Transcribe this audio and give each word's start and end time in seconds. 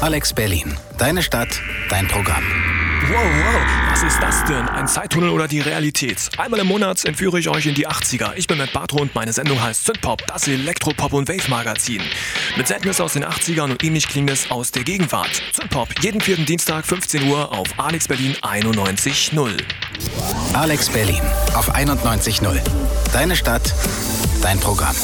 Alex 0.00 0.32
Berlin. 0.32 0.76
Deine 0.96 1.24
Stadt, 1.24 1.60
dein 1.88 2.06
Programm. 2.06 2.44
Wow, 3.08 3.16
wow, 3.16 3.90
was 3.90 4.04
ist 4.04 4.22
das 4.22 4.44
denn? 4.44 4.68
Ein 4.68 4.86
Zeittunnel 4.86 5.30
oder 5.30 5.48
die 5.48 5.58
Realität? 5.58 6.30
Einmal 6.36 6.60
im 6.60 6.68
Monat 6.68 7.04
entführe 7.04 7.40
ich 7.40 7.48
euch 7.48 7.66
in 7.66 7.74
die 7.74 7.88
80er. 7.88 8.34
Ich 8.36 8.46
bin 8.46 8.58
Matt 8.58 8.72
Bartro 8.72 8.98
und 8.98 9.16
meine 9.16 9.32
Sendung 9.32 9.60
heißt 9.60 9.86
Synthpop, 9.86 10.24
das 10.28 10.46
Elektropop- 10.46 11.14
und 11.14 11.28
Wave-Magazin. 11.28 12.00
Mit 12.56 12.68
Sadness 12.68 13.00
aus 13.00 13.14
den 13.14 13.24
80ern 13.24 13.72
und 13.72 13.82
ähnlich 13.82 14.06
klingendes 14.06 14.52
aus 14.52 14.70
der 14.70 14.84
Gegenwart. 14.84 15.42
Synthpop, 15.52 15.88
jeden 16.00 16.20
vierten 16.20 16.46
Dienstag 16.46 16.86
15 16.86 17.28
Uhr 17.28 17.50
auf 17.50 17.66
Alex 17.76 18.06
Berlin 18.06 18.36
91.0. 18.40 19.50
Alex 20.52 20.90
Berlin 20.90 21.22
auf 21.54 21.74
91.0. 21.74 22.60
Deine 23.12 23.34
Stadt, 23.34 23.74
dein 24.42 24.60
Programm. 24.60 24.94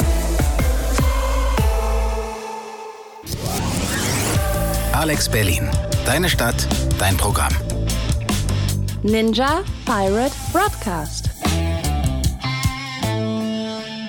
Alex 4.95 5.27
Berlin. 5.27 5.69
Deine 6.05 6.29
Stadt, 6.29 6.55
dein 6.97 7.17
Programm. 7.17 7.53
Ninja 9.03 9.61
Pirate 9.85 10.33
Broadcast. 10.53 11.34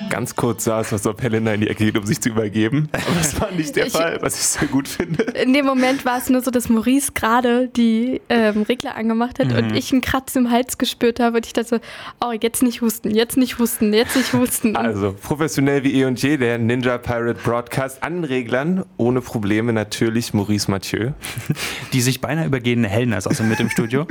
Ganz 0.09 0.35
kurz 0.35 0.63
sah 0.63 0.81
es, 0.81 0.91
was 0.91 1.05
ob 1.05 1.21
Helena 1.21 1.53
in 1.53 1.61
die 1.61 1.67
Ecke 1.67 1.85
geht, 1.85 1.97
um 1.97 2.05
sich 2.05 2.19
zu 2.21 2.29
übergeben. 2.29 2.89
Aber 2.91 3.03
das 3.17 3.39
war 3.39 3.51
nicht 3.51 3.75
der 3.75 3.87
Ich- 3.87 3.93
Fall, 3.93 4.17
was 4.21 4.35
ich 4.35 4.45
sehr 4.45 4.67
gut 4.67 4.87
finde. 4.87 5.23
In 5.23 5.53
dem 5.53 5.65
Moment 5.65 6.05
war 6.05 6.17
es 6.17 6.29
nur 6.29 6.41
so, 6.41 6.51
dass 6.51 6.69
Maurice 6.69 7.11
gerade 7.13 7.67
die 7.69 8.21
ähm, 8.29 8.63
Regler 8.63 8.95
angemacht 8.95 9.39
hat 9.39 9.47
Mhm. 9.49 9.57
und 9.57 9.75
ich 9.75 9.91
einen 9.91 10.01
Kratz 10.01 10.35
im 10.35 10.49
Hals 10.51 10.77
gespürt 10.77 11.19
habe 11.19 11.37
und 11.37 11.45
ich 11.45 11.53
dachte 11.53 11.67
so, 11.69 11.79
oh, 12.25 12.31
jetzt 12.39 12.63
nicht 12.63 12.81
husten, 12.81 13.11
jetzt 13.11 13.37
nicht 13.37 13.59
husten, 13.59 13.93
jetzt 13.93 14.15
nicht 14.15 14.33
husten. 14.33 14.75
Also, 14.75 15.13
professionell 15.21 15.83
wie 15.83 15.93
eh 16.01 16.05
und 16.05 16.21
je, 16.21 16.37
der 16.37 16.57
Ninja 16.57 16.97
Pirate 16.97 17.39
Broadcast 17.43 18.01
an 18.03 18.23
Reglern, 18.23 18.85
ohne 18.97 19.21
Probleme 19.21 19.73
natürlich 19.73 20.33
Maurice 20.33 20.69
Mathieu. 20.71 21.11
Die 21.93 22.01
sich 22.01 22.21
beinahe 22.21 22.45
übergehende 22.47 22.89
Helena 22.89 23.17
ist 23.17 23.27
außerdem 23.27 23.49
mit 23.49 23.59
im 23.59 23.69
Studio. 23.69 24.05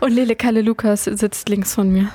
Und 0.00 0.12
Lele 0.12 0.36
Kalle 0.36 0.62
Lukas 0.62 1.04
sitzt 1.04 1.48
links 1.48 1.74
von 1.74 1.90
mir. 1.90 2.08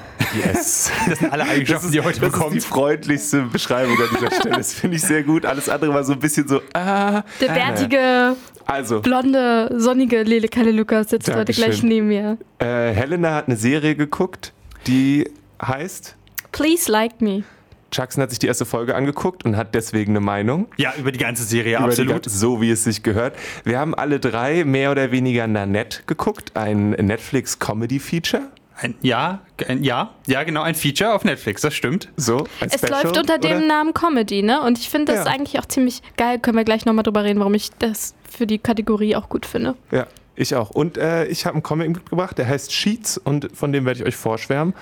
Yes. 0.45 0.91
Das 1.09 1.19
sind 1.19 1.31
alle 1.33 1.43
Eigenschaften, 1.45 1.89
die 1.91 1.97
ihr 1.97 2.03
heute 2.03 2.19
bekommt. 2.19 2.68
Freundlichste 2.69 3.41
Beschreibung 3.43 3.97
an 3.97 4.07
dieser 4.17 4.31
Stelle. 4.31 4.55
Das 4.57 4.73
finde 4.73 4.95
ich 4.97 5.01
sehr 5.03 5.23
gut. 5.23 5.45
Alles 5.45 5.67
andere 5.69 5.93
war 5.93 6.03
so 6.03 6.13
ein 6.13 6.19
bisschen 6.19 6.47
so, 6.47 6.61
ah. 6.73 7.23
Der 7.41 7.47
bärtige, 7.49 8.35
Also, 8.65 9.01
blonde, 9.01 9.73
sonnige 9.77 10.23
Lele 10.23 10.47
Kalle 10.47 10.71
Lukas 10.71 11.09
sitzt 11.09 11.27
heute 11.29 11.37
Dankeschön. 11.53 11.65
gleich 11.65 11.83
neben 11.83 12.07
mir. 12.07 12.37
äh, 12.59 12.91
Helena 12.93 13.33
hat 13.35 13.47
eine 13.47 13.57
Serie 13.57 13.95
geguckt, 13.95 14.53
die 14.87 15.29
heißt, 15.61 16.15
Please 16.51 16.91
like 16.91 17.21
me. 17.21 17.43
Jackson 17.91 18.21
hat 18.21 18.29
sich 18.29 18.37
die 18.37 18.45
erste 18.45 18.65
Folge 18.65 18.93
angeguckt 18.95 19.45
und 19.45 19.57
hat 19.57 19.73
deswegen 19.73 20.11
eine 20.11 20.19
Meinung. 20.19 20.67
Ja, 20.77 20.93
über 20.97 21.11
die 21.11 21.17
ganze 21.17 21.43
Serie, 21.43 21.77
Über 21.77 21.85
absolut. 21.87 22.11
ganze- 22.13 22.29
so 22.29 22.61
wie 22.61 22.69
es 22.69 22.83
sich 22.83 23.01
gehört. 23.01 23.35
Wir 23.63 23.79
haben 23.79 23.95
alle 23.95 24.19
drei 24.19 24.63
mehr 24.63 24.91
oder 24.91 25.11
weniger 25.11 25.47
Nanette 25.47 26.01
geguckt, 26.05 26.51
ein 26.55 26.91
Netflix-Comedy-Feature. 26.91 28.43
Ein, 28.81 28.95
ja, 29.01 29.41
ein, 29.67 29.83
ja, 29.83 30.11
ja, 30.25 30.43
genau, 30.43 30.61
ein 30.61 30.73
Feature 30.75 31.13
auf 31.13 31.25
Netflix, 31.25 31.61
das 31.61 31.73
stimmt. 31.73 32.07
So, 32.15 32.47
ein 32.61 32.69
Es 32.71 32.75
Special, 32.79 33.03
läuft 33.03 33.17
unter 33.17 33.37
dem 33.37 33.57
oder? 33.57 33.65
Namen 33.67 33.93
Comedy, 33.93 34.41
ne? 34.41 34.61
Und 34.61 34.77
ich 34.79 34.89
finde 34.89 35.13
das 35.13 35.25
Ja. 35.25 35.31
eigentlich 35.31 35.59
auch 35.59 35.65
ziemlich 35.65 36.01
geil. 36.15 36.39
Können 36.39 36.55
wir 36.55 36.63
gleich 36.63 36.85
nochmal 36.85 37.03
drüber 37.03 37.23
reden, 37.25 37.39
warum 37.39 37.53
ich 37.55 37.71
das 37.79 38.13
für 38.29 38.47
die 38.47 38.57
Kategorie 38.57 39.15
auch 39.17 39.27
gut 39.27 39.45
finde. 39.45 39.75
Ja, 39.91 40.07
ich 40.35 40.55
auch. 40.55 40.69
Und 40.69 40.97
äh, 40.97 41.25
ich 41.25 41.45
habe 41.45 41.55
einen 41.55 41.63
Comic 41.63 41.89
mitgebracht, 41.89 42.37
der 42.37 42.47
heißt 42.47 42.71
Sheets 42.71 43.17
und 43.17 43.49
von 43.53 43.73
dem 43.73 43.85
werde 43.85 43.99
ich 43.99 44.05
euch 44.05 44.15
vorschwärmen. 44.15 44.73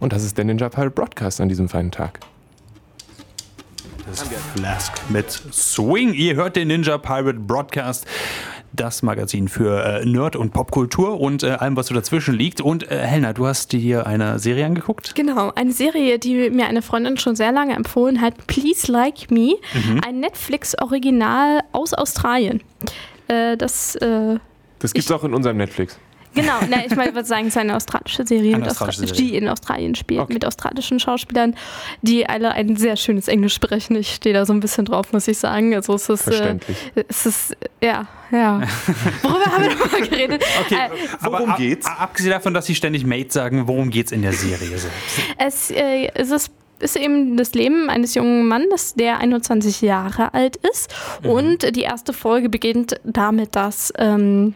Und 0.00 0.12
das 0.12 0.22
ist 0.22 0.36
der 0.36 0.44
Ninja 0.44 0.68
Pirate 0.68 0.90
Broadcast 0.90 1.40
an 1.40 1.48
diesem 1.48 1.70
feinen 1.70 1.90
Tag. 1.90 2.20
Das 4.08 4.22
Flask 4.54 4.92
mit 5.08 5.30
Swing. 5.30 6.12
Ihr 6.12 6.36
hört 6.36 6.56
den 6.56 6.68
Ninja 6.68 6.98
Pirate 6.98 7.38
Broadcast. 7.40 8.06
Das 8.76 9.02
Magazin 9.02 9.48
für 9.48 9.82
äh, 9.84 10.04
Nerd- 10.04 10.36
und 10.36 10.52
Popkultur 10.52 11.18
und 11.20 11.42
äh, 11.42 11.48
allem, 11.52 11.76
was 11.76 11.86
so 11.86 11.94
dazwischen 11.94 12.34
liegt. 12.34 12.60
Und 12.60 12.90
äh, 12.90 12.98
Helena, 12.98 13.32
du 13.32 13.46
hast 13.46 13.72
dir 13.72 14.06
eine 14.06 14.38
Serie 14.38 14.66
angeguckt? 14.66 15.14
Genau, 15.14 15.50
eine 15.54 15.72
Serie, 15.72 16.18
die 16.18 16.50
mir 16.50 16.66
eine 16.66 16.82
Freundin 16.82 17.16
schon 17.16 17.36
sehr 17.36 17.52
lange 17.52 17.74
empfohlen 17.74 18.20
hat, 18.20 18.46
Please 18.46 18.92
Like 18.92 19.30
Me, 19.30 19.54
Mhm. 19.74 20.00
ein 20.06 20.20
Netflix-Original 20.20 21.60
aus 21.72 21.94
Australien. 21.94 22.62
Äh, 23.28 23.56
das, 23.56 23.96
äh, 23.96 24.38
Das 24.78 24.92
gibt's 24.92 25.10
auch 25.10 25.24
in 25.24 25.32
unserem 25.34 25.56
Netflix. 25.56 25.98
Genau, 26.36 26.52
na, 26.70 26.84
ich 26.86 26.94
meine, 26.94 27.08
ich 27.08 27.14
würde 27.16 27.26
sagen, 27.26 27.48
es 27.48 27.54
ist 27.54 27.58
eine 27.58 27.74
australische 27.74 28.24
Serie, 28.24 28.54
Eine 28.54 28.60
mit 28.62 28.70
australische 28.70 29.02
Austra 29.02 29.16
Serie. 29.16 29.30
die 29.32 29.36
in 29.36 29.48
Australien 29.48 29.94
spielt, 29.96 30.20
Okay. 30.20 30.34
mit 30.34 30.44
australischen 30.46 31.00
Schauspielern, 31.00 31.56
die 32.02 32.28
alle 32.28 32.52
ein 32.52 32.76
sehr 32.76 32.96
schönes 32.96 33.26
Englisch 33.26 33.54
sprechen. 33.54 33.96
Ich 33.96 34.14
stehe 34.14 34.34
da 34.34 34.46
so 34.46 34.52
ein 34.52 34.60
bisschen 34.60 34.84
drauf, 34.84 35.12
muss 35.12 35.26
ich 35.26 35.38
sagen. 35.38 35.74
Also 35.74 35.94
es 35.94 36.08
ist, 36.08 36.28
äh, 36.28 36.32
Verständlich. 36.32 36.76
es 37.08 37.26
ist, 37.26 37.56
ja, 37.82 38.06
ja. 38.30 38.60
Worüber 39.22 39.44
haben 39.46 39.64
wir 39.64 39.74
nochmal 39.74 40.02
geredet? 40.08 40.44
Okay, 40.60 40.74
Äh, 40.76 40.90
worum 41.22 41.50
ab, 41.50 41.56
geht's? 41.58 41.86
Abgesehen 41.86 42.30
davon, 42.32 42.54
dass 42.54 42.66
sie 42.66 42.74
ständig 42.74 43.04
Mate 43.04 43.30
sagen, 43.32 43.66
worum 43.66 43.90
geht's 43.90 44.12
in 44.12 44.22
der 44.22 44.32
Serie? 44.32 44.78
So? 44.78 44.88
Es, 45.38 45.70
äh, 45.70 46.08
es 46.14 46.30
ist, 46.30 46.50
ist 46.78 46.96
eben 46.96 47.36
das 47.36 47.54
Leben 47.54 47.88
eines 47.88 48.14
jungen 48.14 48.46
Mannes, 48.48 48.94
der 48.94 49.18
21 49.18 49.80
Jahre 49.80 50.34
alt 50.34 50.56
ist. 50.56 50.94
Und 51.22 51.74
die 51.76 51.82
erste 51.82 52.12
Folge 52.12 52.48
beginnt 52.48 52.96
damit, 53.04 53.56
dass 53.56 53.92
ähm, 53.98 54.54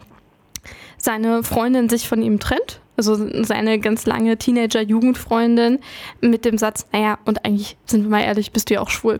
seine 1.01 1.43
Freundin 1.43 1.89
sich 1.89 2.07
von 2.07 2.21
ihm 2.21 2.39
trennt. 2.39 2.79
Also 2.97 3.17
seine 3.43 3.79
ganz 3.79 4.05
lange 4.05 4.37
Teenager-Jugendfreundin 4.37 5.79
mit 6.19 6.45
dem 6.45 6.57
Satz, 6.57 6.85
naja, 6.91 7.17
und 7.25 7.45
eigentlich, 7.45 7.77
sind 7.85 8.03
wir 8.03 8.09
mal 8.09 8.21
ehrlich, 8.21 8.51
bist 8.51 8.69
du 8.69 8.75
ja 8.75 8.81
auch 8.81 8.89
schwul. 8.89 9.19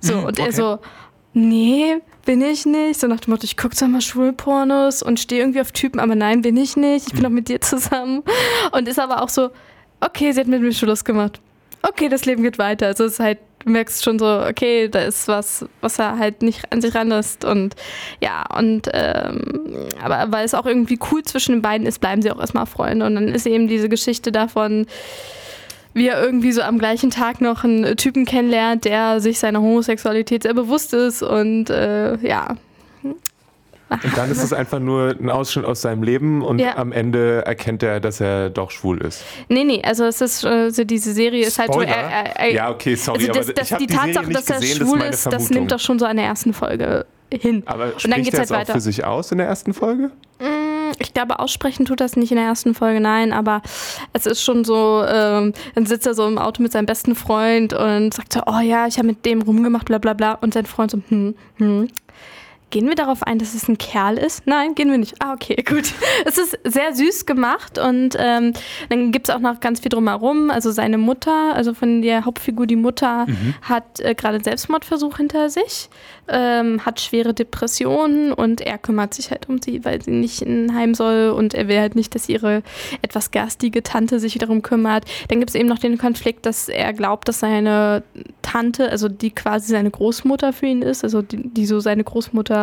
So, 0.00 0.18
und 0.18 0.38
er 0.38 0.46
okay. 0.46 0.56
so, 0.56 0.78
nee, 1.32 1.98
bin 2.24 2.42
ich 2.42 2.66
nicht. 2.66 2.98
So 2.98 3.06
nach 3.06 3.20
dem 3.20 3.30
Motto, 3.30 3.44
ich 3.44 3.56
gucke 3.56 3.76
zwar 3.76 3.88
mal 3.88 4.00
Schwulpornos 4.00 5.02
und 5.02 5.20
stehe 5.20 5.42
irgendwie 5.42 5.60
auf 5.60 5.70
Typen, 5.70 6.00
aber 6.00 6.16
nein, 6.16 6.42
bin 6.42 6.56
ich 6.56 6.76
nicht. 6.76 7.08
Ich 7.08 7.12
bin 7.12 7.22
doch 7.22 7.30
mit 7.30 7.48
dir 7.48 7.60
zusammen. 7.60 8.22
Und 8.72 8.88
ist 8.88 8.98
aber 8.98 9.22
auch 9.22 9.28
so, 9.28 9.50
okay, 10.00 10.32
sie 10.32 10.40
hat 10.40 10.48
mit 10.48 10.60
mir 10.60 10.72
Schluss 10.72 11.04
gemacht. 11.04 11.40
Okay, 11.82 12.08
das 12.08 12.24
Leben 12.24 12.42
geht 12.42 12.58
weiter. 12.58 12.86
Also 12.86 13.04
es 13.04 13.14
ist 13.14 13.20
halt, 13.20 13.38
du 13.64 13.70
merkst 13.70 14.04
schon 14.04 14.18
so, 14.18 14.26
okay, 14.26 14.88
da 14.88 15.00
ist 15.00 15.26
was, 15.28 15.66
was 15.80 15.98
er 15.98 16.18
halt 16.18 16.42
nicht 16.42 16.72
an 16.72 16.80
sich 16.80 16.94
ranlässt. 16.94 17.44
Und 17.44 17.74
ja, 18.20 18.44
und 18.56 18.88
ähm, 18.92 19.88
aber 20.02 20.30
weil 20.30 20.44
es 20.44 20.54
auch 20.54 20.66
irgendwie 20.66 20.98
cool 21.10 21.22
zwischen 21.22 21.52
den 21.52 21.62
beiden 21.62 21.86
ist, 21.86 22.00
bleiben 22.00 22.22
sie 22.22 22.30
auch 22.30 22.40
erstmal 22.40 22.66
Freunde. 22.66 23.04
Und 23.06 23.16
dann 23.16 23.28
ist 23.28 23.46
eben 23.46 23.66
diese 23.66 23.88
Geschichte 23.88 24.30
davon, 24.30 24.86
wie 25.94 26.08
er 26.08 26.22
irgendwie 26.22 26.52
so 26.52 26.62
am 26.62 26.78
gleichen 26.78 27.10
Tag 27.10 27.40
noch 27.40 27.64
einen 27.64 27.96
Typen 27.96 28.24
kennenlernt, 28.24 28.84
der 28.84 29.20
sich 29.20 29.38
seiner 29.38 29.60
Homosexualität 29.60 30.44
sehr 30.44 30.54
bewusst 30.54 30.94
ist 30.94 31.22
und 31.22 31.68
äh, 31.68 32.16
ja. 32.18 32.56
Und 34.02 34.16
dann 34.16 34.30
ist 34.30 34.42
es 34.42 34.52
einfach 34.52 34.78
nur 34.78 35.14
ein 35.20 35.30
Ausschnitt 35.30 35.64
aus 35.64 35.82
seinem 35.82 36.02
Leben 36.02 36.42
und 36.42 36.58
Ja. 36.58 36.76
am 36.76 36.92
Ende 36.92 37.44
erkennt 37.46 37.82
er, 37.82 38.00
dass 38.00 38.20
er 38.20 38.50
doch 38.50 38.70
schwul 38.70 39.00
ist. 39.02 39.24
Nee, 39.48 39.64
nee, 39.64 39.82
also 39.84 40.04
es 40.04 40.20
ist 40.20 40.44
äh, 40.44 40.70
so 40.70 40.84
diese 40.84 41.12
Serie 41.12 41.46
ist 41.46 41.58
halt 41.58 41.68
so. 41.72 41.80
Spoiler. 41.80 41.96
Er, 41.96 42.36
er, 42.40 42.52
Ja, 42.52 42.70
okay, 42.70 42.94
sorry, 42.94 43.28
also 43.28 43.32
das, 43.32 43.48
aber 43.48 43.52
das, 43.54 43.70
ich 43.70 43.76
die 43.78 43.86
die 43.86 43.94
Tatsache, 43.94 44.30
dass 44.32 44.48
er 44.50 44.60
gesehen, 44.60 44.76
schwul 44.86 45.00
ist, 45.02 45.26
das 45.26 45.50
nimmt 45.50 45.72
doch 45.72 45.80
schon 45.80 45.98
so 45.98 46.06
an 46.06 46.16
der 46.16 46.26
ersten 46.26 46.52
Folge 46.52 47.06
hin. 47.32 47.62
Aber 47.66 47.86
Und 47.86 48.10
dann 48.10 48.22
geht's 48.22 48.38
halt 48.38 48.50
weiter. 48.50 48.72
für 48.74 48.80
sich 48.80 49.04
aus 49.04 49.32
in 49.32 49.38
der 49.38 49.46
ersten 49.46 49.72
Folge? 49.74 50.10
Ich 50.98 51.14
glaube, 51.14 51.38
aussprechen 51.38 51.86
tut 51.86 52.00
das 52.00 52.16
nicht 52.16 52.30
in 52.32 52.36
der 52.36 52.46
ersten 52.46 52.74
Folge, 52.74 53.00
nein, 53.00 53.32
aber 53.32 53.62
es 54.12 54.26
ist 54.26 54.42
schon 54.42 54.64
so, 54.64 55.02
ähm, 55.08 55.52
dann 55.74 55.86
sitzt 55.86 56.06
er 56.06 56.14
so 56.14 56.26
im 56.26 56.36
Auto 56.36 56.62
mit 56.62 56.72
seinem 56.72 56.86
besten 56.86 57.14
Freund 57.14 57.72
und 57.72 58.12
sagt 58.12 58.32
so, 58.34 58.40
oh 58.46 58.60
ja, 58.60 58.86
ich 58.86 58.98
habe 58.98 59.06
mit 59.06 59.24
dem 59.24 59.40
rumgemacht, 59.42 59.86
bla 59.86 59.98
bla 59.98 60.12
bla. 60.12 60.34
Und 60.34 60.52
sein 60.52 60.66
Freund 60.66 60.90
so, 60.90 60.98
hm, 61.08 61.34
hm. 61.56 61.88
Gehen 62.72 62.88
wir 62.88 62.94
darauf 62.94 63.22
ein, 63.22 63.38
dass 63.38 63.54
es 63.54 63.68
ein 63.68 63.76
Kerl 63.76 64.16
ist? 64.16 64.46
Nein, 64.46 64.74
gehen 64.74 64.90
wir 64.90 64.96
nicht. 64.96 65.16
Ah, 65.18 65.34
okay, 65.34 65.62
gut. 65.68 65.92
Es 66.24 66.38
ist 66.38 66.58
sehr 66.64 66.94
süß 66.94 67.26
gemacht 67.26 67.78
und 67.78 68.16
ähm, 68.18 68.54
dann 68.88 69.12
gibt 69.12 69.28
es 69.28 69.34
auch 69.34 69.40
noch 69.40 69.60
ganz 69.60 69.80
viel 69.80 69.90
drumherum. 69.90 70.50
Also 70.50 70.70
seine 70.70 70.96
Mutter, 70.96 71.54
also 71.54 71.74
von 71.74 72.00
der 72.00 72.24
Hauptfigur, 72.24 72.66
die 72.66 72.76
Mutter, 72.76 73.26
hat 73.60 74.00
äh, 74.00 74.14
gerade 74.14 74.36
einen 74.36 74.44
Selbstmordversuch 74.44 75.18
hinter 75.18 75.50
sich, 75.50 75.90
ähm, 76.28 76.82
hat 76.86 76.98
schwere 77.02 77.34
Depressionen 77.34 78.32
und 78.32 78.62
er 78.62 78.78
kümmert 78.78 79.12
sich 79.12 79.30
halt 79.30 79.50
um 79.50 79.60
sie, 79.60 79.84
weil 79.84 80.00
sie 80.00 80.10
nicht 80.10 80.40
in 80.40 80.66
ein 80.70 80.74
Heim 80.74 80.94
soll 80.94 81.28
und 81.28 81.52
er 81.52 81.68
will 81.68 81.78
halt 81.78 81.94
nicht, 81.94 82.14
dass 82.14 82.26
ihre 82.30 82.62
etwas 83.02 83.32
garstige 83.32 83.82
Tante 83.82 84.18
sich 84.18 84.38
darum 84.38 84.62
kümmert. 84.62 85.04
Dann 85.28 85.40
gibt 85.40 85.50
es 85.50 85.56
eben 85.56 85.68
noch 85.68 85.78
den 85.78 85.98
Konflikt, 85.98 86.46
dass 86.46 86.70
er 86.70 86.94
glaubt, 86.94 87.28
dass 87.28 87.40
seine 87.40 88.02
Tante, 88.40 88.88
also 88.90 89.10
die 89.10 89.30
quasi 89.30 89.72
seine 89.72 89.90
Großmutter 89.90 90.54
für 90.54 90.66
ihn 90.66 90.80
ist, 90.80 91.04
also 91.04 91.20
die, 91.20 91.36
die 91.36 91.66
so 91.66 91.78
seine 91.80 92.04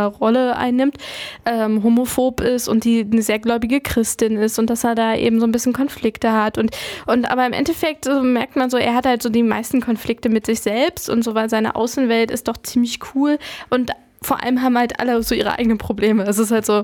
Großmutterrolle 0.07 0.55
einnimmt, 0.55 0.97
ähm, 1.45 1.83
homophob 1.83 2.41
ist 2.41 2.67
und 2.67 2.83
die 2.83 3.05
eine 3.09 3.21
sehr 3.21 3.39
gläubige 3.39 3.81
Christin 3.81 4.37
ist 4.37 4.59
und 4.59 4.69
dass 4.69 4.83
er 4.83 4.95
da 4.95 5.15
eben 5.15 5.39
so 5.39 5.45
ein 5.45 5.51
bisschen 5.51 5.73
Konflikte 5.73 6.31
hat 6.31 6.57
und, 6.57 6.71
und 7.07 7.29
aber 7.29 7.45
im 7.45 7.53
Endeffekt 7.53 8.05
so 8.05 8.21
merkt 8.21 8.55
man 8.55 8.69
so, 8.69 8.77
er 8.77 8.95
hat 8.95 9.05
halt 9.05 9.21
so 9.21 9.29
die 9.29 9.43
meisten 9.43 9.81
Konflikte 9.81 10.29
mit 10.29 10.45
sich 10.45 10.61
selbst 10.61 11.09
und 11.09 11.23
so, 11.23 11.35
weil 11.35 11.49
seine 11.49 11.75
Außenwelt 11.75 12.31
ist 12.31 12.47
doch 12.47 12.57
ziemlich 12.57 12.99
cool 13.13 13.37
und 13.69 13.91
vor 14.21 14.43
allem 14.43 14.61
haben 14.61 14.77
halt 14.77 14.99
alle 14.99 15.23
so 15.23 15.33
ihre 15.33 15.57
eigenen 15.57 15.77
Probleme. 15.77 16.23
Es 16.23 16.39
ist 16.39 16.51
halt 16.51 16.65
so, 16.65 16.83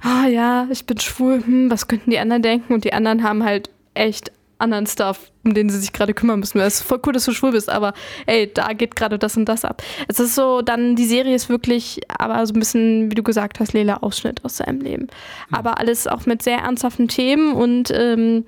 ah 0.00 0.26
ja, 0.26 0.66
ich 0.70 0.86
bin 0.86 0.98
schwul, 0.98 1.42
hm, 1.44 1.70
was 1.70 1.88
könnten 1.88 2.10
die 2.10 2.18
anderen 2.18 2.42
denken? 2.42 2.72
Und 2.72 2.84
die 2.84 2.94
anderen 2.94 3.22
haben 3.22 3.44
halt 3.44 3.68
echt 3.92 4.32
anderen 4.60 4.86
Stuff, 4.86 5.30
um 5.44 5.54
den 5.54 5.68
sie 5.70 5.78
sich 5.78 5.92
gerade 5.92 6.14
kümmern 6.14 6.40
müssen. 6.40 6.58
Es 6.60 6.76
ist 6.76 6.82
voll 6.82 7.00
cool, 7.06 7.12
dass 7.12 7.24
du 7.24 7.32
schwul 7.32 7.52
bist, 7.52 7.70
aber 7.70 7.94
ey, 8.26 8.52
da 8.52 8.72
geht 8.72 8.96
gerade 8.96 9.18
das 9.18 9.36
und 9.36 9.46
das 9.46 9.64
ab. 9.64 9.82
Es 10.08 10.20
ist 10.20 10.34
so, 10.34 10.62
dann 10.62 10.96
die 10.96 11.06
Serie 11.06 11.34
ist 11.34 11.48
wirklich, 11.48 12.00
aber 12.08 12.46
so 12.46 12.54
ein 12.54 12.58
bisschen, 12.58 13.10
wie 13.10 13.14
du 13.14 13.22
gesagt 13.22 13.60
hast, 13.60 13.72
Lela, 13.72 13.98
Ausschnitt 13.98 14.44
aus 14.44 14.58
seinem 14.58 14.80
Leben. 14.80 15.08
Aber 15.50 15.78
alles 15.78 16.06
auch 16.06 16.26
mit 16.26 16.42
sehr 16.42 16.58
ernsthaften 16.58 17.08
Themen 17.08 17.54
und 17.54 17.90
ähm, 17.92 18.44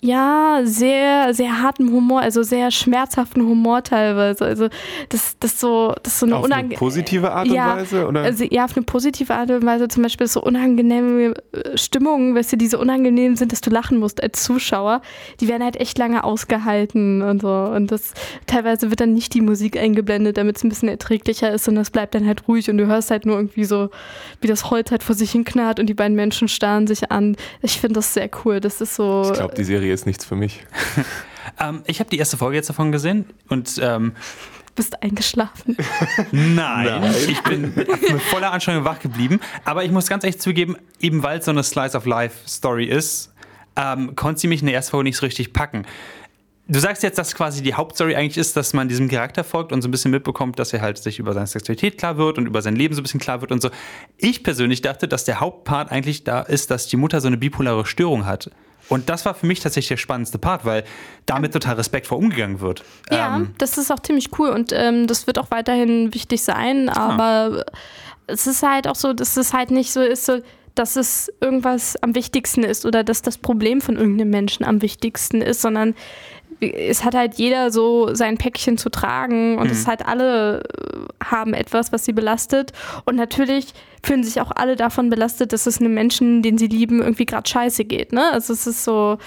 ja, 0.00 0.60
sehr, 0.62 1.34
sehr 1.34 1.60
harten 1.60 1.90
Humor, 1.90 2.20
also 2.20 2.44
sehr 2.44 2.70
schmerzhaften 2.70 3.42
Humor 3.42 3.82
teilweise. 3.82 4.44
Also 4.44 4.68
das, 5.08 5.36
das 5.40 5.58
so, 5.58 5.92
das 6.04 6.12
ist 6.12 6.20
so 6.20 6.26
eine 6.26 6.36
Auf 6.36 6.44
eine 6.44 6.54
unangenehme 6.54 6.78
positive 6.78 7.32
Art 7.32 7.48
und 7.48 7.54
ja, 7.54 7.76
Weise? 7.76 8.06
Oder? 8.06 8.22
Also 8.22 8.44
ja, 8.44 8.64
auf 8.64 8.76
eine 8.76 8.84
positive 8.84 9.34
Art 9.34 9.50
und 9.50 9.66
Weise 9.66 9.88
zum 9.88 10.04
Beispiel 10.04 10.28
so 10.28 10.40
unangenehme 10.40 11.34
äh, 11.52 11.76
Stimmungen, 11.76 12.36
weißt 12.36 12.52
du, 12.52 12.56
die 12.56 12.68
so 12.68 12.78
unangenehm 12.78 13.34
sind, 13.34 13.50
dass 13.50 13.60
du 13.60 13.70
lachen 13.70 13.98
musst 13.98 14.22
als 14.22 14.44
Zuschauer, 14.44 15.02
die 15.40 15.48
werden 15.48 15.64
halt 15.64 15.76
echt 15.76 15.98
lange 15.98 16.22
ausgehalten 16.22 17.22
und 17.22 17.42
so. 17.42 17.48
Und 17.48 17.90
das 17.90 18.14
teilweise 18.46 18.90
wird 18.90 19.00
dann 19.00 19.14
nicht 19.14 19.34
die 19.34 19.40
Musik 19.40 19.76
eingeblendet, 19.76 20.36
damit 20.36 20.58
es 20.58 20.64
ein 20.64 20.68
bisschen 20.68 20.88
erträglicher 20.88 21.52
ist 21.52 21.66
und 21.66 21.74
das 21.74 21.90
bleibt 21.90 22.14
dann 22.14 22.24
halt 22.24 22.46
ruhig 22.46 22.70
und 22.70 22.78
du 22.78 22.86
hörst 22.86 23.10
halt 23.10 23.26
nur 23.26 23.36
irgendwie 23.36 23.64
so, 23.64 23.90
wie 24.40 24.46
das 24.46 24.70
Holz 24.70 24.92
halt 24.92 25.02
vor 25.02 25.16
sich 25.16 25.32
hin 25.32 25.44
knarrt 25.44 25.80
und 25.80 25.86
die 25.86 25.94
beiden 25.94 26.14
Menschen 26.14 26.46
starren 26.46 26.86
sich 26.86 27.10
an. 27.10 27.36
Ich 27.62 27.80
finde 27.80 27.94
das 27.94 28.14
sehr 28.14 28.30
cool. 28.44 28.60
Das 28.60 28.80
ist 28.80 28.94
so. 28.94 29.22
ich 29.24 29.32
glaube, 29.32 29.54
die 29.56 29.64
Serie 29.64 29.87
ist 29.94 30.06
nichts 30.06 30.24
für 30.24 30.36
mich. 30.36 30.64
Ähm, 31.58 31.82
ich 31.86 31.98
habe 31.98 32.10
die 32.10 32.18
erste 32.18 32.36
Folge 32.36 32.56
jetzt 32.56 32.68
davon 32.68 32.92
gesehen 32.92 33.24
und 33.48 33.80
ähm, 33.82 34.12
bist 34.74 35.02
eingeschlafen. 35.02 35.76
Nein, 36.30 37.14
ich 37.26 37.42
bin 37.42 37.72
mit 37.74 37.90
voller 38.30 38.52
Anstrengung 38.52 38.84
wach 38.84 39.00
geblieben. 39.00 39.40
Aber 39.64 39.82
ich 39.84 39.90
muss 39.90 40.08
ganz 40.08 40.24
ehrlich 40.24 40.40
zugeben, 40.40 40.76
eben 41.00 41.22
weil 41.22 41.38
es 41.38 41.46
so 41.46 41.50
eine 41.50 41.64
Slice 41.64 41.96
of 41.96 42.06
Life 42.06 42.48
Story 42.48 42.84
ist, 42.84 43.32
ähm, 43.76 44.14
konnte 44.14 44.40
sie 44.40 44.46
mich 44.46 44.60
in 44.60 44.66
der 44.66 44.76
ersten 44.76 44.92
Folge 44.92 45.04
nicht 45.04 45.16
so 45.16 45.26
richtig 45.26 45.52
packen. 45.52 45.84
Du 46.70 46.78
sagst 46.78 47.02
jetzt, 47.02 47.16
dass 47.16 47.34
quasi 47.34 47.62
die 47.62 47.72
Hauptstory 47.72 48.14
eigentlich 48.14 48.36
ist, 48.36 48.54
dass 48.54 48.74
man 48.74 48.88
diesem 48.88 49.08
Charakter 49.08 49.42
folgt 49.42 49.72
und 49.72 49.80
so 49.80 49.88
ein 49.88 49.90
bisschen 49.90 50.10
mitbekommt, 50.10 50.58
dass 50.58 50.72
er 50.74 50.82
halt 50.82 50.98
sich 50.98 51.18
über 51.18 51.32
seine 51.32 51.46
Sexualität 51.46 51.96
klar 51.96 52.18
wird 52.18 52.36
und 52.36 52.46
über 52.46 52.60
sein 52.60 52.76
Leben 52.76 52.94
so 52.94 53.00
ein 53.00 53.04
bisschen 53.04 53.20
klar 53.20 53.40
wird 53.40 53.52
und 53.52 53.62
so. 53.62 53.70
Ich 54.18 54.42
persönlich 54.42 54.82
dachte, 54.82 55.08
dass 55.08 55.24
der 55.24 55.40
Hauptpart 55.40 55.90
eigentlich 55.90 56.24
da 56.24 56.42
ist, 56.42 56.70
dass 56.70 56.86
die 56.86 56.98
Mutter 56.98 57.22
so 57.22 57.26
eine 57.26 57.38
bipolare 57.38 57.86
Störung 57.86 58.26
hat. 58.26 58.50
Und 58.88 59.08
das 59.08 59.24
war 59.24 59.34
für 59.34 59.46
mich 59.46 59.60
tatsächlich 59.60 59.88
der 59.88 59.96
spannendste 59.98 60.38
Part, 60.38 60.64
weil 60.64 60.84
damit 61.26 61.52
total 61.52 61.76
respektvoll 61.76 62.18
umgegangen 62.18 62.60
wird. 62.60 62.84
Ja, 63.10 63.36
Ähm, 63.36 63.54
das 63.58 63.78
ist 63.78 63.90
auch 63.90 64.00
ziemlich 64.00 64.30
cool 64.38 64.50
und 64.50 64.72
ähm, 64.72 65.06
das 65.06 65.26
wird 65.26 65.38
auch 65.38 65.50
weiterhin 65.50 66.14
wichtig 66.14 66.42
sein, 66.42 66.88
aber 66.88 67.64
es 68.26 68.46
ist 68.46 68.62
halt 68.62 68.88
auch 68.88 68.94
so, 68.94 69.12
dass 69.12 69.36
es 69.36 69.52
halt 69.52 69.70
nicht 69.70 69.92
so 69.92 70.00
ist, 70.00 70.26
so, 70.26 70.40
dass 70.74 70.96
es 70.96 71.32
irgendwas 71.40 71.96
am 72.02 72.14
wichtigsten 72.14 72.62
ist 72.62 72.86
oder 72.86 73.02
dass 73.02 73.22
das 73.22 73.36
Problem 73.38 73.80
von 73.80 73.96
irgendeinem 73.96 74.30
Menschen 74.30 74.64
am 74.64 74.80
wichtigsten 74.80 75.42
ist, 75.42 75.60
sondern 75.60 75.94
es 76.60 77.04
hat 77.04 77.14
halt 77.14 77.34
jeder 77.34 77.70
so 77.70 78.14
sein 78.14 78.36
Päckchen 78.36 78.78
zu 78.78 78.90
tragen 78.90 79.58
und 79.58 79.70
es 79.70 79.86
halt 79.86 80.04
alle 80.06 80.62
äh, 80.62 81.24
haben 81.24 81.54
etwas, 81.54 81.92
was 81.92 82.04
sie 82.04 82.12
belastet 82.12 82.72
und 83.04 83.16
natürlich 83.16 83.72
fühlen 84.04 84.24
sich 84.24 84.40
auch 84.40 84.50
alle 84.54 84.76
davon 84.76 85.10
belastet, 85.10 85.52
dass 85.52 85.66
es 85.66 85.80
einem 85.80 85.94
Menschen, 85.94 86.42
den 86.42 86.58
sie 86.58 86.66
lieben, 86.66 87.00
irgendwie 87.00 87.26
gerade 87.26 87.48
scheiße 87.48 87.84
geht. 87.84 88.12
Ne? 88.12 88.32
Also 88.32 88.52
es 88.52 88.66
ist 88.66 88.84
so, 88.84 89.18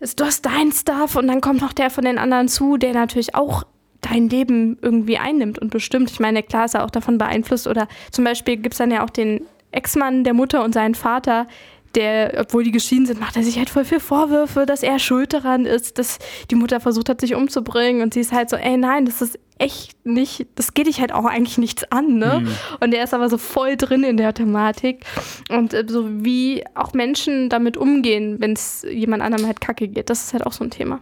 es, 0.00 0.16
du 0.16 0.24
hast 0.24 0.46
dein 0.46 0.72
Stuff 0.72 1.16
und 1.16 1.26
dann 1.26 1.40
kommt 1.40 1.60
noch 1.60 1.72
der 1.72 1.90
von 1.90 2.04
den 2.04 2.18
anderen 2.18 2.48
zu, 2.48 2.76
der 2.76 2.92
natürlich 2.92 3.34
auch 3.34 3.64
dein 4.00 4.28
Leben 4.28 4.78
irgendwie 4.82 5.18
einnimmt 5.18 5.58
und 5.58 5.70
bestimmt. 5.70 6.10
Ich 6.10 6.20
meine, 6.20 6.42
klar 6.42 6.66
ist 6.66 6.74
er 6.74 6.84
auch 6.84 6.90
davon 6.90 7.18
beeinflusst 7.18 7.66
oder 7.66 7.88
zum 8.10 8.24
Beispiel 8.24 8.56
gibt 8.56 8.74
es 8.74 8.78
dann 8.78 8.90
ja 8.90 9.04
auch 9.04 9.10
den 9.10 9.46
Ex-Mann 9.72 10.24
der 10.24 10.34
Mutter 10.34 10.62
und 10.62 10.72
seinen 10.72 10.94
Vater, 10.94 11.46
der, 11.94 12.34
obwohl 12.40 12.64
die 12.64 12.72
geschieden 12.72 13.06
sind, 13.06 13.20
macht 13.20 13.36
er 13.36 13.42
sich 13.42 13.58
halt 13.58 13.70
voll 13.70 13.84
viel 13.84 14.00
Vorwürfe, 14.00 14.66
dass 14.66 14.82
er 14.82 14.98
schuld 14.98 15.32
daran 15.32 15.66
ist, 15.66 15.98
dass 15.98 16.18
die 16.50 16.54
Mutter 16.54 16.80
versucht 16.80 17.08
hat, 17.08 17.20
sich 17.20 17.34
umzubringen. 17.34 18.02
Und 18.02 18.14
sie 18.14 18.20
ist 18.20 18.32
halt 18.32 18.50
so, 18.50 18.56
ey, 18.56 18.76
nein, 18.76 19.06
das 19.06 19.22
ist 19.22 19.38
echt 19.58 20.04
nicht, 20.04 20.46
das 20.56 20.74
geht 20.74 20.88
dich 20.88 21.00
halt 21.00 21.12
auch 21.12 21.24
eigentlich 21.24 21.58
nichts 21.58 21.84
an, 21.92 22.18
ne? 22.18 22.44
Und 22.80 22.92
er 22.92 23.04
ist 23.04 23.14
aber 23.14 23.28
so 23.28 23.38
voll 23.38 23.76
drin 23.76 24.02
in 24.02 24.16
der 24.16 24.34
Thematik. 24.34 25.04
Und 25.48 25.72
äh, 25.72 25.84
so 25.86 26.08
wie 26.24 26.64
auch 26.74 26.92
Menschen 26.92 27.48
damit 27.48 27.76
umgehen, 27.76 28.36
wenn 28.40 28.52
es 28.52 28.84
jemand 28.90 29.22
anderem 29.22 29.46
halt 29.46 29.60
kacke 29.60 29.86
geht, 29.88 30.10
das 30.10 30.24
ist 30.24 30.32
halt 30.32 30.44
auch 30.44 30.52
so 30.52 30.64
ein 30.64 30.70
Thema. 30.70 31.00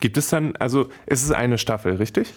Gibt 0.00 0.16
es 0.16 0.28
dann, 0.28 0.56
also 0.56 0.88
es 1.06 1.22
ist 1.22 1.30
eine 1.30 1.58
Staffel, 1.58 1.94
richtig? 1.96 2.32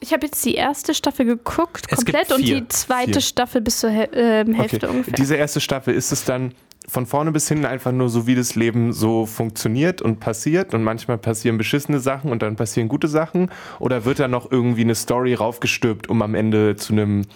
Ich 0.00 0.12
habe 0.12 0.26
jetzt 0.26 0.44
die 0.44 0.54
erste 0.54 0.94
Staffel 0.94 1.26
geguckt, 1.26 1.86
Es 1.90 2.04
komplett, 2.04 2.32
und 2.32 2.46
die 2.46 2.66
zweite 2.68 3.12
Vier. 3.14 3.20
Staffel 3.20 3.60
bis 3.60 3.80
zur 3.80 3.90
ähm, 3.90 4.52
Hälfte 4.52 4.88
ungefähr. 4.88 5.14
Diese 5.14 5.34
erste 5.34 5.60
Staffel, 5.60 5.94
ist 5.94 6.12
es 6.12 6.24
dann 6.24 6.54
von 6.88 7.06
vorne 7.06 7.32
bis 7.32 7.46
hinten 7.48 7.66
einfach 7.66 7.92
nur 7.92 8.08
so, 8.08 8.26
wie 8.26 8.34
das 8.34 8.54
Leben 8.54 8.92
so 8.92 9.26
funktioniert 9.26 10.02
und 10.02 10.20
passiert 10.20 10.74
und 10.74 10.82
manchmal 10.82 11.18
passieren 11.18 11.58
beschissene 11.58 12.00
Sachen 12.00 12.32
und 12.32 12.42
dann 12.42 12.56
passieren 12.56 12.88
gute 12.88 13.08
Sachen? 13.08 13.50
Oder 13.78 14.04
wird 14.04 14.18
da 14.18 14.26
noch 14.26 14.50
irgendwie 14.50 14.80
eine 14.80 14.94
Story 14.94 15.34
raufgestülpt, 15.34 16.08
um 16.08 16.22
am 16.22 16.34
Ende 16.34 16.76
zu 16.76 16.94
einem 16.94 17.26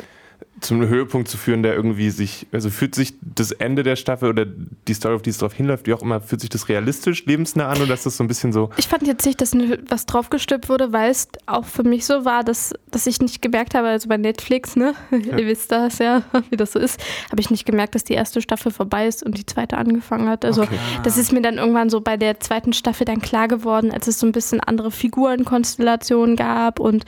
zu 0.62 0.74
einem 0.74 0.88
Höhepunkt 0.88 1.28
zu 1.28 1.36
führen, 1.36 1.62
der 1.62 1.74
irgendwie 1.74 2.10
sich, 2.10 2.46
also 2.52 2.70
fühlt 2.70 2.94
sich 2.94 3.14
das 3.20 3.52
Ende 3.52 3.82
der 3.82 3.96
Staffel 3.96 4.28
oder 4.28 4.46
die 4.46 4.94
Story, 4.94 5.14
auf 5.14 5.22
die 5.22 5.30
es 5.30 5.38
drauf 5.38 5.52
hinläuft, 5.52 5.86
wie 5.86 5.94
auch 5.94 6.02
immer, 6.02 6.20
fühlt 6.20 6.40
sich 6.40 6.50
das 6.50 6.68
realistisch, 6.68 7.26
lebensnah 7.26 7.68
an 7.68 7.82
oder 7.82 7.94
ist 7.94 8.06
das 8.06 8.16
so 8.16 8.24
ein 8.24 8.28
bisschen 8.28 8.52
so, 8.52 8.70
Ich 8.76 8.88
fand 8.88 9.06
jetzt 9.06 9.26
nicht, 9.26 9.40
dass 9.40 9.52
was 9.88 10.06
draufgestülpt 10.06 10.68
wurde, 10.68 10.92
weil 10.92 11.10
es 11.10 11.28
auch 11.46 11.64
für 11.64 11.82
mich 11.82 12.06
so 12.06 12.24
war, 12.24 12.44
dass, 12.44 12.72
dass 12.90 13.06
ich 13.06 13.20
nicht 13.20 13.42
gemerkt 13.42 13.74
habe, 13.74 13.88
also 13.88 14.08
bei 14.08 14.16
Netflix, 14.16 14.76
ne, 14.76 14.94
ihr 15.10 15.46
wisst 15.46 15.72
das 15.72 15.98
ja, 15.98 16.22
wie 16.50 16.56
das 16.56 16.72
so 16.72 16.78
ist, 16.78 17.00
habe 17.30 17.40
ich 17.40 17.50
nicht 17.50 17.64
gemerkt, 17.64 17.94
dass 17.94 18.04
die 18.04 18.14
erste 18.14 18.40
Staffel 18.40 18.72
vorbei 18.72 19.06
ist 19.06 19.22
und 19.22 19.36
die 19.36 19.46
zweite 19.46 19.76
angefangen 19.76 20.28
hat. 20.28 20.44
Also 20.44 20.66
das 21.02 21.18
ist 21.18 21.32
mir 21.32 21.42
dann 21.42 21.58
irgendwann 21.58 21.90
so 21.90 22.00
bei 22.00 22.16
der 22.16 22.40
zweiten 22.40 22.72
Staffel 22.72 23.04
dann 23.04 23.20
klar 23.20 23.48
geworden, 23.48 23.90
als 23.90 24.06
es 24.06 24.18
so 24.18 24.26
ein 24.26 24.32
bisschen 24.32 24.60
andere 24.60 24.90
Figurenkonstellationen 24.90 26.36
gab 26.36 26.78
und 26.80 27.04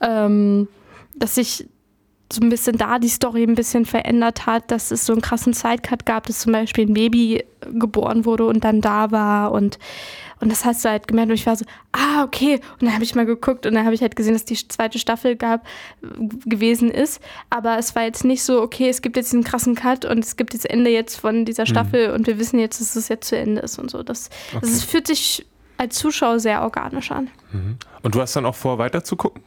ähm, 0.00 0.68
dass 1.14 1.34
sich 1.34 1.68
so 2.32 2.40
ein 2.40 2.48
bisschen 2.48 2.76
da 2.76 2.98
die 2.98 3.08
Story 3.08 3.44
ein 3.44 3.54
bisschen 3.54 3.84
verändert 3.84 4.46
hat, 4.46 4.70
dass 4.70 4.90
es 4.90 5.06
so 5.06 5.12
einen 5.12 5.22
krassen 5.22 5.52
Sidecut 5.52 6.06
gab, 6.06 6.26
dass 6.26 6.40
zum 6.40 6.52
Beispiel 6.52 6.86
ein 6.86 6.94
Baby 6.94 7.44
geboren 7.72 8.24
wurde 8.24 8.46
und 8.46 8.64
dann 8.64 8.80
da 8.80 9.10
war 9.10 9.52
und 9.52 9.78
und 10.42 10.50
das 10.50 10.64
hast 10.64 10.84
du 10.84 10.88
halt 10.88 11.06
gemerkt 11.06 11.30
und 11.30 11.36
ich 11.36 11.46
war 11.46 11.54
so, 11.54 11.64
ah, 11.92 12.24
okay. 12.24 12.54
Und 12.54 12.82
dann 12.82 12.94
habe 12.94 13.04
ich 13.04 13.14
mal 13.14 13.24
geguckt 13.24 13.64
und 13.64 13.74
dann 13.74 13.84
habe 13.84 13.94
ich 13.94 14.02
halt 14.02 14.16
gesehen, 14.16 14.32
dass 14.32 14.44
die 14.44 14.56
zweite 14.56 14.98
Staffel 14.98 15.36
gab, 15.36 15.64
gewesen 16.44 16.90
ist. 16.90 17.22
Aber 17.48 17.78
es 17.78 17.94
war 17.94 18.02
jetzt 18.02 18.24
nicht 18.24 18.42
so, 18.42 18.60
okay, 18.60 18.88
es 18.88 19.02
gibt 19.02 19.16
jetzt 19.16 19.30
diesen 19.30 19.44
krassen 19.44 19.76
Cut 19.76 20.04
und 20.04 20.18
es 20.18 20.36
gibt 20.36 20.52
das 20.52 20.64
Ende 20.64 20.90
jetzt 20.90 21.14
von 21.14 21.44
dieser 21.44 21.64
Staffel 21.64 22.10
und 22.10 22.26
wir 22.26 22.40
wissen 22.40 22.58
jetzt, 22.58 22.80
dass 22.80 22.96
es 22.96 23.06
jetzt 23.06 23.28
zu 23.28 23.36
Ende 23.38 23.60
ist 23.60 23.78
und 23.78 23.88
so. 23.88 24.02
Das, 24.02 24.30
das 24.60 24.68
ist, 24.68 24.84
fühlt 24.84 25.06
sich 25.06 25.46
als 25.78 25.96
Zuschauer 25.96 26.40
sehr 26.40 26.62
organisch 26.62 27.12
an. 27.12 27.30
und 28.02 28.12
du 28.12 28.20
hast 28.20 28.34
dann 28.34 28.44
auch 28.44 28.56
vor, 28.56 28.78
weiter 28.78 29.04
zu 29.04 29.14
gucken? 29.14 29.44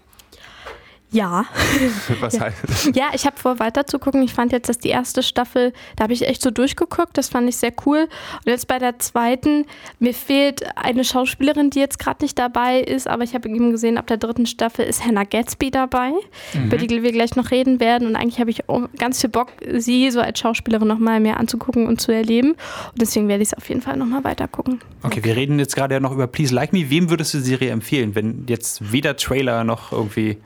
Ja. 1.12 1.46
Was 2.20 2.40
heißt? 2.40 2.96
Ja, 2.96 3.12
ich 3.14 3.26
habe 3.26 3.38
vor, 3.38 3.60
weiter 3.60 3.86
zu 3.86 4.00
gucken. 4.00 4.22
Ich 4.24 4.34
fand 4.34 4.52
jetzt, 4.52 4.70
dass 4.70 4.80
die 4.80 4.90
erste 4.90 5.24
Staffel, 5.24 5.72
da 5.96 6.04
habe 6.04 6.14
ich 6.14 6.28
echt 6.28 6.42
so 6.42 6.52
durchgeguckt. 6.52 7.18
Das 7.18 7.30
fand 7.30 7.48
ich 7.48 7.58
sehr 7.58 7.72
cool. 7.86 8.08
Und 8.46 8.52
jetzt 8.52 8.68
bei 8.68 8.80
der 8.80 9.00
zweiten, 9.00 9.66
mir 10.00 10.14
fehlt 10.14 10.64
eine 10.76 11.04
Schauspielerin, 11.04 11.70
die 11.70 11.80
jetzt 11.80 12.00
gerade 12.00 12.24
nicht 12.24 12.38
dabei 12.38 12.80
ist, 12.80 13.08
aber 13.08 13.24
ich 13.24 13.34
habe 13.34 13.48
eben 13.48 13.72
gesehen, 13.72 13.98
ab 13.98 14.08
der 14.08 14.18
dritten 14.18 14.46
Staffel 14.46 14.86
ist 14.86 15.06
Hannah 15.06 15.24
Gatsby 15.24 15.72
dabei, 15.72 16.12
über 16.54 16.78
die 16.78 17.04
wir 17.04 17.12
gleich 17.12 17.36
noch 17.36 17.52
reden 17.52 17.80
werden. 17.80 18.08
Und 18.08 18.16
eigentlich 18.16 18.40
habe 18.40 18.50
ich 18.50 18.64
ganz 18.98 19.22
viel 19.22 19.30
Bock, 19.30 19.52
sie 19.78 20.12
so 20.12 20.20
als 20.20 20.40
Schauspielerin 20.40 20.88
nochmal 20.88 21.20
mehr 21.20 21.40
anzugucken 21.40 21.88
und 21.88 22.02
zu 22.02 22.12
erleben. 22.12 22.52
Und 22.52 23.02
deswegen 23.02 23.28
werde 23.28 23.44
ich 23.44 23.50
es 23.50 23.54
auf 23.54 23.68
jeden 23.70 23.82
Fall 23.82 23.98
nochmal 23.98 24.24
weiter 24.24 24.48
gucken. 24.48 24.82
Okay, 25.04 25.24
wir 25.24 25.36
reden 25.36 25.60
jetzt 25.60 25.76
gerade 25.76 25.96
ja 25.96 26.00
noch 26.00 26.12
über 26.12 26.28
Please 26.28 26.54
Like 26.54 26.74
Me. 26.74 26.90
Wem 26.90 27.10
würdest 27.10 27.34
du 27.34 27.38
die 27.38 27.44
Serie 27.44 27.72
empfehlen, 27.72 28.16
wenn 28.16 28.46
jetzt 28.48 28.92
weder 28.92 29.16
Trailer 29.16 29.64
noch 29.64 29.92
irgendwie. 29.92 30.38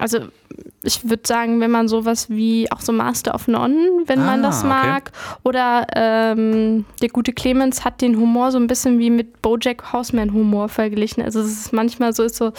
Also 0.00 0.18
ich 0.82 1.08
würde 1.08 1.22
sagen, 1.26 1.60
wenn 1.60 1.70
man 1.70 1.88
sowas 1.88 2.30
wie 2.30 2.70
auch 2.70 2.80
so 2.80 2.92
Master 2.92 3.34
of 3.34 3.48
None, 3.48 3.76
wenn 4.06 4.24
man 4.24 4.44
Ah, 4.44 4.48
das 4.48 4.60
okay. 4.60 4.68
mag. 4.68 5.12
Oder 5.42 5.86
ähm, 5.94 6.84
der 7.02 7.08
gute 7.08 7.32
Clemens 7.32 7.84
hat 7.84 8.00
den 8.00 8.16
Humor 8.16 8.52
so 8.52 8.58
ein 8.58 8.66
bisschen 8.66 8.98
wie 8.98 9.10
mit 9.10 9.42
Bojack 9.42 9.92
Horseman 9.92 10.32
Humor 10.32 10.68
verglichen. 10.68 11.22
Also 11.22 11.40
es 11.40 11.48
ist 11.50 11.72
manchmal 11.72 12.12
so, 12.12 12.22
ist 12.22 12.36
so 12.36 12.52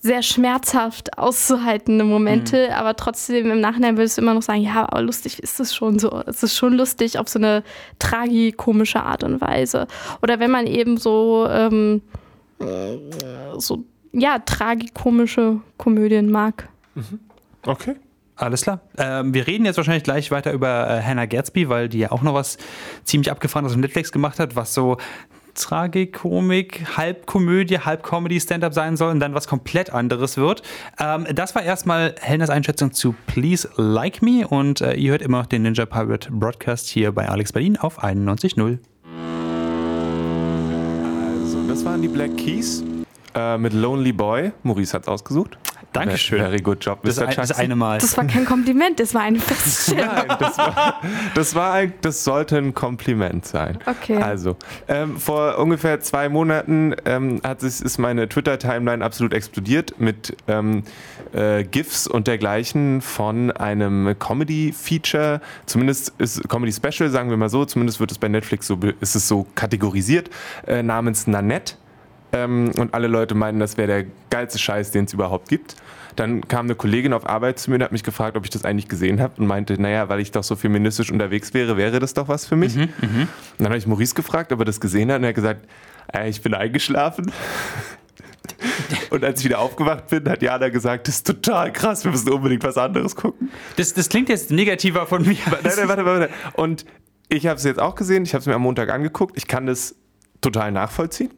sehr 0.00 0.22
schmerzhaft 0.22 1.18
auszuhaltende 1.18 2.04
Momente, 2.04 2.72
aber 2.76 2.94
trotzdem 2.94 3.50
im 3.50 3.60
Nachhinein 3.60 3.96
würdest 3.96 4.16
du 4.16 4.22
immer 4.22 4.32
noch 4.34 4.42
sagen, 4.42 4.62
ja, 4.62 4.86
aber 4.88 5.02
lustig 5.02 5.40
ist 5.42 5.58
es 5.58 5.74
schon 5.74 5.98
so. 5.98 6.22
Es 6.26 6.42
ist 6.44 6.56
schon 6.56 6.74
lustig 6.74 7.18
auf 7.18 7.28
so 7.28 7.40
eine 7.40 7.64
tragikomische 7.98 9.02
Art 9.02 9.24
und 9.24 9.40
Weise. 9.40 9.88
Oder 10.22 10.38
wenn 10.38 10.52
man 10.52 10.68
eben 10.68 10.98
so, 10.98 11.48
ähm, 11.50 12.02
so 13.58 13.84
ja, 14.12 14.38
tragikomische 14.38 15.60
Komödien 15.76 16.30
mag. 16.30 16.68
Okay. 17.66 17.96
Alles 18.38 18.62
klar. 18.62 18.80
Ähm, 18.96 19.34
wir 19.34 19.46
reden 19.48 19.64
jetzt 19.64 19.76
wahrscheinlich 19.76 20.04
gleich 20.04 20.30
weiter 20.30 20.52
über 20.52 20.88
äh, 20.88 21.02
Hannah 21.02 21.26
Gatsby, 21.26 21.68
weil 21.68 21.88
die 21.88 21.98
ja 21.98 22.12
auch 22.12 22.22
noch 22.22 22.34
was 22.34 22.56
ziemlich 23.04 23.32
abgefahrenes 23.32 23.72
auf 23.72 23.78
Netflix 23.78 24.12
gemacht 24.12 24.38
hat, 24.38 24.54
was 24.54 24.74
so 24.74 24.96
Tragikomik, 25.54 26.96
halb 26.96 27.26
Komödie, 27.26 27.80
halb 27.80 28.04
Comedy, 28.04 28.40
Stand-up 28.40 28.74
sein 28.74 28.96
soll 28.96 29.10
und 29.10 29.18
dann 29.18 29.34
was 29.34 29.48
komplett 29.48 29.92
anderes 29.92 30.36
wird. 30.36 30.62
Ähm, 31.00 31.26
das 31.34 31.56
war 31.56 31.62
erstmal 31.62 32.14
Hellners 32.20 32.48
Einschätzung 32.48 32.92
zu 32.92 33.14
Please 33.26 33.68
Like 33.76 34.22
Me 34.22 34.46
und 34.46 34.80
äh, 34.82 34.94
ihr 34.94 35.10
hört 35.10 35.22
immer 35.22 35.38
noch 35.38 35.46
den 35.46 35.62
Ninja 35.62 35.84
Pirate 35.84 36.30
Broadcast 36.30 36.86
hier 36.88 37.10
bei 37.10 37.28
Alex 37.28 37.52
Berlin 37.52 37.76
auf 37.76 38.02
91.0. 38.04 38.78
Das 41.66 41.84
waren 41.84 42.02
die 42.02 42.08
Black 42.08 42.36
Keys 42.36 42.84
äh, 43.34 43.58
mit 43.58 43.72
Lonely 43.72 44.12
Boy. 44.12 44.52
Maurice 44.62 44.94
hat's 44.94 45.08
ausgesucht. 45.08 45.58
Dankeschön. 45.92 46.38
Very 46.38 46.58
good 46.60 46.84
job, 46.84 47.00
Das, 47.02 47.18
Mr. 47.18 47.28
ein, 47.28 47.36
das 47.36 47.52
eine 47.52 47.76
Mal. 47.76 47.98
Das 47.98 48.16
war 48.16 48.26
kein 48.26 48.44
Kompliment, 48.44 49.00
das 49.00 49.14
war 49.14 49.22
eine 49.22 49.38
Feststellung. 49.40 50.06
Nein, 50.06 50.36
das, 50.38 50.58
war, 50.58 51.00
das, 51.34 51.54
war 51.54 51.72
ein, 51.72 51.94
das 52.02 52.24
sollte 52.24 52.58
ein 52.58 52.74
Kompliment 52.74 53.46
sein. 53.46 53.78
Okay. 53.86 54.16
Also, 54.16 54.56
ähm, 54.86 55.16
vor 55.16 55.58
ungefähr 55.58 56.00
zwei 56.00 56.28
Monaten 56.28 56.94
ähm, 57.06 57.40
hat 57.42 57.60
sich, 57.60 57.80
ist 57.80 57.98
meine 57.98 58.28
Twitter-Timeline 58.28 59.02
absolut 59.02 59.32
explodiert 59.32 59.98
mit 59.98 60.36
ähm, 60.46 60.82
äh, 61.32 61.64
GIFs 61.64 62.06
und 62.06 62.26
dergleichen 62.26 63.00
von 63.00 63.50
einem 63.50 64.14
Comedy-Feature. 64.18 65.40
Zumindest 65.64 66.12
ist 66.18 66.46
Comedy-Special, 66.48 67.08
sagen 67.08 67.30
wir 67.30 67.38
mal 67.38 67.48
so. 67.48 67.64
Zumindest 67.64 67.98
wird 67.98 68.12
es 68.12 68.18
bei 68.18 68.28
Netflix 68.28 68.66
so, 68.66 68.78
ist 69.00 69.16
es 69.16 69.26
so 69.26 69.46
kategorisiert, 69.54 70.28
äh, 70.66 70.82
namens 70.82 71.26
Nanette. 71.26 71.74
Ähm, 72.32 72.72
und 72.76 72.94
alle 72.94 73.08
Leute 73.08 73.34
meinen, 73.34 73.58
das 73.58 73.76
wäre 73.76 73.88
der 73.88 74.04
geilste 74.30 74.58
Scheiß, 74.58 74.90
den 74.90 75.06
es 75.06 75.12
überhaupt 75.12 75.48
gibt. 75.48 75.76
Dann 76.16 76.46
kam 76.48 76.66
eine 76.66 76.74
Kollegin 76.74 77.12
auf 77.12 77.28
Arbeit 77.28 77.58
zu 77.58 77.70
mir 77.70 77.76
und 77.76 77.82
hat 77.82 77.92
mich 77.92 78.02
gefragt, 78.02 78.36
ob 78.36 78.44
ich 78.44 78.50
das 78.50 78.64
eigentlich 78.64 78.88
gesehen 78.88 79.20
habe 79.20 79.34
und 79.40 79.46
meinte, 79.46 79.80
naja, 79.80 80.08
weil 80.08 80.20
ich 80.20 80.32
doch 80.32 80.42
so 80.42 80.56
feministisch 80.56 81.12
unterwegs 81.12 81.54
wäre, 81.54 81.76
wäre 81.76 82.00
das 82.00 82.12
doch 82.12 82.26
was 82.28 82.44
für 82.44 82.56
mich. 82.56 82.74
Und 83.22 83.30
dann 83.58 83.68
habe 83.68 83.78
ich 83.78 83.86
Maurice 83.86 84.14
gefragt, 84.14 84.52
ob 84.52 84.58
er 84.58 84.64
das 84.64 84.80
gesehen 84.80 85.10
hat 85.10 85.18
und 85.18 85.24
er 85.24 85.28
hat 85.28 85.36
gesagt, 85.36 85.68
äh, 86.12 86.28
ich 86.28 86.42
bin 86.42 86.54
eingeschlafen. 86.54 87.30
Und 89.10 89.24
als 89.24 89.40
ich 89.40 89.46
wieder 89.46 89.58
aufgewacht 89.58 90.08
bin, 90.08 90.28
hat 90.28 90.42
Jana 90.42 90.68
gesagt, 90.70 91.06
das 91.06 91.16
ist 91.16 91.26
total 91.26 91.72
krass, 91.72 92.04
wir 92.04 92.10
müssen 92.10 92.30
unbedingt 92.30 92.64
was 92.64 92.76
anderes 92.78 93.14
gucken. 93.14 93.50
Das, 93.76 93.92
das 93.94 94.08
klingt 94.08 94.28
jetzt 94.28 94.50
negativer 94.50 95.06
von 95.06 95.22
mir. 95.22 95.36
Nein, 95.62 95.72
nein, 95.76 95.88
warte, 95.88 96.04
warte. 96.04 96.30
Und 96.54 96.84
ich 97.28 97.46
habe 97.46 97.56
es 97.56 97.64
jetzt 97.64 97.78
auch 97.78 97.94
gesehen, 97.94 98.22
ich 98.22 98.34
habe 98.34 98.40
es 98.40 98.46
mir 98.46 98.54
am 98.54 98.62
Montag 98.62 98.90
angeguckt, 98.90 99.36
ich 99.36 99.46
kann 99.46 99.66
das 99.66 99.94
total 100.40 100.72
nachvollziehen. 100.72 101.30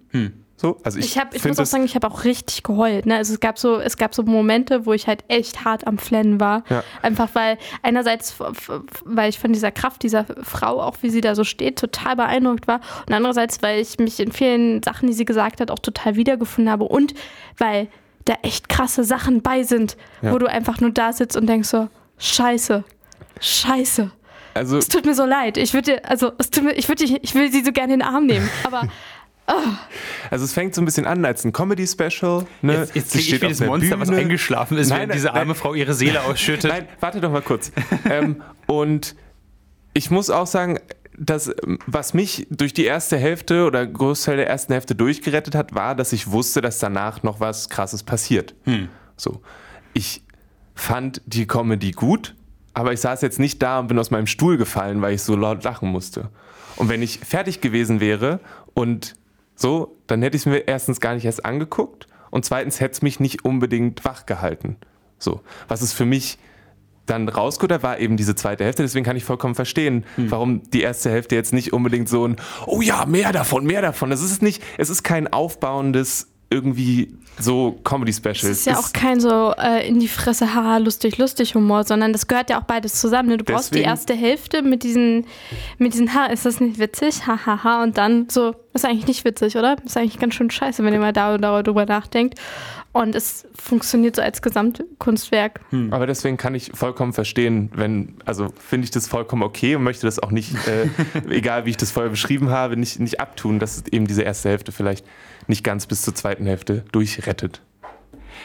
So, 0.61 0.77
also 0.85 0.99
ich 0.99 1.07
Ich, 1.07 1.19
hab, 1.19 1.35
ich 1.35 1.43
muss 1.43 1.59
auch 1.59 1.65
sagen, 1.65 1.85
ich 1.87 1.95
habe 1.95 2.07
auch 2.07 2.25
richtig 2.25 2.63
geheult. 2.63 3.07
Ne? 3.07 3.17
Also 3.17 3.33
es 3.33 3.41
gab 3.41 3.59
so, 3.59 3.79
es 3.81 3.97
gab 3.97 4.15
so 4.15 4.25
Momente, 4.25 4.85
wo 4.85 4.93
ich 4.93 5.07
halt 5.07 5.25
echt 5.29 5.65
hart 5.65 5.87
am 5.87 5.97
Flennen 5.97 6.39
war. 6.39 6.65
Ja. 6.69 6.85
Einfach 7.01 7.31
weil 7.33 7.57
einerseits, 7.83 8.35
weil 9.07 9.31
ich 9.31 9.39
von 9.39 9.55
dieser 9.55 9.71
Kraft 9.71 10.03
dieser 10.03 10.27
Frau, 10.43 10.83
auch 10.83 10.97
wie 11.01 11.09
sie 11.09 11.23
da 11.23 11.35
so 11.35 11.45
steht, 11.45 11.79
total 11.79 12.17
beeindruckt 12.17 12.69
war. 12.69 12.81
Und 13.07 13.15
andererseits, 13.15 13.63
weil 13.63 13.81
ich 13.81 13.99
mich 13.99 14.21
in 14.21 14.33
vielen 14.33 14.83
Sachen, 14.83 15.07
die 15.07 15.15
sie 15.15 15.25
gesagt 15.25 15.63
hat, 15.63 15.71
auch 15.71 15.79
total 15.79 16.17
wiedergefunden 16.17 16.71
habe. 16.71 16.85
Und 16.85 17.15
weil 17.57 17.89
da 18.27 18.35
echt 18.43 18.69
krasse 18.69 19.03
Sachen 19.03 19.41
bei 19.41 19.63
sind, 19.63 19.97
Ja. 20.21 20.33
wo 20.33 20.39
du 20.39 20.45
einfach 20.47 20.79
nur 20.83 20.91
da 20.91 21.15
sitzt 21.15 21.39
und 21.39 21.47
denkst 21.47 21.71
so, 21.71 21.89
scheiße, 22.19 22.85
scheiße. 23.41 24.11
also 24.53 24.77
Es 24.77 24.89
tut 24.89 25.07
mir 25.07 25.15
so 25.15 25.25
leid. 25.25 25.57
Ich 25.57 25.73
würde, 25.75 26.05
also 26.05 26.33
es 26.39 26.51
tut 26.51 26.65
mir, 26.65 26.73
ich 26.73 26.87
würde, 26.89 27.05
ich 27.05 27.35
will 27.35 27.51
sie 27.51 27.65
so 27.65 27.73
gerne 27.73 27.95
in 27.95 28.01
den 28.01 28.07
Arm 28.09 28.27
nehmen. 28.27 28.49
Aber 28.65 28.83
Also 30.31 30.45
es 30.45 30.53
fängt 30.53 30.75
so 30.75 30.83
ein 30.83 30.85
bisschen 30.85 31.07
an 31.07 31.25
als 31.25 31.45
ein 31.45 31.53
Comedy-Special. 31.53 32.47
Ne? 32.63 32.75
Jetzt, 32.75 32.95
jetzt 32.95 33.15
ich 33.17 33.27
steht 33.27 33.43
wie 33.43 33.49
das 33.49 33.61
Monster, 33.61 33.99
was 33.99 34.09
Bühne. 34.09 34.23
eingeschlafen 34.23 34.79
ist, 34.79 34.89
Nein, 34.89 35.01
wenn 35.01 35.09
nein, 35.09 35.17
diese 35.17 35.33
arme 35.33 35.47
nein. 35.47 35.55
Frau 35.55 35.75
ihre 35.75 35.95
Seele 35.95 36.23
ausschüttet. 36.23 36.71
Nein, 36.71 36.89
warte 37.01 37.21
doch 37.21 37.33
mal 37.33 37.43
kurz. 37.43 37.73
ähm, 38.11 38.43
und 38.67 39.17
ich 39.93 40.11
muss 40.11 40.31
auch 40.31 40.47
sagen, 40.47 40.79
dass, 41.19 41.49
ähm, 41.49 41.79
was 41.87 42.15
mich 42.15 42.47
durch 42.51 42.73
die 42.73 42.85
erste 42.85 43.19
Hälfte 43.19 43.67
oder 43.67 43.87
Großteil 43.87 44.37
der 44.37 44.49
ersten 44.49 44.73
Hälfte 44.73 44.95
durchgerettet 44.95 45.55
hat, 45.55 45.75
war, 45.75 45.95
dass 45.95 46.13
ich 46.13 46.31
wusste, 46.31 46.61
dass 46.61 46.79
danach 46.79 47.23
noch 47.23 47.41
was 47.41 47.69
Krasses 47.69 48.03
passiert. 48.03 48.55
So. 49.17 49.43
Ich 49.93 50.23
fand 50.75 51.21
die 51.27 51.47
Comedy 51.47 51.91
gut, 51.91 52.35
aber 52.73 52.93
ich 52.93 53.01
saß 53.01 53.21
jetzt 53.21 53.39
nicht 53.39 53.61
da 53.63 53.81
und 53.81 53.89
bin 53.89 53.99
aus 53.99 54.11
meinem 54.11 54.27
Stuhl 54.27 54.57
gefallen, 54.57 55.03
weil 55.03 55.15
ich 55.15 55.23
so 55.23 55.37
laut 55.37 55.63
lachen 55.65 55.91
musste. 55.91 56.31
Und 56.77 56.89
wenn 56.89 57.03
ich 57.03 57.19
fertig 57.19 57.61
gewesen 57.61 58.01
wäre 58.01 58.41
und 58.73 59.15
so, 59.61 59.99
dann 60.07 60.23
hätte 60.23 60.37
ich 60.37 60.43
es 60.43 60.47
mir 60.47 60.67
erstens 60.67 61.01
gar 61.01 61.15
nicht 61.15 61.27
erst 61.27 61.45
angeguckt 61.45 62.07
und 62.31 62.45
zweitens 62.47 62.81
hätte 62.81 62.93
es 62.93 63.03
mich 63.03 63.21
nicht 63.21 63.45
unbedingt 63.45 64.05
wach 64.07 64.25
gehalten. 64.25 64.77
So, 65.19 65.43
was 65.69 65.83
es 65.83 65.93
für 65.93 66.07
mich 66.07 66.39
dann 67.05 67.29
rausgeholt 67.29 67.83
war 67.83 67.99
eben 67.99 68.17
diese 68.17 68.35
zweite 68.35 68.65
Hälfte. 68.65 68.83
Deswegen 68.83 69.05
kann 69.05 69.17
ich 69.17 69.25
vollkommen 69.25 69.55
verstehen, 69.55 70.05
warum 70.17 70.63
die 70.71 70.81
erste 70.81 71.11
Hälfte 71.11 71.35
jetzt 71.35 71.53
nicht 71.53 71.73
unbedingt 71.73 72.09
so 72.09 72.27
ein, 72.27 72.37
oh 72.67 72.81
ja, 72.81 73.05
mehr 73.05 73.33
davon, 73.33 73.67
mehr 73.67 73.83
davon. 73.83 74.13
Es 74.13 74.23
ist 74.23 74.43
nicht, 74.43 74.63
es 74.79 74.89
ist 74.91 75.03
kein 75.03 75.31
aufbauendes 75.31 76.30
irgendwie 76.51 77.15
so 77.39 77.79
Comedy-Special. 77.85 78.35
Es 78.35 78.59
ist 78.59 78.67
ja 78.67 78.77
auch 78.77 78.93
kein 78.93 79.21
so 79.21 79.55
äh, 79.57 79.87
in 79.89 80.01
die 80.01 80.09
Fresse, 80.09 80.53
haha, 80.55 80.79
lustig, 80.79 81.17
lustig 81.17 81.55
Humor, 81.55 81.85
sondern 81.85 82.13
das 82.13 82.27
gehört 82.27 82.51
ja 82.51 82.61
auch 82.61 82.65
beides 82.65 83.01
zusammen. 83.01 83.29
Ne? 83.31 83.39
Du 83.39 83.45
brauchst 83.45 83.71
die 83.71 83.75
Deswegen- 83.77 83.89
erste 83.89 84.15
Hälfte 84.15 84.63
mit 84.63 84.83
diesen, 84.83 85.27
mit 85.79 85.95
diesen, 85.95 86.13
ha, 86.13 86.27
ist 86.27 86.45
das 86.45 86.61
nicht 86.61 86.79
witzig? 86.79 87.27
Ha, 87.27 87.39
ha, 87.47 87.65
ha. 87.65 87.83
Und 87.83 87.97
dann 87.97 88.29
so, 88.29 88.55
ist 88.75 88.85
eigentlich 88.85 89.07
nicht 89.07 89.25
witzig, 89.25 89.57
oder? 89.57 89.77
Ist 89.85 89.97
eigentlich 89.97 90.19
ganz 90.19 90.35
schön 90.35 90.51
scheiße, 90.51 90.85
wenn 90.85 90.93
ihr 90.93 90.99
mal 91.01 91.13
da 91.13 91.39
darüber 91.39 91.87
nachdenkt. 91.87 92.39
Und 92.93 93.15
es 93.15 93.47
funktioniert 93.55 94.17
so 94.17 94.23
als 94.23 94.43
Gesamtkunstwerk. 94.43 95.61
Aber 95.93 96.09
deswegen 96.09 96.37
kann 96.37 96.57
ich 96.57 96.73
vollkommen 96.75 97.13
verstehen, 97.13 97.71
wenn, 97.75 98.17
also 98.25 98.49
finde 98.59 98.87
ich 98.87 98.91
das 98.91 99.07
vollkommen 99.07 99.45
okay 99.45 99.77
und 99.77 99.85
möchte 99.85 100.07
das 100.07 100.19
auch 100.19 100.33
nicht, 100.33 100.53
äh, 100.67 100.89
egal 101.31 101.67
wie 101.67 101.71
ich 101.71 101.77
das 101.77 101.93
vorher 101.93 102.11
beschrieben 102.11 102.51
habe, 102.51 102.77
nicht, 102.77 102.99
nicht 102.99 103.21
abtun, 103.21 103.61
dass 103.61 103.77
es 103.77 103.85
eben 103.93 104.09
diese 104.09 104.23
erste 104.23 104.49
Hälfte 104.49 104.73
vielleicht 104.73 105.07
nicht 105.51 105.63
ganz 105.65 105.87
bis 105.87 106.01
zur 106.03 106.15
zweiten 106.15 106.47
Hälfte 106.47 106.85
durchrettet. 106.93 107.61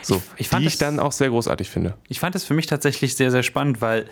So, 0.01 0.21
ich 0.37 0.49
fand 0.49 0.63
die 0.63 0.67
ich 0.67 0.73
das- 0.73 0.79
dann 0.79 0.99
auch 0.99 1.13
sehr 1.13 1.29
großartig 1.29 1.69
finde. 1.69 1.95
Ich 2.09 2.19
fand 2.19 2.35
es 2.35 2.43
für 2.43 2.53
mich 2.53 2.65
tatsächlich 2.67 3.15
sehr, 3.15 3.31
sehr 3.31 3.43
spannend, 3.43 3.79
weil 3.81 4.05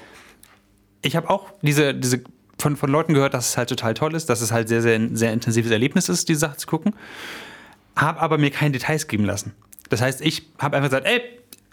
ich 1.01 1.15
habe 1.17 1.29
auch 1.29 1.51
diese, 1.61 1.93
diese 1.93 2.21
von, 2.57 2.77
von 2.77 2.89
Leuten 2.89 3.13
gehört, 3.13 3.33
dass 3.33 3.49
es 3.49 3.57
halt 3.57 3.67
total 3.69 3.93
toll 3.93 4.15
ist, 4.15 4.29
dass 4.29 4.39
es 4.41 4.51
halt 4.53 4.69
sehr, 4.69 4.81
sehr, 4.81 4.95
ein 4.95 5.15
sehr 5.17 5.33
intensives 5.33 5.71
Erlebnis 5.71 6.07
ist, 6.07 6.29
die 6.29 6.35
Sache 6.35 6.55
zu 6.57 6.65
gucken. 6.67 6.95
Habe 7.95 8.21
aber 8.21 8.37
mir 8.37 8.49
keine 8.51 8.71
Details 8.71 9.07
geben 9.07 9.25
lassen. 9.25 9.53
Das 9.89 10.01
heißt, 10.01 10.21
ich 10.21 10.47
habe 10.59 10.77
einfach 10.77 10.89
gesagt, 10.89 11.05
ey, 11.05 11.21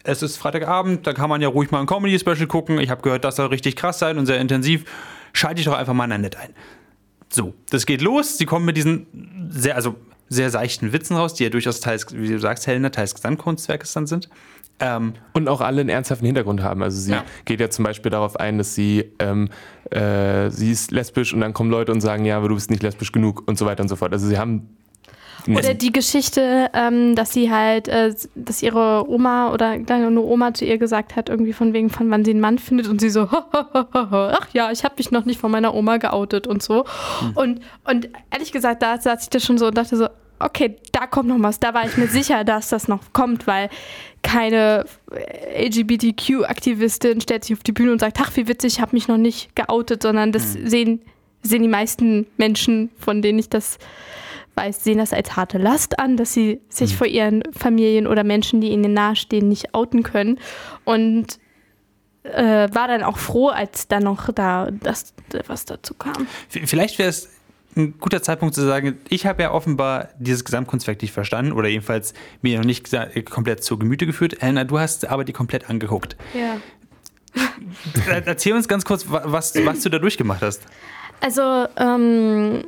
es 0.03 0.23
ist 0.23 0.37
Freitagabend, 0.37 1.07
da 1.07 1.13
kann 1.13 1.29
man 1.29 1.41
ja 1.41 1.49
ruhig 1.49 1.71
mal 1.71 1.81
ein 1.81 1.87
Comedy-Special 1.87 2.47
gucken. 2.47 2.79
Ich 2.81 2.91
habe 2.91 3.03
gehört, 3.03 3.25
das 3.25 3.37
soll 3.37 3.47
richtig 3.47 3.77
krass 3.77 3.99
sein 3.99 4.19
und 4.19 4.27
sehr 4.27 4.41
intensiv. 4.41 4.85
Schalte 5.33 5.61
ich 5.61 5.67
doch 5.67 5.75
einfach 5.75 5.93
mal 5.95 6.11
in 6.11 6.21
nett 6.23 6.37
ein. 6.37 6.51
So, 7.33 7.55
das 7.71 7.87
geht 7.87 8.01
los. 8.01 8.37
Sie 8.39 8.47
kommen 8.47 8.65
mit 8.65 8.77
diesen 8.77 9.49
sehr, 9.51 9.77
also 9.77 9.95
sehr 10.31 10.49
seichten 10.51 10.93
Witzen 10.95 11.17
raus, 11.17 11.35
die 11.35 11.43
ja 11.45 11.51
durchaus 11.51 11.81
teils, 11.81 12.07
wie 12.15 12.29
du 12.29 12.39
sagst, 12.39 12.67
Helena, 12.67 12.89
teils 12.91 13.15
Gesamtkunstwerkes 13.15 13.93
dann 13.93 14.07
sind. 14.07 14.31
Ähm, 14.79 15.13
Und 15.35 15.49
auch 15.49 15.61
alle 15.61 15.83
einen 15.83 15.91
ernsthaften 15.91 16.25
Hintergrund 16.25 16.63
haben. 16.63 16.83
Also 16.83 16.99
sie 16.99 17.11
Ja. 17.13 17.25
geht 17.45 17.61
ja 17.61 17.69
zum 17.69 17.85
Beispiel 17.85 18.11
darauf 18.11 18.37
ein, 18.41 18.57
dass 18.57 18.75
sie, 18.75 19.13
ähm, 19.19 19.49
äh, 19.91 20.49
sie 20.51 20.71
ist 20.71 20.91
lesbisch 20.93 21.35
und 21.35 21.41
dann 21.41 21.53
kommen 21.53 21.71
Leute 21.71 21.93
und 21.93 22.01
sagen, 22.01 22.25
ja, 22.25 22.39
aber 22.39 22.49
du 22.49 22.55
bist 22.55 22.71
nicht 22.71 22.83
lesbisch 22.83 23.13
genug 23.13 23.43
und 23.47 23.59
so 23.59 23.67
weiter 23.67 23.83
und 23.83 23.89
so 23.89 23.97
fort. 23.97 24.13
Also 24.13 24.27
sie 24.27 24.39
haben 24.39 24.69
Oder 25.49 25.75
die 25.75 25.93
Geschichte, 25.93 26.71
ähm, 26.75 27.15
dass 27.15 27.33
sie 27.33 27.51
halt, 27.51 27.89
äh, 27.89 28.15
dass 28.35 28.63
ihre 28.63 29.09
Oma 29.09 29.53
oder 29.53 29.71
eine 29.71 30.21
Oma 30.21 30.55
zu 30.55 30.65
ihr 30.65 30.79
gesagt 30.79 31.17
hat, 31.17 31.29
irgendwie 31.29 31.53
von 31.53 31.73
wegen, 31.73 31.91
von 31.91 32.11
wann 32.11 32.25
sie 32.25 32.33
einen 32.33 32.41
Mann 32.41 32.59
findet 32.59 32.89
und 32.89 33.01
sie 33.01 33.11
so, 33.11 33.29
ach 33.93 34.49
ja, 34.53 34.71
ich 34.71 34.85
habe 34.85 34.95
mich 34.99 35.11
noch 35.11 35.25
nicht 35.25 35.41
von 35.41 35.51
meiner 35.51 35.75
Oma 35.75 35.97
geoutet 35.99 36.47
und 36.47 36.63
so. 36.63 36.85
Und, 37.35 37.61
und 37.85 38.09
ehrlich 38.31 38.53
gesagt, 38.53 38.83
da 38.83 38.99
saß 38.99 39.25
ich 39.25 39.31
da 39.31 39.41
schon 39.41 39.59
so 39.59 39.69
und 39.69 39.77
dachte 39.77 39.97
so, 39.97 40.09
okay, 40.41 40.77
da 40.93 41.07
kommt 41.07 41.29
noch 41.29 41.41
was. 41.41 41.61
Da 41.61 41.75
war 41.75 41.85
ich 41.87 41.97
mir 41.97 42.07
sicher, 42.09 42.45
dass 42.45 42.71
das 42.71 42.89
noch 42.89 43.13
kommt, 43.13 43.47
weil 43.47 43.69
keine 44.23 44.85
LGBTQ-Aktivistin 45.57 47.21
stellt 47.21 47.45
sich 47.45 47.57
auf 47.57 47.63
die 47.63 47.73
Bühne 47.73 47.93
und 47.93 48.01
sagt, 48.01 48.19
ach, 48.21 48.37
wie 48.37 48.49
witzig, 48.49 48.75
ich 48.75 48.81
habe 48.81 48.97
mich 48.97 49.09
noch 49.09 49.17
nicht 49.17 49.55
geoutet, 49.55 50.03
sondern 50.03 50.33
das 50.33 50.53
sehen, 50.53 51.01
sehen 51.43 51.63
die 51.63 51.69
meisten 51.69 52.27
Menschen, 52.37 52.91
von 52.99 53.23
denen 53.23 53.39
ich 53.39 53.49
das 53.49 53.79
weiß, 54.61 54.85
sehen 54.85 54.99
das 54.99 55.13
als 55.13 55.37
harte 55.37 55.59
Last 55.59 55.99
an, 55.99 56.17
dass 56.17 56.33
sie 56.35 56.61
sich 56.69 56.97
vor 56.97 57.07
ihren 57.07 57.43
Familien 57.57 58.07
oder 58.07 58.25
Menschen, 58.25 58.61
die 58.61 58.69
ihnen 58.71 58.93
nahestehen, 58.93 59.49
nicht 59.49 59.75
outen 59.75 60.03
können. 60.03 60.39
Und 60.85 61.39
äh, 62.23 62.69
war 62.73 62.87
dann 62.89 63.03
auch 63.03 63.17
froh, 63.19 63.49
als 63.49 63.89
dann 63.89 64.03
noch 64.03 64.31
da 64.33 64.71
das, 64.71 65.15
was 65.47 65.65
dazu 65.65 65.95
kam. 65.95 66.27
Vielleicht 66.49 66.99
wäre 66.99 67.09
es 67.09 67.31
ein 67.77 67.95
guter 68.01 68.21
Zeitpunkt 68.23 68.55
zu 68.55 68.63
sagen, 68.63 68.99
ich 69.09 69.27
habe 69.27 69.43
ja 69.43 69.53
offenbar 69.53 70.09
dieses 70.19 70.45
Gesamtkunstwerk 70.45 71.01
nicht 71.01 71.13
verstanden 71.13 71.53
oder 71.53 71.69
jedenfalls 71.69 72.13
mir 72.43 72.59
noch 72.59 72.65
nicht 72.67 72.91
komplett 73.31 73.63
zu 73.65 73.79
Gemüte 73.79 74.07
geführt. 74.07 74.37
Helena, 74.41 74.65
du 74.65 74.79
hast 74.79 75.07
aber 75.09 75.25
die 75.25 75.33
komplett 75.33 75.71
angeguckt. 75.71 76.17
Ja. 76.35 76.57
Er- 78.09 78.27
Erzähl 78.27 78.55
uns 78.55 78.67
ganz 78.69 78.85
kurz, 78.85 79.09
wa- 79.11 79.23
was, 79.25 79.55
was 79.65 79.81
du 79.83 79.89
da 79.89 79.99
durchgemacht 79.99 80.43
hast. 80.43 80.63
Also, 81.21 81.67
ähm, 81.77 82.65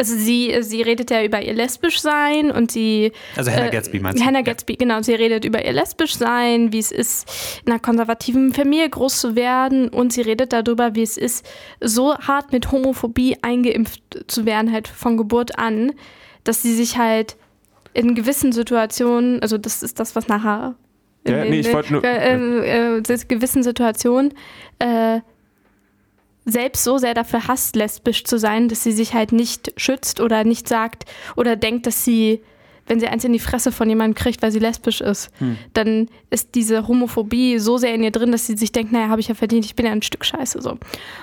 also 0.00 0.16
sie, 0.16 0.56
sie 0.62 0.80
redet 0.80 1.10
ja 1.10 1.22
über 1.22 1.42
ihr 1.42 1.52
lesbisch 1.52 2.00
sein 2.00 2.50
und 2.50 2.72
sie. 2.72 3.12
Also 3.36 3.50
Hannah 3.50 3.66
äh, 3.66 3.70
Gatsby 3.70 4.00
meinst 4.00 4.18
du? 4.18 4.24
Hannah 4.24 4.38
Ja. 4.38 4.44
Gatsby, 4.44 4.76
genau. 4.76 5.02
Sie 5.02 5.12
redet 5.12 5.44
über 5.44 5.62
ihr 5.62 5.72
lesbisch 5.74 6.14
sein, 6.16 6.72
wie 6.72 6.78
es 6.78 6.90
ist, 6.90 7.60
in 7.66 7.70
einer 7.72 7.80
konservativen 7.80 8.54
Familie 8.54 8.88
groß 8.88 9.20
zu 9.20 9.36
werden 9.36 9.90
und 9.90 10.14
sie 10.14 10.22
redet 10.22 10.54
darüber, 10.54 10.94
wie 10.94 11.02
es 11.02 11.18
ist, 11.18 11.46
so 11.82 12.16
hart 12.16 12.50
mit 12.50 12.72
Homophobie 12.72 13.36
eingeimpft 13.42 14.00
zu 14.26 14.46
werden, 14.46 14.72
halt 14.72 14.88
von 14.88 15.18
Geburt 15.18 15.58
an, 15.58 15.92
dass 16.44 16.62
sie 16.62 16.74
sich 16.74 16.96
halt 16.96 17.36
in 17.92 18.14
gewissen 18.14 18.52
Situationen, 18.52 19.42
also 19.42 19.58
das 19.58 19.82
ist 19.82 20.00
das, 20.00 20.16
was 20.16 20.28
nachher. 20.28 20.76
in 21.24 21.34
Ja, 21.34 21.44
nee, 21.44 21.60
ich 21.60 21.72
wollte 21.74 21.92
nur- 21.92 22.02
Äh, 22.04 22.34
äh, 22.34 22.98
äh, 23.00 23.18
gewissen 23.28 23.62
Situationen 23.62 24.32
äh, 24.78 25.20
selbst 26.50 26.84
so 26.84 26.98
sehr 26.98 27.14
dafür 27.14 27.48
hasst, 27.48 27.76
lesbisch 27.76 28.24
zu 28.24 28.38
sein, 28.38 28.68
dass 28.68 28.82
sie 28.82 28.92
sich 28.92 29.14
halt 29.14 29.32
nicht 29.32 29.72
schützt 29.76 30.20
oder 30.20 30.44
nicht 30.44 30.68
sagt 30.68 31.04
oder 31.36 31.56
denkt, 31.56 31.86
dass 31.86 32.04
sie 32.04 32.40
wenn 32.90 32.98
sie 32.98 33.06
eins 33.06 33.22
in 33.22 33.32
die 33.32 33.38
Fresse 33.38 33.70
von 33.70 33.88
jemandem 33.88 34.16
kriegt, 34.16 34.42
weil 34.42 34.50
sie 34.50 34.58
lesbisch 34.58 35.00
ist, 35.00 35.30
hm. 35.38 35.56
dann 35.74 36.08
ist 36.28 36.56
diese 36.56 36.88
Homophobie 36.88 37.60
so 37.60 37.78
sehr 37.78 37.94
in 37.94 38.02
ihr 38.02 38.10
drin, 38.10 38.32
dass 38.32 38.48
sie 38.48 38.56
sich 38.56 38.72
denkt, 38.72 38.90
naja, 38.90 39.08
habe 39.08 39.20
ich 39.20 39.28
ja 39.28 39.36
verdient, 39.36 39.64
ich 39.64 39.76
bin 39.76 39.86
ja 39.86 39.92
ein 39.92 40.02
Stück 40.02 40.24
Scheiße 40.24 40.60
so. 40.60 40.76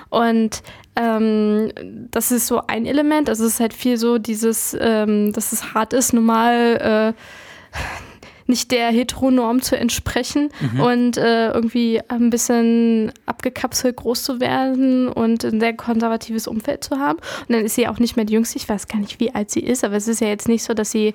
Und 0.08 0.62
ähm, 0.96 1.70
das 2.10 2.32
ist 2.32 2.46
so 2.46 2.62
ein 2.66 2.86
Element. 2.86 3.28
Also 3.28 3.44
es 3.44 3.54
ist 3.54 3.60
halt 3.60 3.74
viel 3.74 3.98
so 3.98 4.16
dieses, 4.16 4.74
ähm, 4.80 5.34
dass 5.34 5.52
es 5.52 5.74
hart 5.74 5.92
ist, 5.92 6.14
normal 6.14 7.14
äh, 7.14 7.20
nicht 8.46 8.70
der 8.70 8.88
Heteronorm 8.88 9.60
zu 9.60 9.76
entsprechen 9.76 10.48
mhm. 10.72 10.80
und 10.80 11.16
äh, 11.18 11.50
irgendwie 11.50 12.00
ein 12.08 12.30
bisschen 12.30 13.12
abgekapselt 13.48 13.96
groß 13.96 14.22
zu 14.22 14.40
werden 14.40 15.08
und 15.08 15.44
ein 15.44 15.60
sehr 15.60 15.74
konservatives 15.74 16.46
Umfeld 16.46 16.84
zu 16.84 16.98
haben. 16.98 17.18
Und 17.18 17.54
dann 17.54 17.64
ist 17.64 17.74
sie 17.74 17.88
auch 17.88 17.98
nicht 17.98 18.16
mehr 18.16 18.24
die 18.24 18.34
Jüngste. 18.34 18.58
Ich 18.58 18.68
weiß 18.68 18.88
gar 18.88 18.98
nicht, 18.98 19.20
wie 19.20 19.34
alt 19.34 19.50
sie 19.50 19.60
ist, 19.60 19.84
aber 19.84 19.96
es 19.96 20.08
ist 20.08 20.20
ja 20.20 20.28
jetzt 20.28 20.48
nicht 20.48 20.62
so, 20.62 20.74
dass 20.74 20.90
sie 20.90 21.14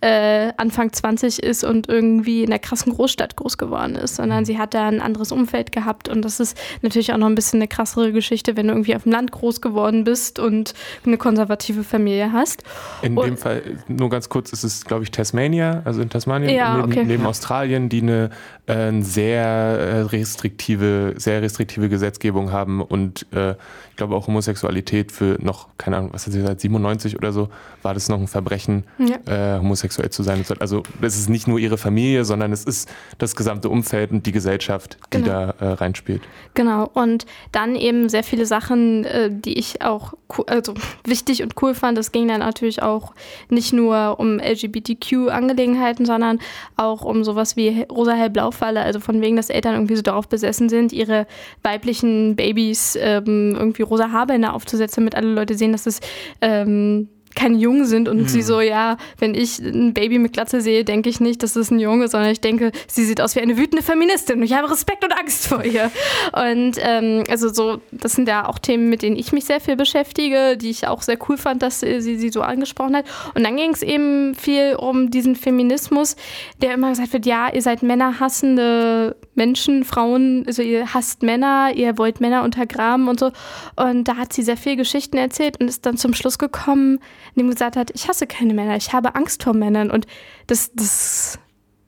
äh, 0.00 0.52
Anfang 0.56 0.92
20 0.92 1.42
ist 1.42 1.62
und 1.62 1.88
irgendwie 1.88 2.42
in 2.42 2.50
der 2.50 2.58
krassen 2.58 2.92
Großstadt 2.92 3.36
groß 3.36 3.58
geworden 3.58 3.96
ist, 3.96 4.16
sondern 4.16 4.44
sie 4.44 4.58
hat 4.58 4.74
da 4.74 4.88
ein 4.88 5.00
anderes 5.00 5.30
Umfeld 5.30 5.72
gehabt. 5.72 6.08
Und 6.08 6.24
das 6.24 6.40
ist 6.40 6.56
natürlich 6.80 7.12
auch 7.12 7.18
noch 7.18 7.26
ein 7.26 7.34
bisschen 7.34 7.58
eine 7.58 7.68
krassere 7.68 8.12
Geschichte, 8.12 8.56
wenn 8.56 8.68
du 8.68 8.72
irgendwie 8.72 8.96
auf 8.96 9.02
dem 9.02 9.12
Land 9.12 9.32
groß 9.32 9.60
geworden 9.60 10.04
bist 10.04 10.38
und 10.38 10.74
eine 11.04 11.18
konservative 11.18 11.84
Familie 11.84 12.32
hast. 12.32 12.62
In 13.02 13.16
und, 13.16 13.26
dem 13.26 13.36
Fall, 13.36 13.62
nur 13.88 14.08
ganz 14.08 14.28
kurz, 14.28 14.52
ist 14.52 14.64
es, 14.64 14.84
glaube 14.84 15.04
ich, 15.04 15.10
Tasmania, 15.10 15.82
also 15.84 16.00
in 16.00 16.08
Tasmanien. 16.08 16.54
Ja, 16.54 16.76
neben, 16.76 16.90
okay. 16.90 17.04
neben 17.04 17.26
Australien, 17.26 17.88
die 17.88 18.00
eine 18.00 18.30
äh, 18.66 19.02
sehr 19.02 19.44
äh, 19.44 20.00
restriktive, 20.02 21.14
sehr 21.16 21.42
restriktive 21.42 21.88
Gesetzgebung 21.88 22.52
haben 22.52 22.80
und 22.80 23.26
äh, 23.32 23.52
ich 23.90 23.96
glaube 23.96 24.14
auch 24.14 24.28
Homosexualität 24.28 25.12
für 25.12 25.36
noch, 25.40 25.68
keine 25.76 25.98
Ahnung, 25.98 26.10
was 26.12 26.24
hat 26.24 26.32
sie 26.32 26.40
gesagt, 26.40 26.60
97 26.60 27.16
oder 27.16 27.32
so, 27.32 27.50
war 27.82 27.94
das 27.94 28.08
noch 28.08 28.18
ein 28.18 28.28
Verbrechen, 28.28 28.84
ja. 28.98 29.56
äh, 29.56 29.60
homosexuell 29.90 30.10
zu 30.10 30.22
sein. 30.22 30.44
Also 30.60 30.82
es 31.00 31.18
ist 31.18 31.28
nicht 31.28 31.48
nur 31.48 31.58
ihre 31.58 31.78
Familie, 31.78 32.24
sondern 32.24 32.52
es 32.52 32.64
ist 32.64 32.88
das 33.18 33.36
gesamte 33.36 33.68
Umfeld 33.68 34.10
und 34.10 34.26
die 34.26 34.32
Gesellschaft, 34.32 34.98
die 35.12 35.18
genau. 35.18 35.28
da 35.28 35.54
äh, 35.60 35.72
reinspielt. 35.72 36.22
Genau, 36.54 36.88
und 36.94 37.26
dann 37.52 37.76
eben 37.76 38.08
sehr 38.08 38.22
viele 38.22 38.46
Sachen, 38.46 39.04
äh, 39.04 39.30
die 39.30 39.58
ich 39.58 39.82
auch 39.82 40.14
also 40.46 40.74
wichtig 41.04 41.42
und 41.42 41.54
cool 41.62 41.74
fand. 41.74 41.98
Es 41.98 42.12
ging 42.12 42.28
dann 42.28 42.40
natürlich 42.40 42.82
auch 42.82 43.14
nicht 43.48 43.72
nur 43.72 44.18
um 44.18 44.38
LGBTQ-Angelegenheiten, 44.38 46.06
sondern 46.06 46.38
auch 46.76 47.04
um 47.04 47.24
sowas 47.24 47.56
wie 47.56 47.86
rosa-hell-blau-Falle. 47.90 48.80
Also 48.80 49.00
von 49.00 49.20
wegen, 49.20 49.36
dass 49.36 49.50
Eltern 49.50 49.74
irgendwie 49.74 49.96
so 49.96 50.02
darauf 50.02 50.28
besessen 50.28 50.68
sind, 50.68 50.92
ihre 50.92 51.26
weiblichen 51.62 52.36
Babys 52.36 52.96
ähm, 53.00 53.56
irgendwie 53.56 53.82
rosa 53.82 54.12
Haarbänder 54.12 54.54
aufzusetzen, 54.54 55.02
damit 55.02 55.16
alle 55.16 55.32
Leute 55.32 55.54
sehen, 55.56 55.72
dass 55.72 55.86
es 55.86 56.00
ähm, 56.40 57.08
keine 57.34 57.56
Jungen 57.56 57.84
sind 57.86 58.08
und 58.08 58.18
mhm. 58.18 58.28
sie 58.28 58.42
so, 58.42 58.60
ja, 58.60 58.96
wenn 59.18 59.34
ich 59.34 59.58
ein 59.60 59.94
Baby 59.94 60.18
mit 60.18 60.32
Glatze 60.32 60.60
sehe, 60.60 60.84
denke 60.84 61.08
ich 61.08 61.20
nicht, 61.20 61.42
das 61.42 61.56
ist 61.56 61.70
ein 61.70 61.78
Junge, 61.78 62.08
sondern 62.08 62.30
ich 62.30 62.40
denke, 62.40 62.72
sie 62.88 63.04
sieht 63.04 63.20
aus 63.20 63.36
wie 63.36 63.40
eine 63.40 63.56
wütende 63.56 63.82
Feministin 63.82 64.38
und 64.38 64.42
ich 64.42 64.54
habe 64.54 64.70
Respekt 64.70 65.04
und 65.04 65.12
Angst 65.12 65.46
vor 65.46 65.64
ihr. 65.64 65.90
Und 66.32 66.76
ähm, 66.80 67.24
also 67.28 67.52
so, 67.52 67.80
das 67.92 68.12
sind 68.12 68.28
ja 68.28 68.48
auch 68.48 68.58
Themen, 68.58 68.88
mit 68.88 69.02
denen 69.02 69.16
ich 69.16 69.32
mich 69.32 69.44
sehr 69.44 69.60
viel 69.60 69.76
beschäftige, 69.76 70.56
die 70.56 70.70
ich 70.70 70.86
auch 70.86 71.02
sehr 71.02 71.18
cool 71.28 71.36
fand, 71.36 71.62
dass 71.62 71.80
sie 71.80 72.00
sie 72.00 72.30
so 72.30 72.42
angesprochen 72.42 72.96
hat. 72.96 73.04
Und 73.34 73.44
dann 73.44 73.56
ging 73.56 73.70
es 73.72 73.82
eben 73.82 74.34
viel 74.34 74.74
um 74.76 75.10
diesen 75.10 75.36
Feminismus, 75.36 76.16
der 76.60 76.74
immer 76.74 76.90
gesagt 76.90 77.12
wird, 77.12 77.26
ja, 77.26 77.52
ihr 77.52 77.62
seid 77.62 77.82
männerhassende 77.82 79.16
Menschen, 79.34 79.84
Frauen, 79.84 80.44
also 80.46 80.62
ihr 80.62 80.92
hasst 80.92 81.22
Männer, 81.22 81.72
ihr 81.74 81.98
wollt 81.98 82.20
Männer 82.20 82.42
untergraben 82.42 83.08
und 83.08 83.20
so. 83.20 83.30
Und 83.76 84.04
da 84.04 84.16
hat 84.16 84.32
sie 84.32 84.42
sehr 84.42 84.56
viele 84.56 84.76
Geschichten 84.76 85.16
erzählt 85.16 85.60
und 85.60 85.68
ist 85.68 85.86
dann 85.86 85.96
zum 85.96 86.14
Schluss 86.14 86.38
gekommen, 86.38 86.98
indem 87.34 87.48
sie 87.48 87.54
gesagt 87.54 87.76
hat, 87.76 87.90
ich 87.94 88.08
hasse 88.08 88.26
keine 88.26 88.54
Männer, 88.54 88.76
ich 88.76 88.92
habe 88.92 89.14
Angst 89.14 89.42
vor 89.44 89.54
Männern. 89.54 89.90
Und 89.90 90.06
das, 90.46 90.72
das 90.74 91.38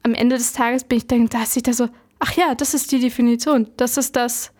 am 0.03 0.15
Ende 0.15 0.37
des 0.37 0.53
Tages 0.53 0.85
bin 0.85 0.99
ich 0.99 1.07
dann, 1.07 1.29
da 1.29 1.43
ich 1.43 1.63
da 1.63 1.73
so, 1.73 1.89
ach 2.21 2.33
ja, 2.35 2.55
das 2.55 2.75
ist 2.75 2.93
die 2.93 3.01
Definition. 3.01 3.69
Das 3.77 3.97
ist 3.97 4.17
das, 4.17 4.53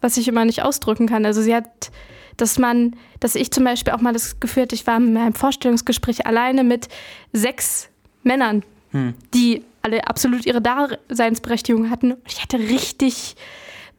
was 0.00 0.16
ich 0.16 0.28
immer 0.28 0.44
nicht 0.44 0.62
ausdrücken 0.62 1.06
kann. 1.06 1.24
Also 1.24 1.40
sie 1.40 1.54
hat, 1.54 1.90
dass 2.36 2.58
man, 2.58 2.96
dass 3.20 3.36
ich 3.36 3.52
zum 3.52 3.64
Beispiel 3.64 3.92
auch 3.92 4.00
mal 4.00 4.12
das 4.12 4.40
Gefühl 4.40 4.64
hatte, 4.64 4.74
ich 4.74 4.86
war 4.86 4.96
in 4.96 5.12
meinem 5.12 5.34
Vorstellungsgespräch 5.34 6.26
alleine 6.26 6.64
mit 6.64 6.88
sechs 7.32 7.88
Männern, 8.24 8.64
hm. 8.90 9.14
die 9.32 9.64
alle 9.84 10.06
absolut 10.06 10.46
ihre 10.46 10.62
Daseinsberechtigung 10.62 11.90
hatten. 11.90 12.12
Und 12.12 12.22
ich 12.26 12.42
hatte 12.42 12.58
richtig 12.58 13.36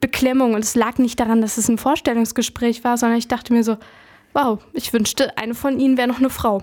Beklemmung. 0.02 0.54
Und 0.54 0.64
es 0.64 0.76
lag 0.76 0.98
nicht 0.98 1.20
daran, 1.20 1.42
dass 1.42 1.58
es 1.58 1.70
ein 1.70 1.78
Vorstellungsgespräch 1.78 2.84
war, 2.84 2.98
sondern 2.98 3.18
ich 3.18 3.28
dachte 3.28 3.54
mir 3.54 3.64
so, 3.64 3.78
wow, 4.34 4.60
ich 4.74 4.92
wünschte, 4.92 5.38
eine 5.38 5.54
von 5.54 5.80
ihnen 5.80 5.98
wäre 5.98 6.08
noch 6.08 6.20
eine 6.20 6.30
Frau. 6.30 6.62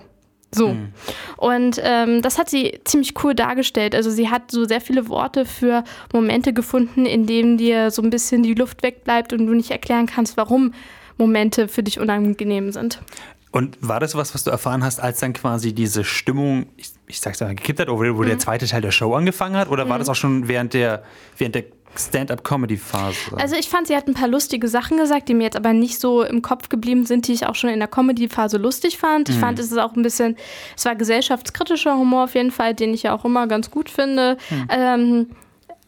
So. 0.51 0.69
Mhm. 0.69 0.89
Und 1.37 1.79
ähm, 1.81 2.21
das 2.21 2.37
hat 2.37 2.49
sie 2.49 2.79
ziemlich 2.83 3.13
cool 3.23 3.33
dargestellt. 3.33 3.95
Also 3.95 4.11
sie 4.11 4.29
hat 4.29 4.51
so 4.51 4.65
sehr 4.65 4.81
viele 4.81 5.09
Worte 5.09 5.45
für 5.45 5.83
Momente 6.11 6.53
gefunden, 6.53 7.05
in 7.05 7.25
denen 7.25 7.57
dir 7.57 7.91
so 7.91 8.01
ein 8.01 8.09
bisschen 8.09 8.43
die 8.43 8.53
Luft 8.53 8.83
wegbleibt 8.83 9.33
und 9.33 9.47
du 9.47 9.53
nicht 9.53 9.71
erklären 9.71 10.05
kannst, 10.05 10.37
warum 10.37 10.73
Momente 11.17 11.67
für 11.67 11.81
dich 11.81 11.99
unangenehm 11.99 12.71
sind. 12.71 12.99
Und 13.53 13.77
war 13.81 13.99
das 13.99 14.15
was, 14.15 14.33
was 14.33 14.43
du 14.43 14.49
erfahren 14.49 14.83
hast, 14.83 14.99
als 14.99 15.19
dann 15.19 15.31
quasi 15.31 15.73
diese 15.73 16.03
Stimmung, 16.03 16.65
ich, 16.75 16.89
ich 17.05 17.21
sag's 17.21 17.39
mal, 17.39 17.53
gekippt 17.53 17.79
hat, 17.79 17.87
oder 17.87 18.17
wo 18.17 18.23
mhm. 18.23 18.27
der 18.27 18.39
zweite 18.39 18.65
Teil 18.65 18.81
der 18.81 18.89
Show 18.89 19.13
angefangen 19.13 19.55
hat? 19.55 19.69
Oder 19.69 19.85
mhm. 19.85 19.89
war 19.89 19.99
das 19.99 20.09
auch 20.09 20.15
schon 20.15 20.47
während 20.47 20.73
der, 20.73 21.03
während 21.37 21.53
der 21.53 21.65
Stand-up-Comedy-Phase? 21.95 23.37
Also 23.37 23.55
ich 23.55 23.69
fand, 23.69 23.85
sie 23.85 23.95
hat 23.95 24.07
ein 24.07 24.15
paar 24.15 24.27
lustige 24.27 24.67
Sachen 24.67 24.97
gesagt, 24.97 25.29
die 25.29 25.35
mir 25.35 25.43
jetzt 25.43 25.55
aber 25.55 25.71
nicht 25.71 25.99
so 25.99 26.23
im 26.23 26.41
Kopf 26.41 26.69
geblieben 26.69 27.05
sind, 27.05 27.27
die 27.27 27.33
ich 27.33 27.45
auch 27.45 27.53
schon 27.53 27.69
in 27.69 27.77
der 27.77 27.87
Comedy-Phase 27.87 28.57
lustig 28.57 28.97
fand. 28.97 29.29
Ich 29.29 29.35
mhm. 29.35 29.41
fand, 29.41 29.59
es 29.59 29.71
ist 29.71 29.77
auch 29.77 29.95
ein 29.95 30.01
bisschen, 30.01 30.35
es 30.75 30.83
war 30.85 30.95
gesellschaftskritischer 30.95 31.95
Humor 31.95 32.23
auf 32.23 32.33
jeden 32.33 32.49
Fall, 32.49 32.73
den 32.73 32.91
ich 32.91 33.03
ja 33.03 33.13
auch 33.13 33.23
immer 33.23 33.45
ganz 33.45 33.69
gut 33.69 33.91
finde. 33.91 34.37
Mhm. 34.49 34.67
Ähm, 34.69 35.27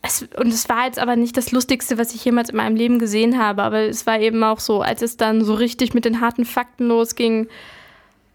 es, 0.06 0.28
und 0.38 0.48
es 0.48 0.70
war 0.70 0.86
jetzt 0.86 1.00
aber 1.00 1.16
nicht 1.16 1.38
das 1.38 1.52
Lustigste, 1.52 1.98
was 1.98 2.14
ich 2.14 2.24
jemals 2.24 2.50
in 2.50 2.58
meinem 2.58 2.76
Leben 2.76 3.00
gesehen 3.00 3.38
habe, 3.38 3.64
aber 3.64 3.82
es 3.82 4.06
war 4.06 4.20
eben 4.20 4.44
auch 4.44 4.60
so, 4.60 4.82
als 4.82 5.02
es 5.02 5.18
dann 5.18 5.44
so 5.44 5.54
richtig 5.54 5.94
mit 5.94 6.06
den 6.06 6.22
harten 6.22 6.46
Fakten 6.46 6.88
losging, 6.88 7.48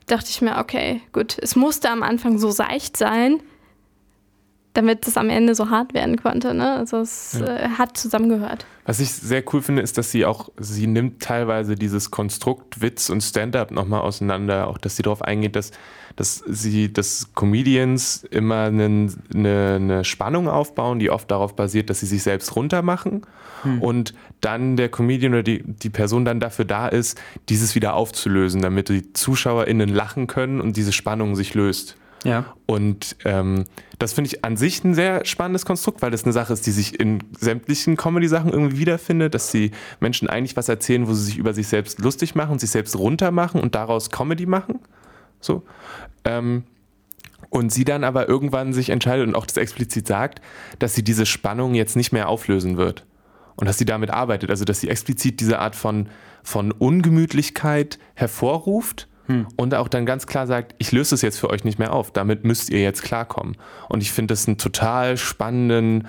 dachte 0.07 0.31
ich 0.31 0.43
mir, 0.43 0.59
okay, 0.59 1.01
gut, 1.13 1.37
es 1.41 1.57
musste 1.57 1.91
am 1.91 2.03
Anfang 2.03 2.39
so 2.39 2.51
seicht 2.51 2.97
sein, 2.97 3.41
damit 4.73 5.07
es 5.09 5.17
am 5.17 5.31
Ende 5.31 5.55
so 5.55 5.71
hart 5.71 5.95
werden 5.95 6.17
konnte. 6.17 6.55
Ne? 6.55 6.77
Also 6.77 6.99
es 6.99 7.39
ja. 7.39 7.47
äh, 7.47 7.69
hat 7.71 7.97
zusammengehört. 7.97 8.67
Was 8.85 9.01
ich 9.01 9.13
sehr 9.13 9.43
cool 9.53 9.63
finde, 9.63 9.83
ist, 9.83 9.99
dass 9.99 10.11
sie 10.11 10.25
auch, 10.25 10.51
sie 10.59 10.87
nimmt 10.87 11.23
teilweise 11.23 11.75
dieses 11.75 12.11
Konstrukt 12.11 12.81
Witz 12.81 13.11
und 13.11 13.21
Stand-up 13.21 13.73
nochmal 13.73 14.01
auseinander, 14.01 14.69
auch 14.69 14.79
dass 14.79 14.97
sie 14.97 15.03
darauf 15.03 15.23
eingeht, 15.23 15.57
dass, 15.57 15.73
dass 16.17 16.43
sie, 16.47 16.93
dass 16.93 17.35
Comedians 17.35 18.25
immer 18.31 18.65
eine, 18.65 19.09
eine, 19.35 19.75
eine 19.77 20.05
Spannung 20.05 20.49
aufbauen, 20.49 20.99
die 21.01 21.11
oft 21.11 21.31
darauf 21.31 21.57
basiert, 21.57 21.91
dass 21.91 22.01
sie 22.01 22.07
sich 22.07 22.23
selbst 22.23 22.55
runtermachen 22.55 23.23
hm. 23.63 23.83
und 23.83 24.15
dann 24.41 24.77
der 24.77 24.89
Comedian 24.89 25.33
oder 25.35 25.43
die, 25.43 25.63
die 25.65 25.91
Person 25.91 26.25
dann 26.25 26.41
dafür 26.41 26.65
da 26.65 26.89
ist, 26.89 27.21
dieses 27.49 27.75
wieder 27.75 27.95
aufzulösen, 27.95 28.63
damit 28.63 28.89
die 28.89 29.13
ZuschauerInnen 29.13 29.89
lachen 29.89 30.29
können 30.29 30.61
und 30.61 30.77
diese 30.77 30.93
Spannung 30.93 31.35
sich 31.35 31.55
löst. 31.55 31.97
Ja. 32.25 32.55
Und 32.67 33.17
ähm, 33.25 33.65
das 33.99 34.13
finde 34.13 34.29
ich 34.29 34.45
an 34.45 34.57
sich 34.57 34.85
ein 34.85 34.95
sehr 34.95 35.25
spannendes 35.25 35.65
Konstrukt, 35.65 36.03
weil 36.03 36.11
das 36.11 36.25
eine 36.25 36.33
Sache 36.33 36.53
ist, 36.53 36.67
die 36.67 36.71
sich 36.71 36.99
in 37.01 37.23
sämtlichen 37.39 37.97
Comedy-Sachen 37.97 38.53
irgendwie 38.53 38.79
wiederfindet, 38.79 39.35
dass 39.35 39.51
die 39.51 39.71
Menschen 40.01 40.29
eigentlich 40.29 40.57
was 40.57 40.69
erzählen, 40.69 41.09
wo 41.09 41.15
sie 41.15 41.25
sich 41.25 41.39
über 41.39 41.55
sich 41.55 41.69
selbst 41.69 41.99
lustig 41.99 42.35
machen, 42.35 42.59
sich 42.59 42.71
selbst 42.71 42.97
runter 42.97 43.31
machen 43.31 43.61
und 43.61 43.75
daraus 43.75 44.11
Comedy 44.11 44.47
machen. 44.47 44.81
So. 45.41 45.63
Ähm, 46.25 46.65
und 47.49 47.73
sie 47.73 47.85
dann 47.85 48.05
aber 48.05 48.29
irgendwann 48.29 48.73
sich 48.73 48.91
entscheidet 48.91 49.27
und 49.27 49.35
auch 49.35 49.47
das 49.47 49.57
explizit 49.57 50.07
sagt, 50.07 50.41
dass 50.79 50.95
sie 50.95 51.03
diese 51.03 51.27
Spannung 51.27 51.75
jetzt 51.75 51.97
nicht 51.97 52.13
mehr 52.13 52.29
auflösen 52.29 52.77
wird. 52.77 53.07
Und 53.57 53.67
dass 53.67 53.77
sie 53.77 53.85
damit 53.85 54.11
arbeitet. 54.11 54.51
Also, 54.51 54.65
dass 54.65 54.81
sie 54.81 54.89
explizit 54.89 55.41
diese 55.41 55.59
Art 55.59 55.77
von, 55.77 56.09
von 56.43 56.73
Ungemütlichkeit 56.73 57.99
hervorruft 58.15 59.09
hm. 59.31 59.47
und 59.57 59.75
auch 59.75 59.89
dann 59.89 60.07
ganz 60.07 60.27
klar 60.27 60.47
sagt, 60.47 60.75
ich 60.79 60.93
löse 60.93 61.15
es 61.15 61.23
jetzt 61.23 61.39
für 61.39 61.51
euch 61.51 61.65
nicht 61.65 61.79
mehr 61.79 61.93
auf, 61.93 62.11
damit 62.11 62.45
müsst 62.45 62.69
ihr 62.71 62.83
jetzt 62.83 63.03
klarkommen. 63.03 63.57
Und 63.89 64.03
ich 64.03 64.11
finde 64.11 64.33
das 64.33 64.49
einen 64.49 64.59
total 64.59 65.17
spannenden 65.17 66.09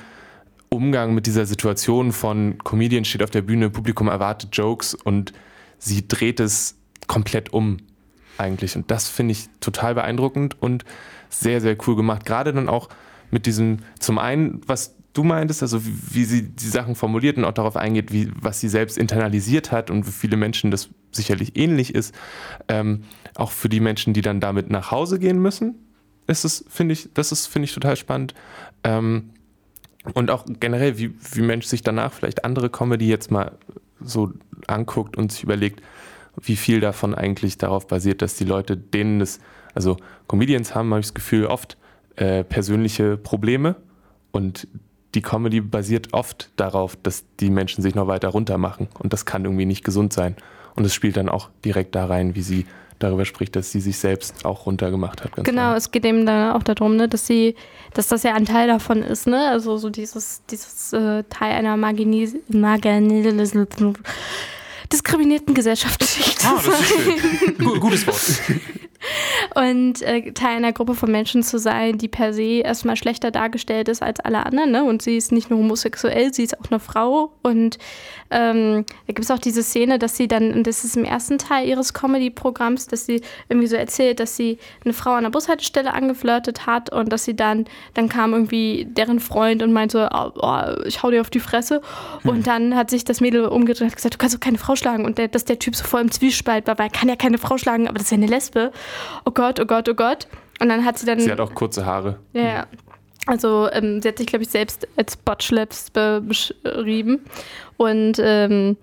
Umgang 0.69 1.13
mit 1.13 1.27
dieser 1.27 1.45
Situation 1.45 2.13
von 2.13 2.57
Comedian 2.63 3.05
steht 3.05 3.21
auf 3.21 3.29
der 3.29 3.41
Bühne, 3.41 3.69
Publikum 3.69 4.07
erwartet 4.07 4.55
Jokes 4.55 4.95
und 4.95 5.33
sie 5.77 6.07
dreht 6.07 6.39
es 6.39 6.77
komplett 7.07 7.53
um 7.53 7.77
eigentlich. 8.37 8.75
Und 8.75 8.89
das 8.89 9.07
finde 9.07 9.33
ich 9.33 9.49
total 9.59 9.93
beeindruckend 9.95 10.61
und 10.61 10.83
sehr, 11.29 11.61
sehr 11.61 11.77
cool 11.85 11.95
gemacht. 11.95 12.25
Gerade 12.25 12.53
dann 12.53 12.69
auch 12.69 12.89
mit 13.29 13.45
diesem, 13.45 13.79
zum 13.99 14.17
einen, 14.17 14.61
was 14.65 14.95
du 15.13 15.23
meintest, 15.23 15.61
also 15.61 15.85
wie, 15.85 15.95
wie, 16.11 16.23
sie 16.25 16.43
die 16.43 16.67
Sachen 16.67 16.95
formuliert 16.95 17.37
und 17.37 17.45
auch 17.45 17.53
darauf 17.53 17.75
eingeht, 17.75 18.11
wie, 18.11 18.31
was 18.39 18.59
sie 18.59 18.69
selbst 18.69 18.97
internalisiert 18.97 19.71
hat 19.71 19.89
und 19.89 20.03
für 20.03 20.11
viele 20.11 20.37
Menschen 20.37 20.71
das 20.71 20.89
sicherlich 21.11 21.57
ähnlich 21.57 21.93
ist. 21.93 22.15
Ähm, 22.67 23.03
auch 23.35 23.51
für 23.51 23.69
die 23.69 23.79
Menschen, 23.79 24.13
die 24.13 24.21
dann 24.21 24.39
damit 24.39 24.69
nach 24.69 24.91
Hause 24.91 25.19
gehen 25.19 25.41
müssen, 25.41 25.75
ist 26.27 26.45
es, 26.45 26.65
finde 26.69 26.93
ich, 26.93 27.09
das 27.13 27.31
ist, 27.31 27.47
finde 27.47 27.65
ich, 27.65 27.73
total 27.73 27.95
spannend. 27.95 28.33
Ähm, 28.83 29.31
und 30.13 30.31
auch 30.31 30.45
generell, 30.59 30.97
wie, 30.97 31.13
wie 31.33 31.41
Mensch 31.41 31.65
sich 31.65 31.83
danach 31.83 32.13
vielleicht 32.13 32.45
andere 32.45 32.69
Comedy 32.69 33.07
jetzt 33.07 33.29
mal 33.29 33.57
so 33.99 34.31
anguckt 34.67 35.17
und 35.17 35.31
sich 35.31 35.43
überlegt, 35.43 35.81
wie 36.41 36.55
viel 36.55 36.79
davon 36.79 37.13
eigentlich 37.13 37.57
darauf 37.57 37.87
basiert, 37.87 38.21
dass 38.21 38.35
die 38.35 38.45
Leute, 38.45 38.77
denen 38.77 39.21
es, 39.21 39.39
also 39.75 39.97
Comedians 40.27 40.73
haben, 40.73 40.89
habe 40.91 41.01
ich 41.01 41.07
das 41.07 41.13
Gefühl, 41.13 41.45
oft 41.45 41.77
äh, 42.15 42.43
persönliche 42.43 43.17
Probleme 43.17 43.75
und 44.31 44.67
die 45.15 45.21
Comedy 45.21 45.61
basiert 45.61 46.13
oft 46.13 46.49
darauf, 46.55 46.95
dass 47.01 47.25
die 47.39 47.49
Menschen 47.49 47.81
sich 47.81 47.95
noch 47.95 48.07
weiter 48.07 48.29
runter 48.29 48.57
machen 48.57 48.87
und 48.99 49.13
das 49.13 49.25
kann 49.25 49.45
irgendwie 49.45 49.65
nicht 49.65 49.83
gesund 49.83 50.13
sein. 50.13 50.35
Und 50.75 50.85
es 50.85 50.93
spielt 50.93 51.17
dann 51.17 51.27
auch 51.27 51.49
direkt 51.65 51.95
da 51.95 52.05
rein, 52.05 52.33
wie 52.35 52.41
sie 52.41 52.65
darüber 52.99 53.25
spricht, 53.25 53.55
dass 53.55 53.71
sie 53.71 53.81
sich 53.81 53.97
selbst 53.97 54.45
auch 54.45 54.65
runtergemacht 54.65 55.23
hat. 55.23 55.35
genau, 55.35 55.43
klar. 55.43 55.75
es 55.75 55.91
geht 55.91 56.05
eben 56.05 56.25
dann 56.25 56.51
auch 56.51 56.63
darum, 56.63 56.95
ne, 56.95 57.07
dass 57.07 57.27
sie, 57.27 57.55
dass 57.93 58.07
das 58.07 58.23
ja 58.23 58.33
ein 58.35 58.45
Teil 58.45 58.67
davon 58.67 59.01
ist, 59.03 59.27
ne? 59.27 59.49
Also 59.49 59.77
so 59.77 59.89
dieses, 59.89 60.43
dieses 60.45 60.93
äh, 60.93 61.23
Teil 61.23 61.53
einer 61.53 61.77
Marginis, 61.77 62.35
Diskriminierten 64.91 65.53
Gesellschaftsschicht. 65.53 66.45
Ah, 66.45 66.61
das 66.63 66.79
ist 66.79 66.87
schön. 66.87 67.79
Gutes 67.79 68.07
Wort. 68.07 68.61
und 69.55 70.01
äh, 70.01 70.31
Teil 70.33 70.57
einer 70.57 70.73
Gruppe 70.73 70.93
von 70.93 71.11
Menschen 71.11 71.43
zu 71.43 71.57
sein, 71.57 71.97
die 71.97 72.07
per 72.07 72.33
se 72.33 72.61
erstmal 72.61 72.95
schlechter 72.95 73.31
dargestellt 73.31 73.89
ist 73.89 74.01
als 74.01 74.19
alle 74.19 74.45
anderen. 74.45 74.71
Ne? 74.71 74.83
Und 74.83 75.01
sie 75.01 75.17
ist 75.17 75.31
nicht 75.31 75.49
nur 75.49 75.59
homosexuell, 75.59 76.33
sie 76.33 76.43
ist 76.43 76.59
auch 76.59 76.69
eine 76.69 76.79
Frau. 76.79 77.31
Und 77.41 77.77
ähm, 78.29 78.85
da 79.07 79.13
gibt 79.13 79.21
es 79.25 79.31
auch 79.31 79.39
diese 79.39 79.63
Szene, 79.63 79.99
dass 79.99 80.17
sie 80.17 80.27
dann, 80.27 80.53
und 80.53 80.67
das 80.67 80.83
ist 80.83 80.95
im 80.95 81.03
ersten 81.03 81.37
Teil 81.37 81.67
ihres 81.67 81.93
Comedy-Programms, 81.93 82.87
dass 82.87 83.05
sie 83.05 83.21
irgendwie 83.49 83.67
so 83.67 83.75
erzählt, 83.75 84.19
dass 84.19 84.35
sie 84.35 84.57
eine 84.85 84.93
Frau 84.93 85.11
an 85.11 85.23
der 85.23 85.31
Bushaltestelle 85.31 85.93
angeflirtet 85.93 86.65
hat 86.65 86.91
und 86.91 87.11
dass 87.11 87.25
sie 87.25 87.35
dann, 87.35 87.65
dann 87.93 88.09
kam 88.09 88.33
irgendwie 88.33 88.87
deren 88.89 89.19
Freund 89.19 89.63
und 89.63 89.73
meinte, 89.73 90.09
oh, 90.13 90.31
oh, 90.35 90.61
ich 90.85 91.01
hau 91.03 91.11
dir 91.11 91.21
auf 91.21 91.29
die 91.29 91.39
Fresse. 91.39 91.81
Hm. 92.21 92.29
Und 92.29 92.47
dann 92.47 92.75
hat 92.75 92.89
sich 92.89 93.03
das 93.03 93.21
Mädel 93.21 93.45
umgedreht 93.45 93.81
und 93.89 93.95
gesagt, 93.95 94.13
du 94.13 94.17
kannst 94.17 94.35
doch 94.35 94.39
keine 94.39 94.57
Frau 94.57 94.75
schlagen. 94.81 95.05
Und 95.05 95.17
der, 95.17 95.29
dass 95.29 95.45
der 95.45 95.59
Typ 95.59 95.75
so 95.75 95.85
voll 95.85 96.01
im 96.01 96.11
Zwiespalt 96.11 96.67
war, 96.67 96.77
weil 96.77 96.87
er 96.87 96.91
kann 96.91 97.07
ja 97.07 97.15
keine 97.15 97.37
Frau 97.37 97.57
schlagen, 97.57 97.87
aber 97.87 97.95
das 97.95 98.03
ist 98.03 98.11
ja 98.11 98.17
eine 98.17 98.27
Lesbe 98.27 98.71
oh 99.25 99.31
Gott, 99.31 99.59
oh 99.59 99.65
Gott, 99.65 99.87
oh 99.89 99.93
Gott. 99.93 100.27
Und 100.59 100.69
dann 100.69 100.85
hat 100.85 100.97
sie 100.97 101.05
dann. 101.05 101.19
Sie 101.19 101.31
hat 101.31 101.39
auch 101.39 101.53
kurze 101.53 101.85
Haare. 101.85 102.19
Ja. 102.33 102.67
Also 103.27 103.69
ähm, 103.71 104.01
sie 104.01 104.07
hat 104.07 104.17
sich, 104.17 104.27
glaube 104.27 104.43
ich, 104.43 104.49
selbst 104.49 104.87
als 104.95 105.15
Botschlips 105.15 105.91
be 105.91 106.21
beschrieben. 106.25 107.21
Und 107.77 108.17
ähm, 108.19 108.77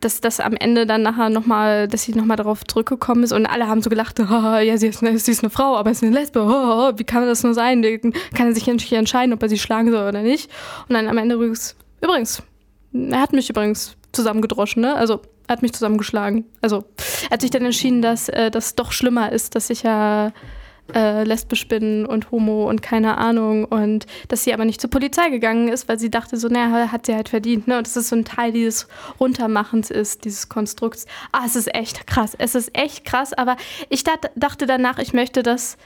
dass 0.00 0.20
das 0.20 0.40
am 0.40 0.54
Ende 0.54 0.86
dann 0.86 1.02
nachher 1.02 1.30
nochmal, 1.30 1.88
dass 1.88 2.04
sie 2.04 2.12
nochmal 2.12 2.36
darauf 2.36 2.64
zurückgekommen 2.64 3.24
ist 3.24 3.32
und 3.32 3.46
alle 3.46 3.66
haben 3.66 3.82
so 3.82 3.90
gelacht, 3.90 4.20
oh, 4.20 4.58
ja, 4.58 4.76
sie 4.76 4.88
ist, 4.88 5.02
eine, 5.02 5.18
sie 5.18 5.32
ist 5.32 5.42
eine 5.42 5.50
Frau, 5.50 5.76
aber 5.76 5.92
sie 5.92 6.06
ist 6.06 6.10
eine 6.10 6.20
Lesbe, 6.20 6.42
oh, 6.42 6.92
wie 6.96 7.04
kann 7.04 7.26
das 7.26 7.42
nur 7.42 7.54
sein? 7.54 7.82
Kann 8.34 8.46
er 8.48 8.54
sich 8.54 8.68
entscheiden, 8.68 9.32
ob 9.32 9.42
er 9.42 9.48
sie 9.48 9.58
schlagen 9.58 9.90
soll 9.90 10.06
oder 10.06 10.22
nicht. 10.22 10.50
Und 10.88 10.94
dann 10.94 11.08
am 11.08 11.18
Ende 11.18 11.34
übrigens, 11.34 11.74
übrigens, 12.02 12.42
er 12.92 13.20
hat 13.20 13.32
mich 13.32 13.50
übrigens 13.50 13.95
zusammengedroschen, 14.12 14.82
ne? 14.82 14.94
Also 14.94 15.20
hat 15.48 15.62
mich 15.62 15.72
zusammengeschlagen. 15.72 16.44
Also 16.60 16.84
hat 17.30 17.40
sich 17.40 17.50
dann 17.50 17.64
entschieden, 17.64 18.02
dass 18.02 18.28
äh, 18.28 18.50
das 18.50 18.74
doch 18.74 18.92
schlimmer 18.92 19.32
ist, 19.32 19.54
dass 19.54 19.70
ich 19.70 19.82
ja 19.82 20.32
äh, 20.94 21.24
lesbisch 21.24 21.66
bin 21.68 22.06
und 22.06 22.30
homo 22.30 22.68
und 22.68 22.82
keine 22.82 23.18
Ahnung 23.18 23.64
und 23.64 24.06
dass 24.28 24.44
sie 24.44 24.54
aber 24.54 24.64
nicht 24.64 24.80
zur 24.80 24.90
Polizei 24.90 25.30
gegangen 25.30 25.68
ist, 25.68 25.88
weil 25.88 25.98
sie 25.98 26.10
dachte 26.10 26.36
so, 26.36 26.48
naja, 26.48 26.92
hat 26.92 27.06
sie 27.06 27.14
halt 27.14 27.28
verdient. 27.28 27.66
Ne? 27.66 27.78
Und 27.78 27.86
das 27.86 27.96
ist 27.96 28.08
so 28.08 28.16
ein 28.16 28.24
Teil 28.24 28.52
dieses 28.52 28.86
Runtermachens 29.18 29.90
ist, 29.90 30.24
dieses 30.24 30.48
Konstrukts. 30.48 31.06
Ah, 31.32 31.42
es 31.46 31.56
ist 31.56 31.74
echt 31.74 32.06
krass. 32.06 32.34
Es 32.38 32.54
ist 32.54 32.76
echt 32.76 33.04
krass, 33.04 33.32
aber 33.32 33.56
ich 33.88 34.04
dachte 34.04 34.66
danach, 34.66 34.98
ich 34.98 35.12
möchte 35.12 35.42
das 35.42 35.76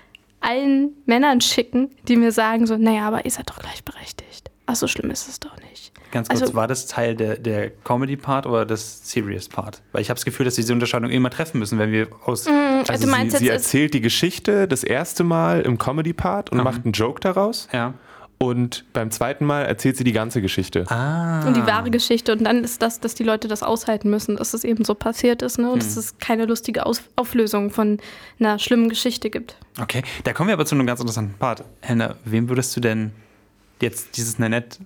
allen 0.40 0.96
Männern 1.06 1.40
schicken, 1.40 1.90
die 2.08 2.16
mir 2.16 2.32
sagen 2.32 2.66
so, 2.66 2.76
naja, 2.76 3.06
aber 3.06 3.24
ihr 3.24 3.30
seid 3.30 3.50
doch 3.50 3.58
gleichberechtigt. 3.58 4.39
Ach, 4.70 4.76
so 4.76 4.86
schlimm 4.86 5.10
ist 5.10 5.28
es 5.28 5.40
doch 5.40 5.56
nicht. 5.68 5.92
Ganz 6.12 6.28
kurz, 6.28 6.42
also, 6.42 6.54
war 6.54 6.68
das 6.68 6.86
Teil 6.86 7.16
der, 7.16 7.36
der 7.36 7.70
Comedy-Part 7.70 8.46
oder 8.46 8.64
des 8.64 9.10
Serious-Part? 9.10 9.82
Weil 9.92 10.02
ich 10.02 10.10
habe 10.10 10.16
das 10.16 10.24
Gefühl, 10.24 10.44
dass 10.44 10.56
wir 10.56 10.62
diese 10.62 10.72
Unterscheidung 10.72 11.10
immer 11.10 11.30
treffen 11.30 11.58
müssen, 11.58 11.78
wenn 11.78 11.90
wir 11.90 12.08
aus. 12.24 12.46
Mm, 12.46 12.84
also 12.88 13.08
sie, 13.08 13.30
sie 13.30 13.48
erzählt 13.48 13.94
die 13.94 14.00
Geschichte 14.00 14.68
das 14.68 14.84
erste 14.84 15.24
Mal 15.24 15.62
im 15.62 15.78
Comedy-Part 15.78 16.50
und 16.50 16.58
mhm. 16.58 16.64
macht 16.64 16.84
einen 16.84 16.92
Joke 16.92 17.20
daraus. 17.20 17.68
Ja. 17.72 17.94
Und 18.38 18.84
beim 18.92 19.10
zweiten 19.10 19.44
Mal 19.44 19.66
erzählt 19.66 19.96
sie 19.98 20.04
die 20.04 20.12
ganze 20.12 20.40
Geschichte. 20.40 20.90
Ah. 20.90 21.46
Und 21.46 21.56
die 21.56 21.66
wahre 21.66 21.90
Geschichte. 21.90 22.32
Und 22.32 22.44
dann 22.44 22.64
ist 22.64 22.80
das, 22.80 22.98
dass 23.00 23.14
die 23.14 23.24
Leute 23.24 23.48
das 23.48 23.62
aushalten 23.62 24.08
müssen, 24.08 24.36
dass 24.36 24.54
es 24.54 24.64
eben 24.64 24.84
so 24.84 24.94
passiert 24.94 25.42
ist. 25.42 25.58
Ne? 25.58 25.66
Und 25.66 25.80
hm. 25.82 25.88
dass 25.88 25.96
es 25.96 26.18
keine 26.18 26.46
lustige 26.46 26.86
Aus 26.86 27.02
Auflösung 27.16 27.70
von 27.70 27.98
einer 28.38 28.58
schlimmen 28.58 28.88
Geschichte 28.88 29.30
gibt. 29.30 29.56
Okay, 29.80 30.02
da 30.24 30.32
kommen 30.32 30.48
wir 30.48 30.54
aber 30.54 30.64
zu 30.64 30.74
einem 30.74 30.86
ganz 30.86 31.00
interessanten 31.00 31.34
Part. 31.34 31.64
Helena, 31.82 32.14
wem 32.24 32.48
würdest 32.48 32.74
du 32.76 32.80
denn 32.80 33.12
jetzt 33.82 34.16
dieses 34.16 34.38
Nanette 34.38 34.78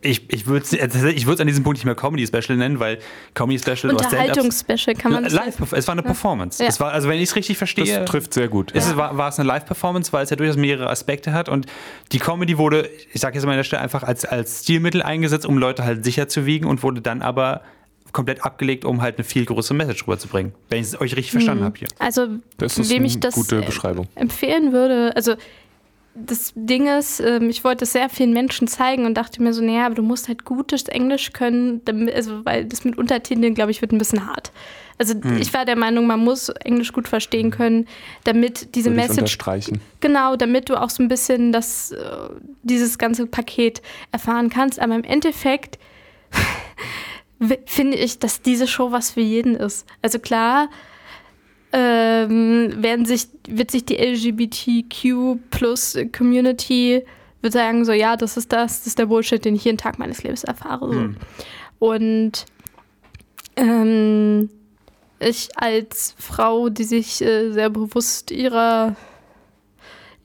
ich, 0.00 0.30
ich 0.32 0.46
würde 0.46 0.64
es 0.64 0.72
ich 0.72 1.28
an 1.40 1.46
diesem 1.46 1.64
Punkt 1.64 1.78
nicht 1.78 1.84
mehr 1.84 1.94
Comedy 1.94 2.26
Special 2.26 2.56
nennen, 2.56 2.80
weil 2.80 2.98
Comedy 3.34 3.58
Special 3.58 3.92
Unterhaltungsspecial 3.92 4.94
kann 4.96 5.12
man 5.12 5.24
live, 5.24 5.72
Es 5.72 5.86
war 5.86 5.92
eine 5.92 6.02
Performance. 6.02 6.62
Ja. 6.62 6.68
Es 6.68 6.80
war, 6.80 6.92
also 6.92 7.08
wenn 7.08 7.18
ich 7.18 7.30
es 7.30 7.36
richtig 7.36 7.58
verstehe. 7.58 8.00
Das 8.00 8.08
trifft 8.08 8.34
sehr 8.34 8.48
gut. 8.48 8.72
Ist, 8.72 8.88
ja. 8.88 8.96
war, 8.96 9.16
war, 9.16 9.28
es 9.28 9.38
eine 9.38 9.46
Live-Performance, 9.48 10.12
weil 10.12 10.24
es 10.24 10.30
ja 10.30 10.36
durchaus 10.36 10.56
mehrere 10.56 10.88
Aspekte 10.90 11.32
hat 11.32 11.48
und 11.48 11.66
die 12.12 12.18
Comedy 12.18 12.58
wurde, 12.58 12.88
ich 13.12 13.20
sage 13.20 13.36
jetzt 13.36 13.44
mal 13.44 13.52
an 13.52 13.58
der 13.58 13.64
Stelle, 13.64 13.82
einfach 13.82 14.02
als, 14.02 14.24
als 14.24 14.62
Stilmittel 14.62 15.02
eingesetzt, 15.02 15.46
um 15.46 15.58
Leute 15.58 15.84
halt 15.84 16.04
sicher 16.04 16.28
zu 16.28 16.46
wiegen 16.46 16.66
und 16.66 16.82
wurde 16.82 17.00
dann 17.00 17.22
aber 17.22 17.62
komplett 18.12 18.44
abgelegt, 18.44 18.84
um 18.84 19.02
halt 19.02 19.18
eine 19.18 19.24
viel 19.24 19.44
größere 19.44 19.74
Message 19.74 20.04
rüberzubringen. 20.04 20.54
Wenn 20.70 20.80
ich 20.80 20.86
es 20.86 21.00
euch 21.00 21.14
richtig 21.16 21.32
verstanden 21.32 21.62
mhm. 21.62 21.66
habe 21.66 21.78
hier. 21.78 21.88
Also, 21.98 22.28
das 22.56 22.78
ist 22.78 22.88
wem 22.88 22.98
eine 22.98 23.06
ich 23.06 23.20
das 23.20 23.34
gute 23.34 23.60
Beschreibung. 23.60 24.08
empfehlen 24.14 24.72
würde, 24.72 25.14
also 25.14 25.34
das 26.24 26.52
Ding 26.54 26.86
ist, 26.86 27.20
ähm, 27.20 27.50
ich 27.50 27.62
wollte 27.64 27.84
es 27.84 27.92
sehr 27.92 28.08
vielen 28.08 28.32
Menschen 28.32 28.68
zeigen 28.68 29.04
und 29.04 29.14
dachte 29.14 29.42
mir 29.42 29.52
so, 29.52 29.62
naja, 29.62 29.86
aber 29.86 29.94
du 29.94 30.02
musst 30.02 30.28
halt 30.28 30.44
gutes 30.44 30.84
Englisch 30.84 31.32
können, 31.32 31.82
damit, 31.84 32.14
also 32.14 32.44
weil 32.44 32.64
das 32.64 32.84
mit 32.84 32.96
Untertiteln, 32.96 33.54
glaube 33.54 33.70
ich, 33.70 33.82
wird 33.82 33.92
ein 33.92 33.98
bisschen 33.98 34.26
hart. 34.26 34.52
Also 34.98 35.14
hm. 35.14 35.38
ich 35.38 35.52
war 35.52 35.64
der 35.64 35.76
Meinung, 35.76 36.06
man 36.06 36.20
muss 36.20 36.48
Englisch 36.48 36.92
gut 36.92 37.06
verstehen 37.06 37.50
können, 37.50 37.86
damit 38.24 38.74
diese 38.74 38.90
Würde 38.90 38.96
Message. 38.96 39.18
Unterstreichen. 39.18 39.80
Genau, 40.00 40.36
damit 40.36 40.70
du 40.70 40.80
auch 40.80 40.90
so 40.90 41.02
ein 41.02 41.08
bisschen 41.08 41.52
das, 41.52 41.92
äh, 41.92 41.98
dieses 42.62 42.96
ganze 42.96 43.26
Paket 43.26 43.82
erfahren 44.10 44.48
kannst. 44.48 44.80
Aber 44.80 44.94
im 44.94 45.04
Endeffekt 45.04 45.78
finde 47.66 47.98
ich, 47.98 48.18
dass 48.18 48.40
diese 48.40 48.66
Show 48.66 48.90
was 48.90 49.10
für 49.10 49.20
jeden 49.20 49.54
ist. 49.54 49.86
Also 50.00 50.18
klar, 50.18 50.70
ähm, 51.72 52.82
werden 52.82 53.06
sich, 53.06 53.28
wird 53.48 53.70
sich 53.70 53.84
die 53.84 53.96
LGBTQ 53.96 55.38
plus 55.50 55.98
Community 56.16 57.04
wird 57.42 57.52
sagen, 57.52 57.84
so 57.84 57.92
ja, 57.92 58.16
das 58.16 58.36
ist 58.36 58.52
das, 58.52 58.78
das 58.78 58.88
ist 58.88 58.98
der 58.98 59.06
Bullshit, 59.06 59.44
den 59.44 59.54
ich 59.54 59.64
jeden 59.64 59.78
Tag 59.78 59.98
meines 59.98 60.22
Lebens 60.22 60.44
erfahre. 60.44 60.92
So. 60.92 61.00
Hm. 61.00 61.16
Und 61.78 62.46
ähm, 63.56 64.50
ich 65.20 65.48
als 65.56 66.14
Frau, 66.18 66.68
die 66.68 66.84
sich 66.84 67.22
äh, 67.22 67.52
sehr 67.52 67.70
bewusst 67.70 68.30
ihrer 68.30 68.96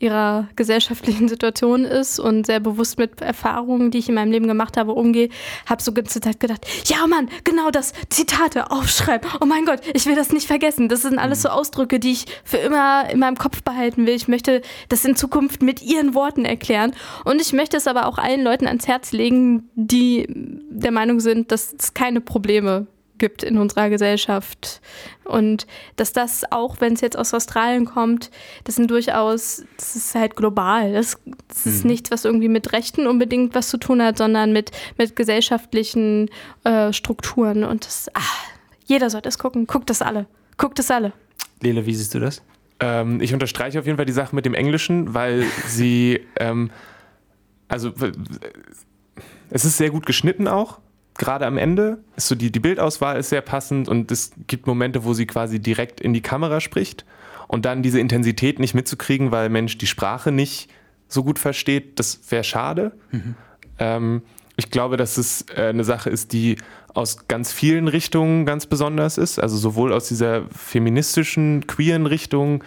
ihrer 0.01 0.47
gesellschaftlichen 0.55 1.27
Situation 1.27 1.85
ist 1.85 2.19
und 2.19 2.45
sehr 2.45 2.59
bewusst 2.59 2.97
mit 2.97 3.21
Erfahrungen, 3.21 3.91
die 3.91 3.99
ich 3.99 4.09
in 4.09 4.15
meinem 4.15 4.31
Leben 4.31 4.47
gemacht 4.47 4.77
habe, 4.77 4.93
umgehe, 4.93 5.29
habe 5.65 5.81
so 5.81 5.91
ganze 5.91 6.21
Zeit 6.21 6.39
gedacht, 6.39 6.65
ja 6.85 7.05
Mann, 7.07 7.29
genau 7.43 7.69
das, 7.69 7.93
Zitate 8.09 8.71
aufschreiben. 8.71 9.29
Oh 9.41 9.45
mein 9.45 9.65
Gott, 9.65 9.81
ich 9.93 10.05
will 10.05 10.15
das 10.15 10.31
nicht 10.31 10.47
vergessen. 10.47 10.89
Das 10.89 11.03
sind 11.03 11.19
alles 11.19 11.43
so 11.43 11.49
Ausdrücke, 11.49 11.99
die 11.99 12.11
ich 12.11 12.25
für 12.43 12.57
immer 12.57 13.09
in 13.09 13.19
meinem 13.19 13.37
Kopf 13.37 13.63
behalten 13.63 14.05
will. 14.05 14.15
Ich 14.15 14.27
möchte 14.27 14.61
das 14.89 15.05
in 15.05 15.15
Zukunft 15.15 15.61
mit 15.61 15.81
ihren 15.81 16.13
Worten 16.13 16.45
erklären. 16.45 16.93
Und 17.25 17.41
ich 17.41 17.53
möchte 17.53 17.77
es 17.77 17.87
aber 17.87 18.07
auch 18.07 18.17
allen 18.17 18.43
Leuten 18.43 18.67
ans 18.67 18.87
Herz 18.87 19.11
legen, 19.11 19.69
die 19.75 20.25
der 20.29 20.91
Meinung 20.91 21.19
sind, 21.19 21.51
dass 21.51 21.73
es 21.77 21.93
keine 21.93 22.21
Probleme 22.21 22.87
gibt 23.21 23.43
in 23.43 23.57
unserer 23.59 23.89
Gesellschaft. 23.89 24.81
Und 25.23 25.67
dass 25.95 26.11
das, 26.11 26.43
auch 26.51 26.81
wenn 26.81 26.93
es 26.93 27.01
jetzt 27.01 27.17
aus 27.17 27.33
Australien 27.33 27.85
kommt, 27.85 28.31
das 28.63 28.75
sind 28.75 28.89
durchaus, 28.89 29.63
das 29.77 29.95
ist 29.95 30.15
halt 30.15 30.35
global. 30.35 30.91
Das, 30.91 31.17
das 31.47 31.65
mhm. 31.65 31.71
ist 31.71 31.85
nichts, 31.85 32.11
was 32.11 32.25
irgendwie 32.25 32.49
mit 32.49 32.73
Rechten 32.73 33.05
unbedingt 33.05 33.53
was 33.53 33.69
zu 33.69 33.77
tun 33.77 34.01
hat, 34.01 34.17
sondern 34.17 34.51
mit, 34.51 34.71
mit 34.97 35.15
gesellschaftlichen 35.15 36.29
äh, 36.63 36.91
Strukturen. 36.91 37.63
Und 37.63 37.85
das, 37.85 38.09
ach, 38.15 38.43
jeder 38.85 39.11
sollte 39.11 39.29
es 39.29 39.37
gucken. 39.37 39.67
Guckt 39.67 39.91
es 39.91 40.01
alle. 40.01 40.25
Guckt 40.57 40.79
es 40.79 40.89
alle. 40.89 41.13
Lele, 41.61 41.85
wie 41.85 41.93
siehst 41.93 42.15
du 42.15 42.19
das? 42.19 42.41
Ähm, 42.79 43.21
ich 43.21 43.35
unterstreiche 43.35 43.79
auf 43.79 43.85
jeden 43.85 43.97
Fall 43.97 44.07
die 44.07 44.13
Sache 44.13 44.35
mit 44.35 44.45
dem 44.45 44.55
Englischen, 44.55 45.13
weil 45.13 45.45
sie, 45.67 46.21
ähm, 46.37 46.71
also 47.67 47.93
es 49.51 49.63
ist 49.63 49.77
sehr 49.77 49.91
gut 49.91 50.07
geschnitten 50.07 50.47
auch 50.47 50.79
gerade 51.17 51.45
am 51.45 51.57
Ende 51.57 51.99
ist 52.15 52.27
so 52.27 52.35
die, 52.35 52.51
die 52.51 52.59
Bildauswahl 52.59 53.17
ist 53.17 53.29
sehr 53.29 53.41
passend 53.41 53.89
und 53.89 54.11
es 54.11 54.31
gibt 54.47 54.67
Momente, 54.67 55.03
wo 55.03 55.13
sie 55.13 55.27
quasi 55.27 55.59
direkt 55.59 56.01
in 56.01 56.13
die 56.13 56.21
Kamera 56.21 56.59
spricht 56.61 57.05
und 57.47 57.65
dann 57.65 57.83
diese 57.83 57.99
Intensität 57.99 58.59
nicht 58.59 58.73
mitzukriegen, 58.73 59.31
weil 59.31 59.49
Mensch 59.49 59.77
die 59.77 59.87
Sprache 59.87 60.31
nicht 60.31 60.69
so 61.07 61.23
gut 61.23 61.39
versteht, 61.39 61.99
das 61.99 62.21
wäre 62.29 62.43
schade. 62.43 62.93
Mhm. 63.11 63.35
Ähm, 63.79 64.21
ich 64.55 64.69
glaube, 64.69 64.97
dass 64.97 65.17
es 65.17 65.45
äh, 65.55 65.67
eine 65.67 65.83
Sache 65.83 66.09
ist, 66.09 66.33
die 66.33 66.57
aus 66.93 67.27
ganz 67.27 67.51
vielen 67.51 67.87
Richtungen 67.87 68.45
ganz 68.45 68.65
besonders 68.65 69.17
ist, 69.17 69.39
also 69.39 69.57
sowohl 69.57 69.93
aus 69.93 70.07
dieser 70.07 70.43
feministischen, 70.49 71.67
queeren 71.67 72.05
Richtung, 72.05 72.63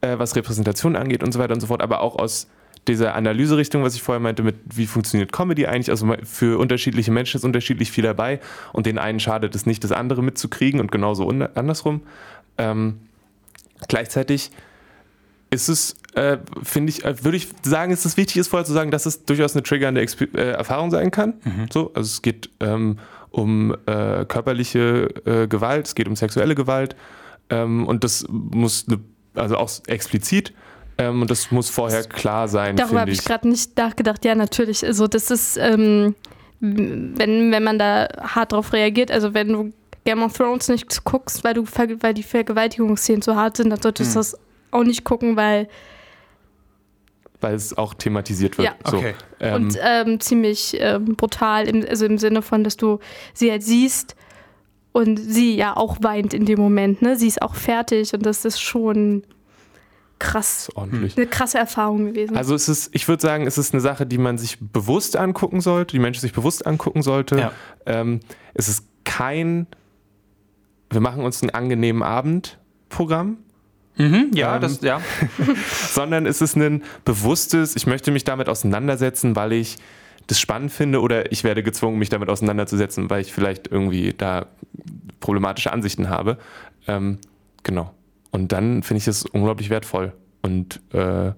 äh, 0.00 0.18
was 0.18 0.36
Repräsentation 0.36 0.96
angeht 0.96 1.22
und 1.22 1.32
so 1.32 1.38
weiter 1.38 1.54
und 1.54 1.60
so 1.60 1.68
fort, 1.68 1.82
aber 1.82 2.00
auch 2.00 2.16
aus 2.16 2.48
dieser 2.88 3.14
Analyserichtung, 3.14 3.82
was 3.82 3.94
ich 3.94 4.02
vorher 4.02 4.20
meinte, 4.20 4.42
mit 4.42 4.56
wie 4.74 4.86
funktioniert 4.86 5.32
Comedy 5.32 5.66
eigentlich. 5.66 5.90
Also 5.90 6.12
für 6.24 6.58
unterschiedliche 6.58 7.10
Menschen 7.10 7.38
ist 7.38 7.44
unterschiedlich 7.44 7.92
viel 7.92 8.04
dabei 8.04 8.40
und 8.72 8.86
den 8.86 8.98
einen 8.98 9.20
schadet 9.20 9.54
es 9.54 9.66
nicht, 9.66 9.84
das 9.84 9.92
andere 9.92 10.22
mitzukriegen 10.22 10.80
und 10.80 10.90
genauso 10.90 11.28
andersrum. 11.28 12.02
Ähm, 12.56 13.00
gleichzeitig 13.86 14.50
ist 15.50 15.68
es, 15.68 15.96
äh, 16.14 16.38
finde 16.62 16.90
ich, 16.90 17.04
äh, 17.04 17.24
würde 17.24 17.36
ich 17.36 17.48
sagen, 17.62 17.92
ist 17.92 18.04
es 18.04 18.16
wichtig, 18.16 18.36
ist 18.36 18.48
vorher 18.48 18.66
zu 18.66 18.72
sagen, 18.72 18.90
dass 18.90 19.06
es 19.06 19.24
durchaus 19.24 19.54
eine 19.54 19.62
triggernde 19.62 20.00
Exp 20.00 20.34
äh, 20.34 20.50
Erfahrung 20.50 20.90
sein 20.90 21.10
kann. 21.10 21.34
Mhm. 21.44 21.66
So, 21.72 21.92
also 21.94 22.06
es 22.06 22.22
geht 22.22 22.50
ähm, 22.60 22.98
um 23.30 23.74
äh, 23.86 24.24
körperliche 24.26 25.08
äh, 25.24 25.46
Gewalt, 25.46 25.86
es 25.86 25.94
geht 25.94 26.08
um 26.08 26.16
sexuelle 26.16 26.54
Gewalt 26.54 26.96
ähm, 27.50 27.86
und 27.86 28.04
das 28.04 28.26
muss, 28.28 28.86
ne, 28.88 29.00
also 29.34 29.56
auch 29.56 29.70
explizit. 29.86 30.52
Ähm, 30.98 31.22
und 31.22 31.30
das 31.30 31.50
muss 31.50 31.70
vorher 31.70 32.02
klar 32.04 32.48
sein. 32.48 32.76
Darüber 32.76 33.00
habe 33.00 33.10
ich, 33.10 33.20
ich 33.20 33.24
gerade 33.24 33.48
nicht 33.48 33.76
nachgedacht. 33.76 34.24
Ja, 34.24 34.34
natürlich. 34.34 34.84
Also 34.84 35.06
das 35.06 35.30
ist, 35.30 35.56
ähm, 35.56 36.16
wenn, 36.60 37.52
wenn 37.52 37.62
man 37.62 37.78
da 37.78 38.08
hart 38.20 38.52
drauf 38.52 38.72
reagiert, 38.72 39.10
also 39.10 39.32
wenn 39.32 39.48
du 39.48 39.72
Game 40.04 40.22
of 40.22 40.32
Thrones 40.32 40.68
nicht 40.68 41.04
guckst, 41.04 41.44
weil 41.44 41.54
du 41.54 41.64
weil 42.00 42.14
die 42.14 42.22
Vergewaltigungsszenen 42.22 43.22
zu 43.22 43.36
hart 43.36 43.56
sind, 43.56 43.70
dann 43.70 43.80
solltest 43.80 44.14
du 44.14 44.20
hm. 44.20 44.20
das 44.20 44.38
auch 44.72 44.84
nicht 44.84 45.04
gucken, 45.04 45.36
weil 45.36 45.68
weil 47.40 47.54
es 47.54 47.76
auch 47.78 47.94
thematisiert 47.94 48.58
wird. 48.58 48.68
Ja, 48.68 48.74
okay. 48.92 49.14
Ähm, 49.38 49.54
und 49.54 49.78
ähm, 49.80 50.18
ziemlich 50.18 50.76
ähm, 50.80 51.14
brutal, 51.14 51.68
im, 51.68 51.86
also 51.88 52.04
im 52.04 52.18
Sinne 52.18 52.42
von, 52.42 52.64
dass 52.64 52.76
du 52.76 52.98
sie 53.32 53.50
halt 53.50 53.62
siehst 53.62 54.16
und 54.90 55.18
sie 55.18 55.54
ja 55.54 55.76
auch 55.76 55.98
weint 56.00 56.34
in 56.34 56.46
dem 56.46 56.58
Moment. 56.58 57.00
Ne? 57.02 57.14
Sie 57.14 57.28
ist 57.28 57.40
auch 57.40 57.54
fertig 57.54 58.12
und 58.12 58.26
das 58.26 58.44
ist 58.44 58.60
schon 58.60 59.22
krass. 60.18 60.70
Ordentlich. 60.74 61.16
Eine 61.16 61.26
krasse 61.26 61.58
Erfahrung 61.58 62.06
gewesen. 62.06 62.36
Also 62.36 62.54
es 62.54 62.68
ist, 62.68 62.94
ich 62.94 63.06
würde 63.08 63.22
sagen, 63.22 63.46
es 63.46 63.58
ist 63.58 63.72
eine 63.72 63.80
Sache, 63.80 64.06
die 64.06 64.18
man 64.18 64.38
sich 64.38 64.58
bewusst 64.60 65.16
angucken 65.16 65.60
sollte, 65.60 65.92
die 65.92 66.00
Menschen 66.00 66.20
sich 66.20 66.32
bewusst 66.32 66.66
angucken 66.66 67.02
sollte. 67.02 67.38
Ja. 67.38 67.52
Ähm, 67.86 68.20
es 68.54 68.68
ist 68.68 68.84
kein, 69.04 69.66
wir 70.90 71.00
machen 71.00 71.24
uns 71.24 71.42
einen 71.42 71.50
angenehmen 71.50 72.02
Abend 72.02 72.58
Programm 72.88 73.38
Mhm, 73.98 74.30
ja, 74.32 74.54
ähm, 74.54 74.62
das, 74.62 74.80
ja. 74.80 75.00
sondern 75.88 76.24
es 76.24 76.40
ist 76.40 76.56
ein 76.56 76.84
bewusstes, 77.04 77.74
ich 77.74 77.86
möchte 77.86 78.12
mich 78.12 78.24
damit 78.24 78.48
auseinandersetzen, 78.48 79.34
weil 79.36 79.52
ich 79.52 79.76
das 80.28 80.38
spannend 80.38 80.70
finde 80.70 81.00
oder 81.00 81.32
ich 81.32 81.42
werde 81.42 81.62
gezwungen, 81.62 81.98
mich 81.98 82.08
damit 82.08 82.28
auseinanderzusetzen, 82.28 83.10
weil 83.10 83.22
ich 83.22 83.32
vielleicht 83.32 83.66
irgendwie 83.68 84.14
da 84.16 84.46
problematische 85.20 85.72
Ansichten 85.72 86.08
habe. 86.08 86.38
Ähm, 86.86 87.18
genau. 87.64 87.92
Und 88.30 88.52
dann 88.52 88.82
finde 88.82 88.98
ich 88.98 89.08
es 89.08 89.24
unglaublich 89.24 89.70
wertvoll 89.70 90.12
und 90.42 90.80
äh, 90.92 91.32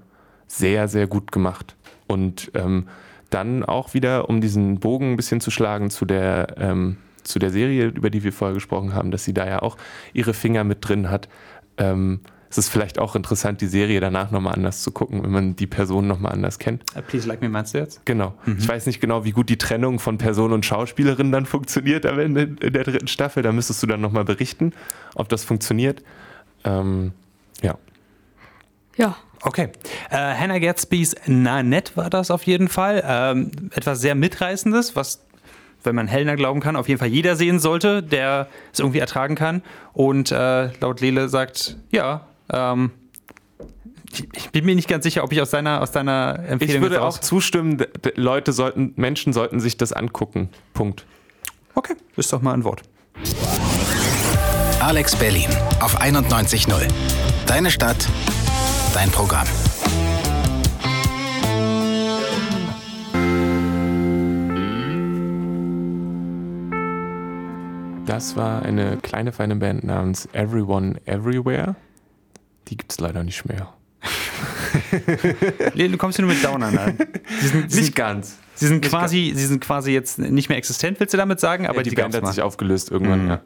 sehr, 0.47 0.89
sehr 0.89 1.07
gut 1.07 1.33
gemacht. 1.33 1.77
Und 2.07 2.51
ähm, 2.55 2.89
dann 3.31 3.65
auch 3.65 3.95
wieder, 3.95 4.29
um 4.29 4.41
diesen 4.41 4.81
Bogen 4.81 5.13
ein 5.13 5.17
bisschen 5.17 5.41
zu 5.41 5.51
schlagen 5.51 5.91
zu 5.91 6.05
der, 6.05 6.57
ähm, 6.59 6.97
zu 7.23 7.39
der 7.39 7.51
Serie, 7.51 7.87
über 7.87 8.11
die 8.11 8.25
wir 8.25 8.33
vorher 8.33 8.55
gesprochen 8.55 8.95
haben, 8.95 9.11
dass 9.11 9.25
sie 9.25 9.35
da 9.35 9.47
ja 9.47 9.63
auch 9.63 9.77
ihre 10.13 10.35
Finger 10.35 10.65
mit 10.65 10.79
drin 10.87 11.11
hat. 11.11 11.29
Ähm, 11.79 12.21
es 12.51 12.59
ist 12.59 12.69
vielleicht 12.69 12.99
auch 12.99 13.15
interessant, 13.15 13.61
die 13.61 13.69
Serie 13.69 14.01
danach 14.01 14.33
nochmal 14.33 14.55
anders 14.55 14.83
zu 14.83 14.91
gucken, 14.91 15.23
wenn 15.23 15.31
man 15.31 15.55
die 15.55 15.69
Person 15.69 16.09
nochmal 16.09 16.33
anders 16.33 16.59
kennt. 16.59 16.83
Uh, 16.97 17.01
Please 17.01 17.29
Like 17.29 17.41
Me 17.41 17.49
meinst 17.49 17.75
du 17.75 17.79
jetzt? 17.79 18.05
Genau. 18.05 18.35
Mhm. 18.45 18.57
Ich 18.59 18.69
weiß 18.69 18.87
nicht 18.87 19.01
genau, 19.01 19.25
wie 19.25 19.31
gut 19.31 19.49
die 19.49 19.59
Trennung 19.59 20.01
von 20.01 20.19
Person 20.19 20.53
und 20.53 20.67
Schauspielerin 20.67 21.31
dann 21.31 21.47
funktioniert 21.47 22.05
am 22.07 22.19
Ende 22.19 22.57
in 22.61 22.73
der 22.73 22.83
dritten 22.83 23.07
Staffel. 23.07 23.45
Da 23.45 23.53
müsstest 23.53 23.81
du 23.85 23.87
dann 23.87 24.01
nochmal 24.01 24.25
berichten, 24.25 24.73
ob 25.15 25.29
das 25.29 25.45
funktioniert. 25.45 26.03
Ähm, 26.65 27.13
ja. 27.63 27.77
Ja. 28.97 29.17
Okay. 29.43 29.71
Äh, 30.11 30.17
Hannah 30.17 30.59
Gatsby's 30.59 31.15
Nanette 31.27 31.97
war 31.97 32.11
das 32.11 32.31
auf 32.31 32.43
jeden 32.43 32.69
Fall. 32.69 33.03
Ähm, 33.07 33.51
etwas 33.75 34.01
sehr 34.01 34.15
Mitreißendes, 34.15 34.97
was 34.97 35.21
wenn 35.83 35.95
man 35.95 36.09
Helena 36.09 36.35
glauben 36.35 36.61
kann, 36.61 36.77
auf 36.77 36.89
jeden 36.89 36.99
Fall 36.99 37.09
jeder 37.09 37.37
sehen 37.37 37.59
sollte, 37.59 38.03
der 38.03 38.49
es 38.73 38.81
irgendwie 38.81 38.99
ertragen 38.99 39.35
kann. 39.35 39.63
Und 39.93 40.31
äh, 40.31 40.71
laut 40.81 41.01
Lele 41.01 41.29
sagt, 41.29 41.77
ja, 41.91 42.27
ähm, 42.53 42.91
ich, 44.33 44.51
bin 44.51 44.65
mir 44.65 44.75
nicht 44.75 44.89
ganz 44.89 45.05
sicher, 45.05 45.23
ob 45.25 45.33
ich 45.33 45.41
aus 45.41 45.51
deiner, 45.51 45.81
aus 45.81 45.93
deiner 45.93 46.41
Empfehlung. 46.47 46.77
Ich 46.77 46.83
würde 46.83 47.03
auch 47.03 47.19
zustimmen, 47.19 47.83
Leute 48.17 48.53
sollten, 48.53 48.93
Menschen 48.97 49.33
sollten 49.33 49.61
sich 49.61 49.77
das 49.77 49.93
angucken. 49.93 50.51
Punkt. 50.75 51.07
Okay, 51.75 51.95
ist 52.17 52.33
doch 52.33 52.43
mal 52.43 52.55
ein 52.55 52.65
Wort. 52.65 52.83
Alex 54.91 55.15
Berlin 55.15 55.49
auf 55.79 56.01
91.0. 56.01 56.75
Deine 57.47 57.71
Stadt, 57.71 58.09
dein 58.93 59.09
Programm. 59.13 59.47
Das 68.05 68.35
war 68.35 68.63
eine 68.63 68.97
kleine 68.97 69.31
feine 69.31 69.55
Band 69.55 69.85
namens 69.85 70.29
Everyone 70.33 71.01
Everywhere. 71.07 71.77
Die 72.67 72.77
gibt 72.77 72.91
es 72.91 72.99
leider 72.99 73.23
nicht 73.23 73.45
mehr. 73.45 73.73
du 75.77 75.97
kommst 75.99 76.17
hier 76.17 76.25
nur 76.25 76.35
mit 76.35 76.45
Downern 76.45 76.77
an. 76.77 76.99
Sie 77.41 77.47
sind, 77.47 77.67
nicht 77.67 77.75
sind, 77.75 77.95
ganz. 77.95 78.39
Sie 78.57 78.67
sind, 78.67 78.85
quasi, 78.85 79.35
sie 79.37 79.47
sind 79.47 79.61
quasi 79.61 79.93
jetzt 79.93 80.19
nicht 80.19 80.49
mehr 80.49 80.59
existent, 80.59 80.99
willst 80.99 81.15
du 81.15 81.19
damit 81.19 81.39
sagen? 81.39 81.69
Aber 81.69 81.77
ja, 81.77 81.83
die, 81.85 81.91
die 81.91 81.97
Band 81.97 82.13
hat 82.13 82.27
sich 82.27 82.43
aufgelöst 82.43 82.91
irgendwann, 82.91 83.23
mhm. 83.23 83.29
ja. 83.29 83.41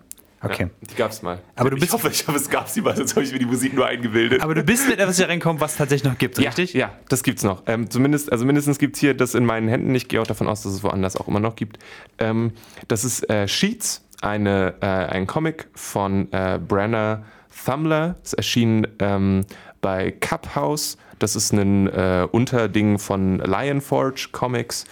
Okay. 0.45 0.65
Ja, 0.65 0.89
die 0.91 0.95
gab's 0.95 1.23
mal. 1.23 1.39
Aber 1.57 1.71
du 1.71 1.77
bist, 1.77 1.89
ich, 1.89 1.93
hoffe, 1.93 2.09
ich 2.09 2.27
hoffe, 2.27 2.39
es 2.39 2.49
gab 2.49 2.69
sie 2.69 2.81
mal, 2.81 2.97
sonst 2.97 3.15
habe 3.17 3.25
ich 3.25 3.33
mir 3.33 3.39
die 3.39 3.47
Musik 3.47 3.75
nur 3.75 3.87
eingebildet. 3.87 4.43
Aber 4.43 4.55
du 4.55 4.63
bist 4.63 4.89
mit 4.89 4.99
etwas 4.99 5.17
hier 5.17 5.29
reinkommen, 5.29 5.61
was 5.61 5.73
es 5.73 5.79
tatsächlich 5.79 6.11
noch 6.11 6.19
gibt, 6.19 6.39
ja, 6.39 6.49
richtig? 6.49 6.75
Ja, 6.75 6.93
das 7.09 7.23
gibt's 7.23 7.43
noch. 7.43 7.63
Ähm, 7.67 7.91
zumindest, 7.91 8.31
also 8.31 8.45
mindestens 8.45 8.79
gibt 8.79 8.97
es 8.97 9.01
hier 9.01 9.15
das 9.15 9.35
in 9.35 9.45
meinen 9.45 9.69
Händen. 9.69 9.95
Ich 9.95 10.09
gehe 10.09 10.21
auch 10.21 10.27
davon 10.27 10.49
aus, 10.49 10.63
dass 10.63 10.73
es 10.73 10.83
woanders 10.83 11.17
auch 11.17 11.29
immer 11.29 11.41
noch 11.41 11.57
gibt. 11.57 11.79
Ähm, 12.19 12.53
das 12.89 13.05
ist 13.05 13.29
äh, 13.31 13.49
Sheets, 13.49 14.05
eine, 14.21 14.75
äh, 14.81 14.87
ein 14.87 15.27
Comic 15.27 15.69
von 15.75 16.33
äh, 16.33 16.59
Brenner 16.59 17.25
Thumler. 17.65 18.17
Es 18.25 18.33
erschien 18.33 18.87
ähm, 18.99 19.45
bei 19.81 20.11
Cup 20.11 20.55
House. 20.55 20.97
Das 21.19 21.37
ist 21.37 21.53
ein 21.53 21.89
äh, 21.89 22.27
Unterding 22.31 22.99
von 22.99 23.39
Lionforge 23.39 24.29
Comics. 24.33 24.85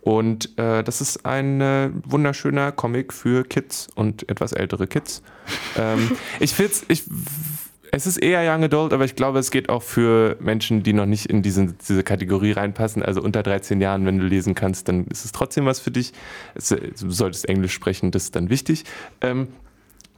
Und 0.00 0.58
äh, 0.58 0.82
das 0.82 1.00
ist 1.00 1.26
ein 1.26 1.60
äh, 1.60 1.90
wunderschöner 2.04 2.72
Comic 2.72 3.12
für 3.12 3.44
Kids 3.44 3.88
und 3.94 4.28
etwas 4.28 4.52
ältere 4.52 4.86
Kids. 4.86 5.22
ähm, 5.78 6.12
ich 6.40 6.54
finde 6.54 6.72
ich, 6.88 7.04
es 7.92 8.06
ist 8.06 8.18
eher 8.18 8.40
Young 8.52 8.64
Adult, 8.64 8.92
aber 8.92 9.04
ich 9.04 9.16
glaube, 9.16 9.38
es 9.38 9.50
geht 9.50 9.68
auch 9.68 9.82
für 9.82 10.36
Menschen, 10.40 10.82
die 10.82 10.92
noch 10.92 11.06
nicht 11.06 11.26
in 11.26 11.42
diesen, 11.42 11.76
diese 11.88 12.02
Kategorie 12.02 12.52
reinpassen. 12.52 13.02
Also 13.02 13.22
unter 13.22 13.42
13 13.42 13.80
Jahren, 13.80 14.06
wenn 14.06 14.18
du 14.18 14.26
lesen 14.26 14.54
kannst, 14.54 14.88
dann 14.88 15.06
ist 15.06 15.24
es 15.24 15.32
trotzdem 15.32 15.66
was 15.66 15.80
für 15.80 15.90
dich. 15.90 16.12
Es, 16.54 16.68
du 16.68 17.10
solltest 17.10 17.48
Englisch 17.48 17.72
sprechen, 17.72 18.10
das 18.10 18.24
ist 18.24 18.36
dann 18.36 18.50
wichtig. 18.50 18.84
Ähm, 19.20 19.48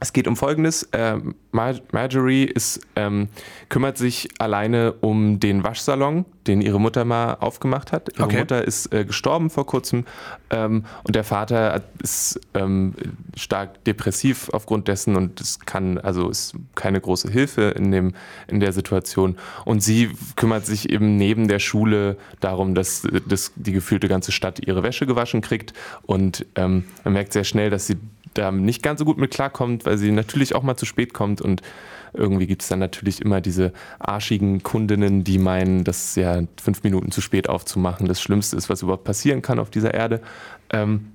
es 0.01 0.13
geht 0.13 0.27
um 0.27 0.35
Folgendes. 0.35 0.89
Ähm, 0.93 1.35
Marjorie 1.51 2.45
ist, 2.45 2.81
ähm, 2.95 3.29
kümmert 3.69 3.99
sich 3.99 4.29
alleine 4.39 4.93
um 4.93 5.39
den 5.39 5.63
Waschsalon, 5.63 6.25
den 6.47 6.61
ihre 6.61 6.79
Mutter 6.79 7.05
mal 7.05 7.35
aufgemacht 7.35 7.91
hat. 7.91 8.09
Ihre 8.15 8.23
okay. 8.23 8.39
Mutter 8.39 8.65
ist 8.65 8.91
äh, 8.91 9.05
gestorben 9.05 9.51
vor 9.51 9.67
kurzem 9.67 10.05
ähm, 10.49 10.85
und 11.03 11.15
der 11.15 11.23
Vater 11.23 11.83
ist 12.01 12.41
ähm, 12.55 12.95
stark 13.35 13.83
depressiv 13.83 14.49
aufgrund 14.53 14.87
dessen 14.87 15.15
und 15.15 15.39
es 15.39 15.59
kann, 15.59 15.99
also 15.99 16.29
ist 16.29 16.55
keine 16.73 16.99
große 16.99 17.29
Hilfe 17.29 17.75
in, 17.77 17.91
dem, 17.91 18.13
in 18.47 18.59
der 18.59 18.73
Situation. 18.73 19.37
Und 19.65 19.83
sie 19.83 20.09
kümmert 20.35 20.65
sich 20.65 20.89
eben 20.89 21.15
neben 21.17 21.47
der 21.47 21.59
Schule 21.59 22.17
darum, 22.39 22.73
dass, 22.73 23.07
dass 23.27 23.51
die 23.55 23.71
gefühlte 23.71 24.07
ganze 24.07 24.31
Stadt 24.31 24.65
ihre 24.65 24.81
Wäsche 24.81 25.05
gewaschen 25.05 25.41
kriegt. 25.41 25.73
Und 26.01 26.47
ähm, 26.55 26.85
man 27.03 27.13
merkt 27.13 27.33
sehr 27.33 27.43
schnell, 27.43 27.69
dass 27.69 27.85
sie 27.85 27.97
da 28.33 28.51
nicht 28.51 28.83
ganz 28.83 28.99
so 28.99 29.05
gut 29.05 29.17
mit 29.17 29.31
klarkommt, 29.31 29.85
weil 29.85 29.97
sie 29.97 30.11
natürlich 30.11 30.55
auch 30.55 30.63
mal 30.63 30.77
zu 30.77 30.85
spät 30.85 31.13
kommt 31.13 31.41
und 31.41 31.61
irgendwie 32.13 32.47
gibt 32.47 32.61
es 32.61 32.67
dann 32.67 32.79
natürlich 32.79 33.21
immer 33.21 33.41
diese 33.41 33.71
arschigen 33.99 34.63
Kundinnen, 34.63 35.23
die 35.23 35.37
meinen, 35.37 35.83
dass 35.83 36.15
ja 36.15 36.41
fünf 36.61 36.83
Minuten 36.83 37.11
zu 37.11 37.21
spät 37.21 37.47
aufzumachen 37.47 38.07
das 38.07 38.21
Schlimmste 38.21 38.57
ist, 38.57 38.69
was 38.69 38.81
überhaupt 38.81 39.05
passieren 39.05 39.41
kann 39.41 39.59
auf 39.59 39.69
dieser 39.69 39.93
Erde. 39.93 40.21
Ähm, 40.71 41.13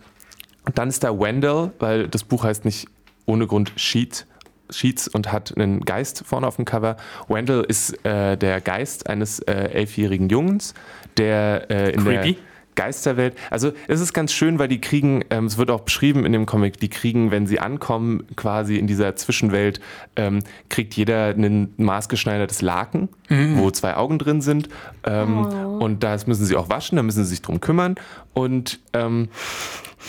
dann 0.74 0.88
ist 0.88 1.04
da 1.04 1.18
Wendell, 1.18 1.72
weil 1.78 2.08
das 2.08 2.24
Buch 2.24 2.44
heißt 2.44 2.64
nicht 2.64 2.88
ohne 3.26 3.46
Grund 3.46 3.72
Sheet, 3.76 4.26
Sheets 4.70 5.06
und 5.08 5.30
hat 5.32 5.56
einen 5.56 5.80
Geist 5.84 6.24
vorne 6.26 6.46
auf 6.46 6.56
dem 6.56 6.64
Cover. 6.64 6.96
Wendell 7.28 7.64
ist 7.68 8.04
äh, 8.04 8.36
der 8.36 8.60
Geist 8.60 9.08
eines 9.08 9.38
äh, 9.40 9.52
elfjährigen 9.52 10.28
Jungens, 10.28 10.74
der 11.16 11.70
äh, 11.70 11.90
in 11.90 12.02
Creepy. 12.02 12.32
der 12.32 12.42
Geisterwelt. 12.76 13.36
Also 13.50 13.72
es 13.88 14.00
ist 14.00 14.12
ganz 14.12 14.32
schön, 14.32 14.60
weil 14.60 14.68
die 14.68 14.80
kriegen, 14.80 15.24
ähm, 15.30 15.46
es 15.46 15.58
wird 15.58 15.70
auch 15.70 15.80
beschrieben 15.80 16.24
in 16.24 16.32
dem 16.32 16.46
Comic, 16.46 16.78
die 16.78 16.88
kriegen, 16.88 17.32
wenn 17.32 17.46
sie 17.46 17.58
ankommen, 17.58 18.24
quasi 18.36 18.76
in 18.76 18.86
dieser 18.86 19.16
Zwischenwelt, 19.16 19.80
ähm, 20.14 20.44
kriegt 20.68 20.94
jeder 20.94 21.30
ein 21.30 21.74
maßgeschneidertes 21.76 22.62
Laken, 22.62 23.08
mhm. 23.28 23.58
wo 23.58 23.70
zwei 23.72 23.96
Augen 23.96 24.18
drin 24.18 24.40
sind. 24.40 24.68
Ähm, 25.04 25.46
oh. 25.46 25.84
Und 25.84 26.04
das 26.04 26.26
müssen 26.28 26.44
sie 26.44 26.54
auch 26.54 26.68
waschen, 26.68 26.96
da 26.96 27.02
müssen 27.02 27.24
sie 27.24 27.30
sich 27.30 27.42
drum 27.42 27.60
kümmern. 27.60 27.96
Und 28.32 28.78
ähm, 28.92 29.28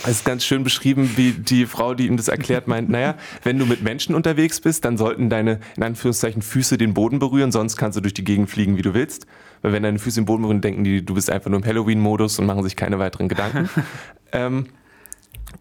Es 0.03 0.17
ist 0.17 0.25
ganz 0.25 0.45
schön 0.45 0.63
beschrieben, 0.63 1.09
wie 1.15 1.31
die 1.31 1.65
Frau, 1.65 1.93
die 1.93 2.05
ihm 2.05 2.17
das 2.17 2.27
erklärt, 2.27 2.67
meint, 2.67 2.89
naja, 2.89 3.15
wenn 3.43 3.57
du 3.57 3.65
mit 3.65 3.81
Menschen 3.81 4.13
unterwegs 4.13 4.61
bist, 4.61 4.85
dann 4.85 4.97
sollten 4.97 5.29
deine, 5.29 5.59
in 5.75 5.83
Anführungszeichen, 5.83 6.41
Füße 6.41 6.77
den 6.77 6.93
Boden 6.93 7.19
berühren, 7.19 7.51
sonst 7.51 7.77
kannst 7.77 7.97
du 7.97 8.01
durch 8.01 8.13
die 8.13 8.23
Gegend 8.23 8.49
fliegen, 8.49 8.77
wie 8.77 8.83
du 8.83 8.93
willst. 8.93 9.25
Weil 9.61 9.73
wenn 9.73 9.83
deine 9.83 9.99
Füße 9.99 10.21
den 10.21 10.25
Boden 10.25 10.43
berühren, 10.43 10.61
denken 10.61 10.83
die, 10.83 11.05
du 11.05 11.13
bist 11.13 11.29
einfach 11.29 11.49
nur 11.49 11.59
im 11.59 11.65
Halloween-Modus 11.65 12.39
und 12.39 12.45
machen 12.45 12.63
sich 12.63 12.75
keine 12.75 12.99
weiteren 12.99 13.27
Gedanken. 13.27 13.69
ähm, 14.31 14.67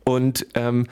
und 0.04 0.46
ähm, 0.54 0.86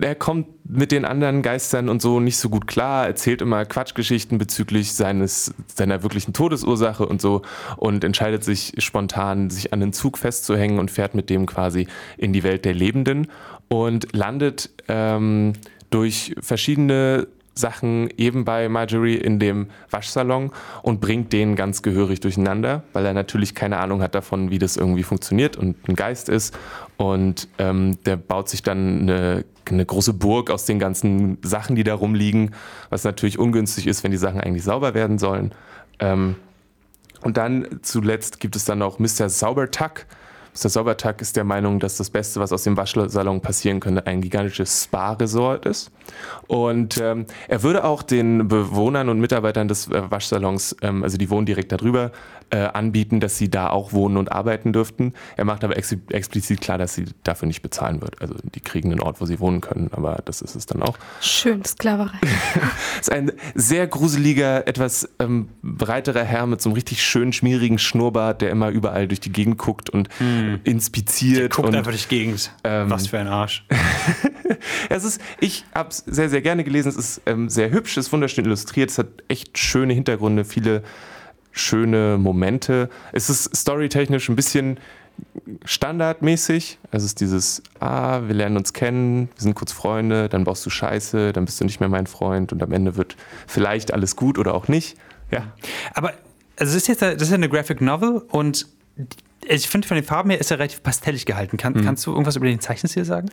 er 0.00 0.14
kommt 0.14 0.46
mit 0.68 0.92
den 0.92 1.04
anderen 1.04 1.42
Geistern 1.42 1.88
und 1.88 2.00
so 2.00 2.20
nicht 2.20 2.36
so 2.36 2.48
gut 2.48 2.66
klar, 2.66 3.06
erzählt 3.06 3.42
immer 3.42 3.64
Quatschgeschichten 3.64 4.38
bezüglich 4.38 4.94
seines, 4.94 5.54
seiner 5.66 6.02
wirklichen 6.02 6.32
Todesursache 6.32 7.06
und 7.06 7.20
so 7.20 7.42
und 7.76 8.04
entscheidet 8.04 8.44
sich 8.44 8.72
spontan, 8.78 9.50
sich 9.50 9.72
an 9.72 9.80
den 9.80 9.92
Zug 9.92 10.18
festzuhängen 10.18 10.78
und 10.78 10.90
fährt 10.90 11.14
mit 11.14 11.30
dem 11.30 11.46
quasi 11.46 11.86
in 12.16 12.32
die 12.32 12.42
Welt 12.42 12.64
der 12.64 12.74
Lebenden 12.74 13.28
und 13.68 14.14
landet 14.14 14.70
ähm, 14.88 15.54
durch 15.90 16.34
verschiedene 16.40 17.26
Sachen 17.54 18.08
eben 18.16 18.44
bei 18.44 18.68
Marjorie 18.68 19.16
in 19.16 19.38
dem 19.38 19.68
Waschsalon 19.90 20.50
und 20.82 21.00
bringt 21.00 21.32
den 21.32 21.56
ganz 21.56 21.82
gehörig 21.82 22.20
durcheinander, 22.20 22.82
weil 22.92 23.06
er 23.06 23.14
natürlich 23.14 23.54
keine 23.54 23.78
Ahnung 23.78 24.02
hat 24.02 24.14
davon, 24.14 24.50
wie 24.50 24.58
das 24.58 24.76
irgendwie 24.76 25.04
funktioniert 25.04 25.56
und 25.56 25.88
ein 25.88 25.94
Geist 25.94 26.28
ist. 26.28 26.56
Und 26.96 27.48
ähm, 27.58 27.98
der 28.04 28.16
baut 28.16 28.48
sich 28.48 28.62
dann 28.62 29.02
eine, 29.02 29.44
eine 29.70 29.84
große 29.84 30.14
Burg 30.14 30.50
aus 30.50 30.64
den 30.64 30.78
ganzen 30.78 31.38
Sachen, 31.42 31.76
die 31.76 31.84
da 31.84 31.94
rumliegen, 31.94 32.54
was 32.90 33.04
natürlich 33.04 33.38
ungünstig 33.38 33.86
ist, 33.86 34.04
wenn 34.04 34.10
die 34.10 34.16
Sachen 34.16 34.40
eigentlich 34.40 34.64
sauber 34.64 34.94
werden 34.94 35.18
sollen. 35.18 35.52
Ähm, 36.00 36.36
und 37.22 37.36
dann 37.38 37.80
zuletzt 37.82 38.38
gibt 38.40 38.54
es 38.54 38.64
dann 38.64 38.78
noch 38.78 38.98
Mr. 38.98 39.30
Saubertuck, 39.30 40.06
Mr. 40.54 40.68
Saubertag 40.68 41.20
ist 41.20 41.36
der 41.36 41.42
Meinung, 41.42 41.80
dass 41.80 41.96
das 41.96 42.10
Beste, 42.10 42.38
was 42.38 42.52
aus 42.52 42.62
dem 42.62 42.76
Waschsalon 42.76 43.40
passieren 43.40 43.80
könnte, 43.80 44.06
ein 44.06 44.20
gigantisches 44.20 44.84
Spa-Resort 44.84 45.66
ist. 45.66 45.90
Und 46.46 46.98
ähm, 46.98 47.26
er 47.48 47.64
würde 47.64 47.84
auch 47.84 48.02
den 48.02 48.46
Bewohnern 48.46 49.08
und 49.08 49.18
Mitarbeitern 49.18 49.66
des 49.66 49.88
äh, 49.88 50.10
Waschsalons, 50.10 50.76
ähm, 50.80 51.02
also 51.02 51.18
die 51.18 51.28
wohnen 51.28 51.44
direkt 51.44 51.72
darüber, 51.72 52.12
äh, 52.50 52.58
anbieten, 52.58 53.20
dass 53.20 53.38
sie 53.38 53.50
da 53.50 53.70
auch 53.70 53.92
wohnen 53.92 54.16
und 54.16 54.32
arbeiten 54.32 54.72
dürften. 54.72 55.12
Er 55.36 55.44
macht 55.44 55.64
aber 55.64 55.76
ex 55.76 55.94
explizit 56.10 56.60
klar, 56.60 56.78
dass 56.78 56.94
sie 56.94 57.06
dafür 57.22 57.46
nicht 57.46 57.62
bezahlen 57.62 58.00
wird. 58.00 58.20
Also 58.20 58.34
die 58.54 58.60
kriegen 58.60 58.90
einen 58.90 59.00
Ort, 59.00 59.20
wo 59.20 59.26
sie 59.26 59.40
wohnen 59.40 59.60
können, 59.60 59.90
aber 59.92 60.20
das 60.24 60.40
ist 60.40 60.54
es 60.54 60.66
dann 60.66 60.82
auch. 60.82 60.96
Schön, 61.20 61.64
Sklaverei. 61.64 62.18
ist 63.00 63.12
ein 63.12 63.32
sehr 63.54 63.86
gruseliger, 63.86 64.66
etwas 64.66 65.08
ähm, 65.18 65.48
breiterer 65.62 66.24
Herr 66.24 66.46
mit 66.46 66.60
so 66.60 66.70
einem 66.70 66.74
richtig 66.74 67.02
schönen, 67.02 67.32
schmierigen 67.32 67.78
Schnurrbart, 67.78 68.42
der 68.42 68.50
immer 68.50 68.70
überall 68.70 69.08
durch 69.08 69.20
die 69.20 69.32
Gegend 69.32 69.58
guckt 69.58 69.90
und 69.90 70.08
Hm. 70.18 70.60
inspiziert. 70.64 71.52
Guckt 71.52 71.68
und, 71.68 71.74
einfach 71.74 71.90
durch 71.90 72.06
die 72.08 72.16
Gegend. 72.16 72.52
Ähm, 72.62 72.90
Was 72.90 73.08
für 73.08 73.18
ein 73.18 73.26
Arsch. 73.28 73.64
es 74.88 75.04
ist, 75.04 75.20
ich 75.40 75.64
habe 75.74 75.88
es 75.90 75.98
sehr, 75.98 76.28
sehr 76.28 76.42
gerne 76.42 76.64
gelesen. 76.64 76.88
Es 76.88 76.96
ist 76.96 77.22
ähm, 77.26 77.48
sehr 77.48 77.70
hübsch, 77.70 77.96
es 77.96 78.06
ist 78.06 78.12
wunderschön 78.12 78.44
illustriert, 78.44 78.90
es 78.90 78.98
hat 78.98 79.08
echt 79.28 79.58
schöne 79.58 79.94
Hintergründe, 79.94 80.44
viele 80.44 80.82
schöne 81.54 82.18
Momente. 82.18 82.90
Es 83.12 83.30
ist 83.30 83.56
storytechnisch 83.56 84.28
ein 84.28 84.36
bisschen 84.36 84.78
standardmäßig. 85.64 86.78
Es 86.90 87.04
ist 87.04 87.20
dieses, 87.20 87.62
ah, 87.78 88.22
wir 88.26 88.34
lernen 88.34 88.56
uns 88.56 88.72
kennen, 88.72 89.28
wir 89.34 89.42
sind 89.42 89.54
kurz 89.54 89.72
Freunde, 89.72 90.28
dann 90.28 90.44
baust 90.44 90.66
du 90.66 90.70
Scheiße, 90.70 91.32
dann 91.32 91.44
bist 91.44 91.60
du 91.60 91.64
nicht 91.64 91.78
mehr 91.78 91.88
mein 91.88 92.08
Freund 92.08 92.52
und 92.52 92.62
am 92.62 92.72
Ende 92.72 92.96
wird 92.96 93.16
vielleicht 93.46 93.94
alles 93.94 94.16
gut 94.16 94.38
oder 94.38 94.54
auch 94.54 94.66
nicht. 94.66 94.96
Ja. 95.30 95.52
Aber 95.94 96.12
also 96.56 96.74
das 96.74 96.74
ist 96.74 96.88
jetzt 96.88 97.02
das 97.02 97.22
ist 97.22 97.30
ja 97.30 97.36
eine 97.36 97.48
Graphic 97.48 97.80
Novel 97.80 98.22
und 98.28 98.66
ich 99.46 99.68
finde 99.68 99.86
von 99.86 99.96
den 99.96 100.04
Farben 100.04 100.30
her 100.30 100.40
ist 100.40 100.50
er 100.50 100.58
relativ 100.58 100.82
pastellig 100.82 101.26
gehalten. 101.26 101.56
Kann, 101.56 101.84
Kannst 101.84 102.06
du 102.06 102.10
irgendwas 102.10 102.36
über 102.36 102.46
den 102.46 102.60
Zeichenstil 102.60 103.04
sagen? 103.04 103.30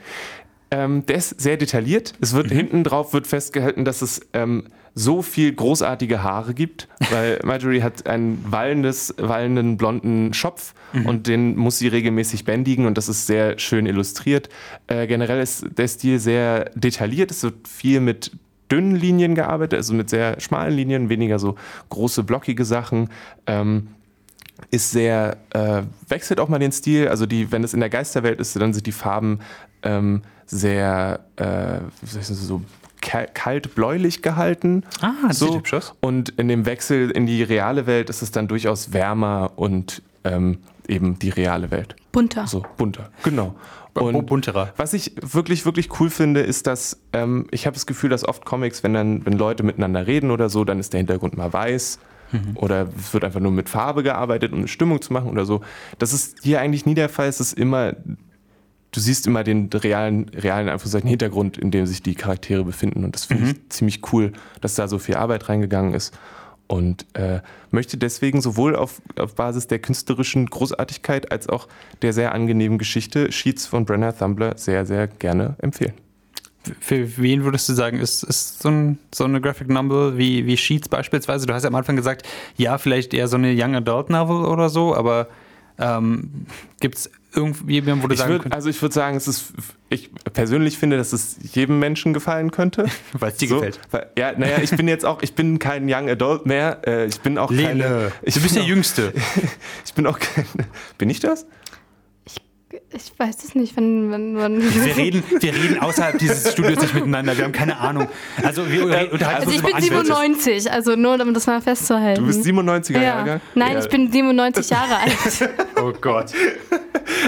Ähm, 0.71 1.05
der 1.05 1.17
ist 1.17 1.39
sehr 1.39 1.57
detailliert. 1.57 2.13
Es 2.21 2.33
wird 2.33 2.49
hinten 2.49 2.83
drauf 2.83 3.11
wird 3.13 3.27
festgehalten, 3.27 3.83
dass 3.83 4.01
es 4.01 4.21
ähm, 4.31 4.63
so 4.95 5.21
viel 5.21 5.53
großartige 5.53 6.23
Haare 6.23 6.53
gibt, 6.53 6.87
weil 7.09 7.39
Marjorie 7.45 7.81
hat 7.81 8.07
einen 8.07 8.43
wallendes, 8.49 9.13
wallenden 9.17 9.77
blonden 9.77 10.33
Schopf 10.33 10.73
und 11.05 11.27
den 11.27 11.57
muss 11.57 11.77
sie 11.77 11.87
regelmäßig 11.87 12.45
bändigen 12.45 12.85
und 12.85 12.97
das 12.97 13.09
ist 13.09 13.27
sehr 13.27 13.57
schön 13.59 13.85
illustriert. 13.85 14.49
Äh, 14.87 15.07
generell 15.07 15.41
ist 15.41 15.65
der 15.77 15.87
Stil 15.87 16.19
sehr 16.19 16.71
detailliert. 16.75 17.31
Es 17.31 17.43
wird 17.43 17.67
viel 17.67 17.99
mit 17.99 18.31
dünnen 18.71 18.95
Linien 18.95 19.35
gearbeitet, 19.35 19.77
also 19.77 19.93
mit 19.93 20.09
sehr 20.09 20.39
schmalen 20.39 20.75
Linien, 20.75 21.09
weniger 21.09 21.39
so 21.39 21.55
große 21.89 22.23
blockige 22.23 22.65
Sachen. 22.65 23.09
Ähm, 23.45 23.89
ist 24.69 24.91
sehr, 24.91 25.37
äh, 25.51 25.81
wechselt 26.07 26.39
auch 26.39 26.47
mal 26.47 26.59
den 26.59 26.71
Stil. 26.71 27.07
Also 27.07 27.25
die, 27.25 27.51
wenn 27.51 27.63
es 27.63 27.73
in 27.73 27.79
der 27.79 27.89
Geisterwelt 27.89 28.39
ist, 28.39 28.55
dann 28.55 28.73
sind 28.73 28.85
die 28.85 28.91
Farben 28.91 29.39
ähm, 29.83 30.21
sehr, 30.45 31.21
äh, 31.37 31.79
so 32.05 32.61
ka- 33.01 33.27
kalt 33.27 33.75
bläulich 33.75 34.21
gehalten. 34.21 34.83
Ah, 35.01 35.13
das 35.27 35.39
so. 35.39 35.47
sieht 35.47 35.55
hübsch. 35.71 35.91
Und 36.01 36.29
in 36.37 36.47
dem 36.47 36.65
Wechsel 36.65 37.09
in 37.11 37.25
die 37.25 37.43
reale 37.43 37.87
Welt 37.87 38.09
ist 38.09 38.21
es 38.21 38.31
dann 38.31 38.47
durchaus 38.47 38.93
wärmer 38.93 39.51
und 39.55 40.01
ähm, 40.23 40.59
eben 40.87 41.17
die 41.19 41.29
reale 41.29 41.71
Welt. 41.71 41.95
Bunter. 42.11 42.47
So 42.47 42.65
bunter, 42.77 43.09
genau. 43.23 43.55
Und 43.93 44.25
bunterer. 44.25 44.73
Was 44.77 44.93
ich 44.93 45.13
wirklich, 45.21 45.65
wirklich 45.65 45.99
cool 45.99 46.09
finde, 46.09 46.39
ist, 46.41 46.65
dass 46.65 46.99
ähm, 47.11 47.47
ich 47.51 47.65
habe 47.65 47.73
das 47.73 47.85
Gefühl, 47.85 48.09
dass 48.09 48.25
oft 48.25 48.45
Comics, 48.45 48.83
wenn 48.83 48.93
dann, 48.93 49.25
wenn 49.25 49.33
Leute 49.33 49.63
miteinander 49.63 50.07
reden 50.07 50.31
oder 50.31 50.47
so, 50.49 50.63
dann 50.63 50.79
ist 50.79 50.93
der 50.93 50.99
Hintergrund 50.99 51.35
mal 51.35 51.51
weiß 51.51 51.99
oder 52.55 52.87
es 52.97 53.13
wird 53.13 53.25
einfach 53.25 53.41
nur 53.41 53.51
mit 53.51 53.67
Farbe 53.67 54.03
gearbeitet, 54.03 54.53
um 54.53 54.59
eine 54.59 54.69
Stimmung 54.69 55.01
zu 55.01 55.11
machen 55.11 55.29
oder 55.29 55.43
so. 55.43 55.59
Das 55.99 56.13
ist 56.13 56.37
hier 56.41 56.61
eigentlich 56.61 56.85
nie 56.85 56.93
der 56.95 57.09
Fall. 57.09 57.27
Es 57.27 57.41
ist 57.41 57.51
immer, 57.51 57.91
du 58.91 58.99
siehst 58.99 59.27
immer 59.27 59.43
den 59.43 59.69
realen, 59.73 60.29
realen 60.29 60.69
Anführungszeichen 60.69 61.09
Hintergrund, 61.09 61.57
in 61.57 61.71
dem 61.71 61.85
sich 61.85 62.03
die 62.03 62.15
Charaktere 62.15 62.63
befinden 62.63 63.03
und 63.03 63.15
das 63.15 63.25
finde 63.25 63.51
ich 63.51 63.69
ziemlich 63.69 64.01
cool, 64.13 64.33
dass 64.59 64.75
da 64.75 64.87
so 64.87 64.99
viel 64.99 65.15
Arbeit 65.15 65.49
reingegangen 65.49 65.93
ist. 65.93 66.17
Und 66.67 67.05
äh, 67.15 67.41
möchte 67.69 67.97
deswegen 67.97 68.39
sowohl 68.41 68.77
auf, 68.77 69.01
auf 69.19 69.35
Basis 69.35 69.67
der 69.67 69.79
künstlerischen 69.79 70.45
Großartigkeit 70.45 71.29
als 71.29 71.49
auch 71.49 71.67
der 72.01 72.13
sehr 72.13 72.33
angenehmen 72.33 72.77
Geschichte 72.77 73.29
Sheets 73.29 73.67
von 73.67 73.83
Brenner 73.83 74.17
Thumbler 74.17 74.57
sehr, 74.57 74.85
sehr 74.85 75.07
gerne 75.07 75.55
empfehlen. 75.57 75.93
Für 76.79 77.17
wen 77.17 77.43
würdest 77.43 77.67
du 77.67 77.73
sagen, 77.73 77.99
ist, 77.99 78.23
ist 78.23 78.61
so, 78.61 78.69
ein, 78.69 78.99
so 79.13 79.25
eine 79.25 79.41
Graphic 79.41 79.67
Novel 79.67 80.17
wie, 80.17 80.45
wie 80.45 80.55
Sheets 80.55 80.87
beispielsweise? 80.87 81.45
Du 81.45 81.53
hast 81.53 81.63
ja 81.63 81.69
am 81.69 81.75
Anfang 81.75 81.97
gesagt, 81.97 82.25
ja, 82.55 82.77
vielleicht 82.77 83.13
eher 83.13 83.27
so 83.27 83.35
eine 83.35 83.53
Young 83.53 83.75
Adult 83.75 84.09
Novel 84.09 84.45
oder 84.45 84.69
so, 84.69 84.95
aber 84.95 85.27
ähm, 85.77 86.45
gibt 86.79 86.99
es 86.99 87.11
irgendwie, 87.33 87.85
wo 87.85 88.07
du 88.07 88.13
Ich 88.13 88.19
sagen 88.19 88.31
würd, 88.31 88.41
könntest, 88.43 88.55
also 88.55 88.69
ich 88.69 88.81
würde 88.81 88.93
sagen, 88.93 89.15
es 89.17 89.27
ist, 89.27 89.53
ich 89.89 90.09
persönlich 90.33 90.77
finde, 90.77 90.97
dass 90.97 91.13
es 91.13 91.37
jedem 91.53 91.79
Menschen 91.79 92.13
gefallen 92.13 92.51
könnte. 92.51 92.85
weil 93.13 93.31
es 93.31 93.37
dir 93.37 93.47
So, 93.47 93.55
gefällt? 93.55 93.79
weil, 93.91 94.07
ja, 94.17 94.33
naja, 94.37 94.57
ich 94.61 94.71
bin 94.71 94.87
jetzt 94.87 95.05
auch, 95.05 95.21
ich 95.21 95.33
bin 95.33 95.59
kein 95.59 95.83
Young 95.91 96.09
Adult 96.09 96.45
mehr. 96.45 96.81
Äh, 96.85 97.05
ich 97.05 97.21
bin 97.21 97.37
auch 97.37 97.49
keine. 97.49 98.11
Ich 98.21 98.33
du 98.35 98.41
bist 98.41 98.53
bin 98.53 98.55
der 98.55 98.63
auch, 98.63 98.67
Jüngste. 98.67 99.13
Ich 99.85 99.93
bin 99.93 100.07
auch 100.07 100.19
kein. 100.19 100.45
Bin 100.97 101.09
ich 101.09 101.19
das? 101.19 101.45
Ich 102.93 103.13
weiß 103.17 103.43
es 103.45 103.55
nicht, 103.55 103.77
wenn, 103.77 104.11
wenn 104.11 104.33
man. 104.33 104.61
Wir 104.61 104.97
reden, 104.97 105.23
wir 105.39 105.53
reden 105.53 105.79
außerhalb 105.79 106.17
dieses 106.19 106.51
Studios 106.51 106.81
nicht 106.81 106.93
miteinander. 106.93 107.37
Wir 107.37 107.45
haben 107.45 107.53
keine 107.53 107.77
Ahnung. 107.77 108.09
Also 108.43 108.69
wir 108.69 108.83
unterhalten 108.83 109.23
Also 109.25 109.47
uns 109.47 109.55
ich 109.55 109.61
bin 109.63 109.73
Anwälte. 109.75 110.05
97, 110.05 110.71
also 110.71 110.95
nur 110.97 111.21
um 111.21 111.33
das 111.33 111.47
mal 111.47 111.61
festzuhalten. 111.61 112.19
Du 112.21 112.27
bist 112.27 112.45
97er 112.45 112.93
ja. 112.95 113.01
Jahrgang? 113.01 113.41
Nein, 113.55 113.73
Ja. 113.73 113.79
ich 113.79 113.87
bin 113.89 114.11
97 114.11 114.69
Jahre 114.69 114.97
alt. 114.97 115.49
Oh 115.83 115.93
Gott. 115.99 116.31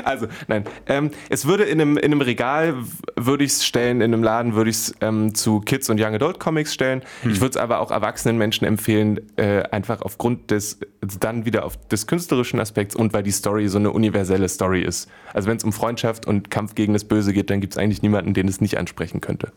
Also, 0.03 0.27
nein. 0.47 0.65
Ähm, 0.85 1.09
es 1.29 1.47
würde 1.47 1.63
in 1.63 1.81
einem, 1.81 1.97
in 1.97 2.05
einem 2.05 2.21
Regal, 2.21 2.75
würde 3.15 3.43
ich 3.43 3.53
es 3.53 3.65
stellen, 3.65 3.99
in 4.01 4.13
einem 4.13 4.21
Laden 4.21 4.53
würde 4.53 4.69
ich 4.69 4.75
es 4.75 4.95
ähm, 5.01 5.33
zu 5.33 5.59
Kids- 5.61 5.89
und 5.89 5.99
Young 5.99 6.13
Adult 6.13 6.39
Comics 6.39 6.71
stellen. 6.71 7.01
Ich 7.23 7.41
würde 7.41 7.51
es 7.51 7.57
aber 7.57 7.79
auch 7.79 7.89
erwachsenen 7.89 8.37
Menschen 8.37 8.65
empfehlen, 8.65 9.21
äh, 9.37 9.63
einfach 9.71 10.03
aufgrund 10.03 10.51
des, 10.51 10.79
dann 11.19 11.45
wieder 11.45 11.65
auf 11.65 11.77
des 11.87 12.05
künstlerischen 12.05 12.59
Aspekts 12.59 12.95
und 12.95 13.11
weil 13.13 13.23
die 13.23 13.31
Story 13.31 13.67
so 13.69 13.79
eine 13.79 13.89
universelle 13.91 14.47
Story 14.49 14.83
ist. 14.83 15.09
Also 15.33 15.47
wenn 15.53 15.57
es 15.57 15.63
um 15.63 15.71
Freundschaft 15.71 16.25
und 16.25 16.49
Kampf 16.49 16.73
gegen 16.73 16.93
das 16.93 17.03
Böse 17.03 17.31
geht, 17.31 17.51
dann 17.51 17.61
gibt 17.61 17.73
es 17.73 17.77
eigentlich 17.77 18.01
niemanden, 18.01 18.33
den 18.33 18.47
es 18.47 18.59
nicht 18.59 18.79
ansprechen 18.79 19.21
könnte. 19.21 19.51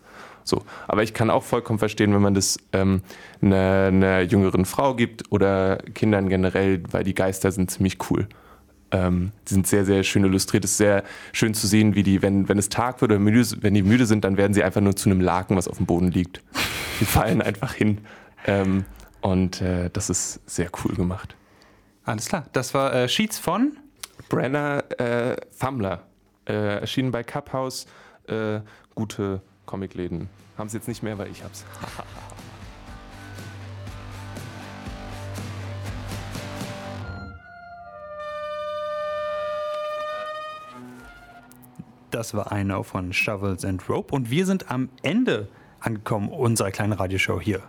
So. 0.45 0.63
Aber 0.87 1.03
ich 1.03 1.15
kann 1.15 1.31
auch 1.31 1.43
vollkommen 1.43 1.79
verstehen, 1.79 2.13
wenn 2.13 2.21
man 2.21 2.35
das 2.35 2.59
ähm, 2.75 3.01
einer, 3.41 3.87
einer 3.89 4.21
jüngeren 4.21 4.67
Frau 4.67 4.95
gibt 4.95 5.33
oder 5.33 5.79
Kindern 5.95 6.29
generell, 6.29 6.83
weil 6.91 7.03
die 7.03 7.15
Geister 7.15 7.51
sind 7.51 7.71
ziemlich 7.71 7.97
cool. 8.11 8.29
Ähm, 8.91 9.33
die 9.49 9.55
sind 9.55 9.67
sehr, 9.67 9.87
sehr 9.87 10.03
schön 10.03 10.23
illustriert. 10.25 10.67
Es 10.67 10.73
ist 10.73 10.77
sehr 10.77 11.03
schön 11.33 11.55
zu 11.55 11.67
sehen, 11.67 11.95
wie 11.95 12.03
die, 12.03 12.21
wenn, 12.21 12.47
wenn 12.47 12.59
es 12.59 12.69
Tag 12.69 13.01
wird 13.01 13.11
oder 13.11 13.19
müde, 13.19 13.43
wenn 13.63 13.73
die 13.73 13.83
müde 13.83 14.05
sind, 14.05 14.23
dann 14.25 14.37
werden 14.37 14.53
sie 14.53 14.63
einfach 14.63 14.83
nur 14.83 14.95
zu 14.95 15.09
einem 15.09 15.23
Laken, 15.23 15.57
was 15.57 15.67
auf 15.67 15.79
dem 15.79 15.87
Boden 15.87 16.11
liegt. 16.11 16.43
Die 17.01 17.07
fallen 17.07 17.41
einfach 17.41 17.73
hin. 17.73 17.99
Ähm, 18.47 18.85
und 19.23 19.63
äh, 19.63 19.89
das 19.91 20.11
ist 20.11 20.41
sehr 20.45 20.69
cool 20.85 20.95
gemacht. 20.95 21.35
Alles 22.05 22.27
klar. 22.27 22.45
Das 22.53 22.75
war 22.75 22.95
äh, 22.95 23.09
Sheets 23.09 23.39
von. 23.39 23.79
Brenner 24.29 24.85
äh, 24.99 25.37
Thumbler, 25.59 26.03
äh, 26.49 26.81
erschienen 26.81 27.11
bei 27.11 27.23
Cup 27.23 27.53
House. 27.53 27.87
Äh, 28.29 28.61
gute 28.95 29.41
Comicläden. 29.67 30.29
Haben 30.59 30.69
sie 30.69 30.79
jetzt 30.79 30.89
nicht 30.89 31.03
mehr, 31.03 31.19
weil 31.19 31.31
ich 31.31 31.45
hab's. 31.45 31.65
Das 42.11 42.33
war 42.33 42.51
einer 42.51 42.83
von 42.83 43.13
Shovels 43.13 43.65
and 43.65 43.87
Rope 43.91 44.15
und 44.15 44.31
wir 44.31 44.47
sind 44.47 44.71
am 44.71 44.89
Ende 45.03 45.49
angekommen 45.81 46.31
unserer 46.31 46.71
kleinen 46.71 46.95
Radioshow 46.95 47.41
hier. 47.41 47.63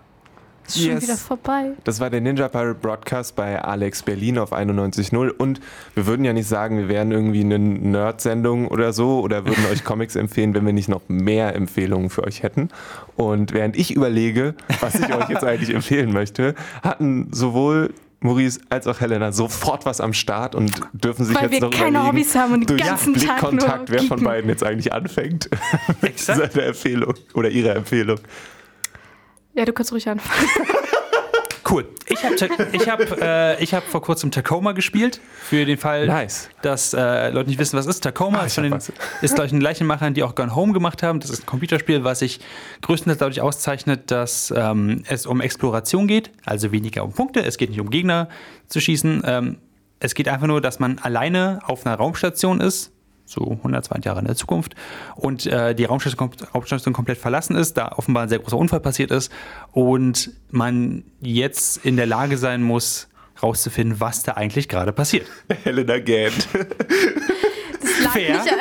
Ist 0.67 0.79
schon 0.81 0.91
Yes. 0.93 1.03
wieder 1.03 1.15
vorbei. 1.17 1.71
Das 1.85 1.99
war 1.99 2.09
der 2.09 2.19
Ninja 2.21 2.49
Pirate 2.49 2.75
Broadcast 2.79 3.35
bei 3.35 3.61
Alex 3.61 4.03
Berlin 4.03 4.37
auf 4.37 4.51
91.0 4.51 5.29
und 5.29 5.59
wir 5.95 6.05
würden 6.05 6.25
ja 6.25 6.33
nicht 6.33 6.47
sagen, 6.47 6.77
wir 6.77 6.87
wären 6.89 7.11
irgendwie 7.11 7.41
eine 7.41 7.57
Nerd-Sendung 7.57 8.67
oder 8.67 8.91
so 8.93 9.21
oder 9.21 9.45
würden 9.45 9.65
euch 9.71 9.83
Comics 9.85 10.15
empfehlen, 10.15 10.53
wenn 10.53 10.65
wir 10.65 10.73
nicht 10.73 10.89
noch 10.89 11.01
mehr 11.07 11.55
Empfehlungen 11.55 12.09
für 12.09 12.23
euch 12.23 12.43
hätten. 12.43 12.69
Und 13.15 13.53
während 13.53 13.77
ich 13.77 13.95
überlege, 13.95 14.55
was 14.81 14.95
ich 14.95 15.13
euch 15.13 15.29
jetzt 15.29 15.43
eigentlich 15.43 15.73
empfehlen 15.73 16.11
möchte, 16.11 16.53
hatten 16.83 17.29
sowohl 17.31 17.93
Maurice 18.19 18.59
als 18.69 18.87
auch 18.87 18.99
Helena 18.99 19.31
sofort 19.31 19.85
was 19.85 20.01
am 20.01 20.11
Start 20.11 20.55
und 20.55 20.71
dürfen 20.91 21.23
sich 21.23 21.35
Weil 21.35 21.43
jetzt 21.43 21.51
wir 21.53 21.61
noch 21.61 21.69
keine 21.69 21.89
überlegen, 21.99 22.07
Hobbys 22.07 22.35
haben 22.35 22.53
und 22.53 22.69
den 22.69 22.77
ganzen 22.77 23.13
Tag 23.13 23.41
nur 23.43 23.51
Blickkontakt, 23.51 23.91
wer 23.91 24.01
von 24.03 24.23
beiden 24.23 24.49
jetzt 24.49 24.63
eigentlich 24.63 24.91
anfängt 24.91 25.49
mit 26.01 26.17
seiner 26.19 26.55
Empfehlung 26.63 27.13
oder 27.35 27.49
ihrer 27.49 27.75
Empfehlung. 27.75 28.17
Ja, 29.57 29.65
du 29.65 29.73
kannst 29.73 29.91
ruhig 29.91 30.07
anfangen. 30.07 30.47
Cool. 31.69 31.85
Ich 32.05 32.23
habe 32.23 32.35
ich 32.71 32.89
hab, 32.89 33.21
äh, 33.21 33.61
ich 33.61 33.73
hab 33.73 33.83
vor 33.83 34.01
kurzem 34.01 34.31
Tacoma 34.31 34.71
gespielt. 34.71 35.19
Für 35.41 35.65
den 35.65 35.77
Fall, 35.77 36.07
Nice. 36.07 36.49
dass 36.61 36.93
äh, 36.93 37.29
Leute 37.29 37.49
nicht 37.49 37.59
wissen, 37.59 37.77
was 37.77 37.87
ist. 37.87 38.05
Tacoma 38.05 38.39
Ah, 38.39 38.45
ist, 38.45 38.57
ich 38.57 38.63
von 38.63 38.71
hab 38.71 38.79
den, 38.79 38.93
was. 38.93 38.93
ist 39.21 39.35
gleich 39.35 39.49
den 39.49 39.59
gleichen 39.59 39.85
Machern, 39.85 40.13
die 40.13 40.23
auch 40.23 40.33
Gone 40.33 40.55
Home 40.55 40.71
gemacht 40.71 41.03
haben. 41.03 41.19
Das 41.19 41.29
ist 41.29 41.43
ein 41.43 41.45
Computerspiel, 41.45 42.05
was 42.05 42.19
sich 42.19 42.39
größtenteils 42.83 43.19
dadurch 43.19 43.41
auszeichnet, 43.41 44.11
dass 44.11 44.53
ähm, 44.55 45.03
es 45.09 45.25
um 45.25 45.41
Exploration 45.41 46.07
geht, 46.07 46.31
also 46.45 46.71
weniger 46.71 47.03
um 47.03 47.11
Punkte. 47.11 47.41
Es 47.43 47.57
geht 47.57 47.69
nicht 47.71 47.81
um 47.81 47.89
Gegner 47.89 48.29
zu 48.67 48.79
schießen. 48.79 49.23
Ähm, 49.25 49.57
es 49.99 50.15
geht 50.15 50.29
einfach 50.29 50.47
nur, 50.47 50.61
dass 50.61 50.79
man 50.79 50.99
alleine 50.99 51.59
auf 51.65 51.85
einer 51.85 51.95
Raumstation 51.95 52.61
ist, 52.61 52.93
so 53.27 53.41
100, 53.41 53.85
200 53.85 54.05
Jahre 54.05 54.19
in 54.19 54.25
der 54.25 54.35
Zukunft, 54.35 54.75
und 55.15 55.45
äh, 55.45 55.75
die 55.75 55.85
Raumstation, 55.85 56.31
Raumstation 56.53 56.93
komplett 56.93 57.17
verlassen 57.17 57.55
ist, 57.55 57.77
da 57.77 57.91
offenbar 57.95 58.23
ein 58.23 58.29
sehr 58.29 58.39
großer 58.39 58.57
Unfall 58.57 58.79
passiert 58.79 59.11
ist 59.11 59.31
und 59.73 60.31
man 60.49 61.03
jetzt 61.21 61.85
in 61.85 61.97
der 61.97 62.05
Lage 62.05 62.37
sein 62.37 62.63
muss, 62.63 63.07
rauszufinden, 63.43 63.99
was 63.99 64.23
da 64.23 64.33
eigentlich 64.33 64.67
gerade 64.67 64.91
passiert. 64.91 65.27
Helena 65.63 65.99
gähnt. 65.99 66.47
Das, 67.79 68.13
Fair. 68.13 68.43
nicht, 68.43 68.55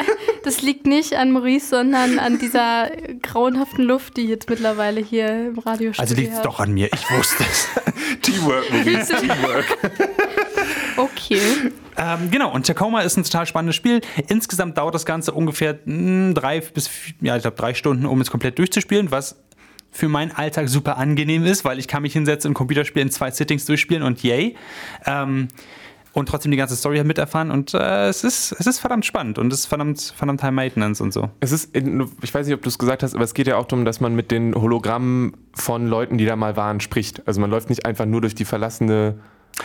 das 0.45 0.63
liegt 0.63 0.87
nicht 0.87 1.15
an 1.15 1.31
Maurice, 1.31 1.69
sondern 1.69 2.19
an 2.19 2.39
dieser 2.39 2.91
grauenhaften 3.23 3.85
Luft, 3.85 4.17
die 4.17 4.27
jetzt 4.27 4.49
mittlerweile 4.49 5.01
hier 5.01 5.49
im 5.49 5.59
Radio 5.59 5.93
steht. 5.93 6.01
Also 6.01 6.15
liegt 6.15 6.33
es 6.33 6.43
doch 6.43 6.61
an 6.61 6.73
mir, 6.73 6.89
ich 6.93 7.11
wusste 7.11 7.45
es. 7.45 7.69
Teamwork, 8.23 8.71
Maurice, 8.71 9.15
Teamwork. 9.17 9.79
Okay. 10.97 11.41
Ähm, 11.97 12.31
genau, 12.31 12.53
und 12.53 12.67
Tacoma 12.67 13.01
ist 13.01 13.17
ein 13.17 13.25
total 13.25 13.47
spannendes 13.47 13.77
Spiel. 13.77 14.01
Insgesamt 14.29 14.77
dauert 14.79 14.95
das 14.95 15.07
Ganze 15.07 15.33
ungefähr 15.33 15.79
mh, 15.85 16.35
drei 16.35 16.61
bis, 16.61 16.91
ja, 17.21 17.37
ich 17.37 17.43
glaube, 17.43 17.57
drei 17.57 17.75
Stunden, 17.75 18.07
um 18.07 18.21
es 18.21 18.31
komplett 18.31 18.59
durchzuspielen, 18.59 19.11
was 19.11 19.37
für 19.91 20.09
meinen 20.09 20.33
Alltag 20.33 20.69
super 20.69 20.99
angenehm 20.99 21.45
ist, 21.45 21.65
weil 21.65 21.79
ich 21.79 21.89
kann 21.89 22.03
mich 22.03 22.13
hinsetzen 22.13 22.51
und 22.51 22.55
Computerspiel 22.55 23.03
in 23.03 23.11
zwei 23.11 23.31
Sittings 23.31 23.65
durchspielen 23.65 24.03
und 24.03 24.23
yay. 24.23 24.57
Ähm, 25.07 25.49
und 26.13 26.31
trotzdem 26.31 26.51
die 26.51 26.57
ganze 26.57 26.77
Story 26.77 27.05
miterfahren 27.05 27.51
und 27.51 27.75
äh, 27.75 28.09
es, 28.09 28.25
ist, 28.25 28.53
es 28.59 28.67
ist 28.67 28.79
verdammt 28.79 29.05
spannend 29.05 29.39
und 29.39 29.53
es 29.53 29.61
ist 29.61 29.67
verdammt, 29.67 30.15
verdammt 30.17 30.43
High 30.43 30.51
Maintenance 30.51 31.03
und 31.03 31.13
so. 31.13 31.29
Es 31.41 31.53
ist, 31.53 31.77
ich 31.77 32.35
weiß 32.35 32.47
nicht, 32.47 32.55
ob 32.55 32.63
du 32.63 32.71
es 32.71 32.79
gesagt 32.79 33.03
hast, 33.03 33.15
aber 33.15 33.23
es 33.23 33.35
geht 33.35 33.47
ja 33.47 33.59
auch 33.59 33.67
darum, 33.67 33.85
dass 33.85 34.01
man 34.01 34.15
mit 34.15 34.31
den 34.31 34.55
Hologrammen 34.55 35.37
von 35.53 35.87
Leuten, 35.87 36.17
die 36.17 36.25
da 36.25 36.35
mal 36.35 36.57
waren, 36.57 36.81
spricht. 36.81 37.27
Also 37.29 37.43
man 37.43 37.51
läuft 37.51 37.69
nicht 37.69 37.85
einfach 37.85 38.07
nur 38.07 38.23
durch 38.23 38.35
die 38.35 38.47
verlassene 38.47 39.19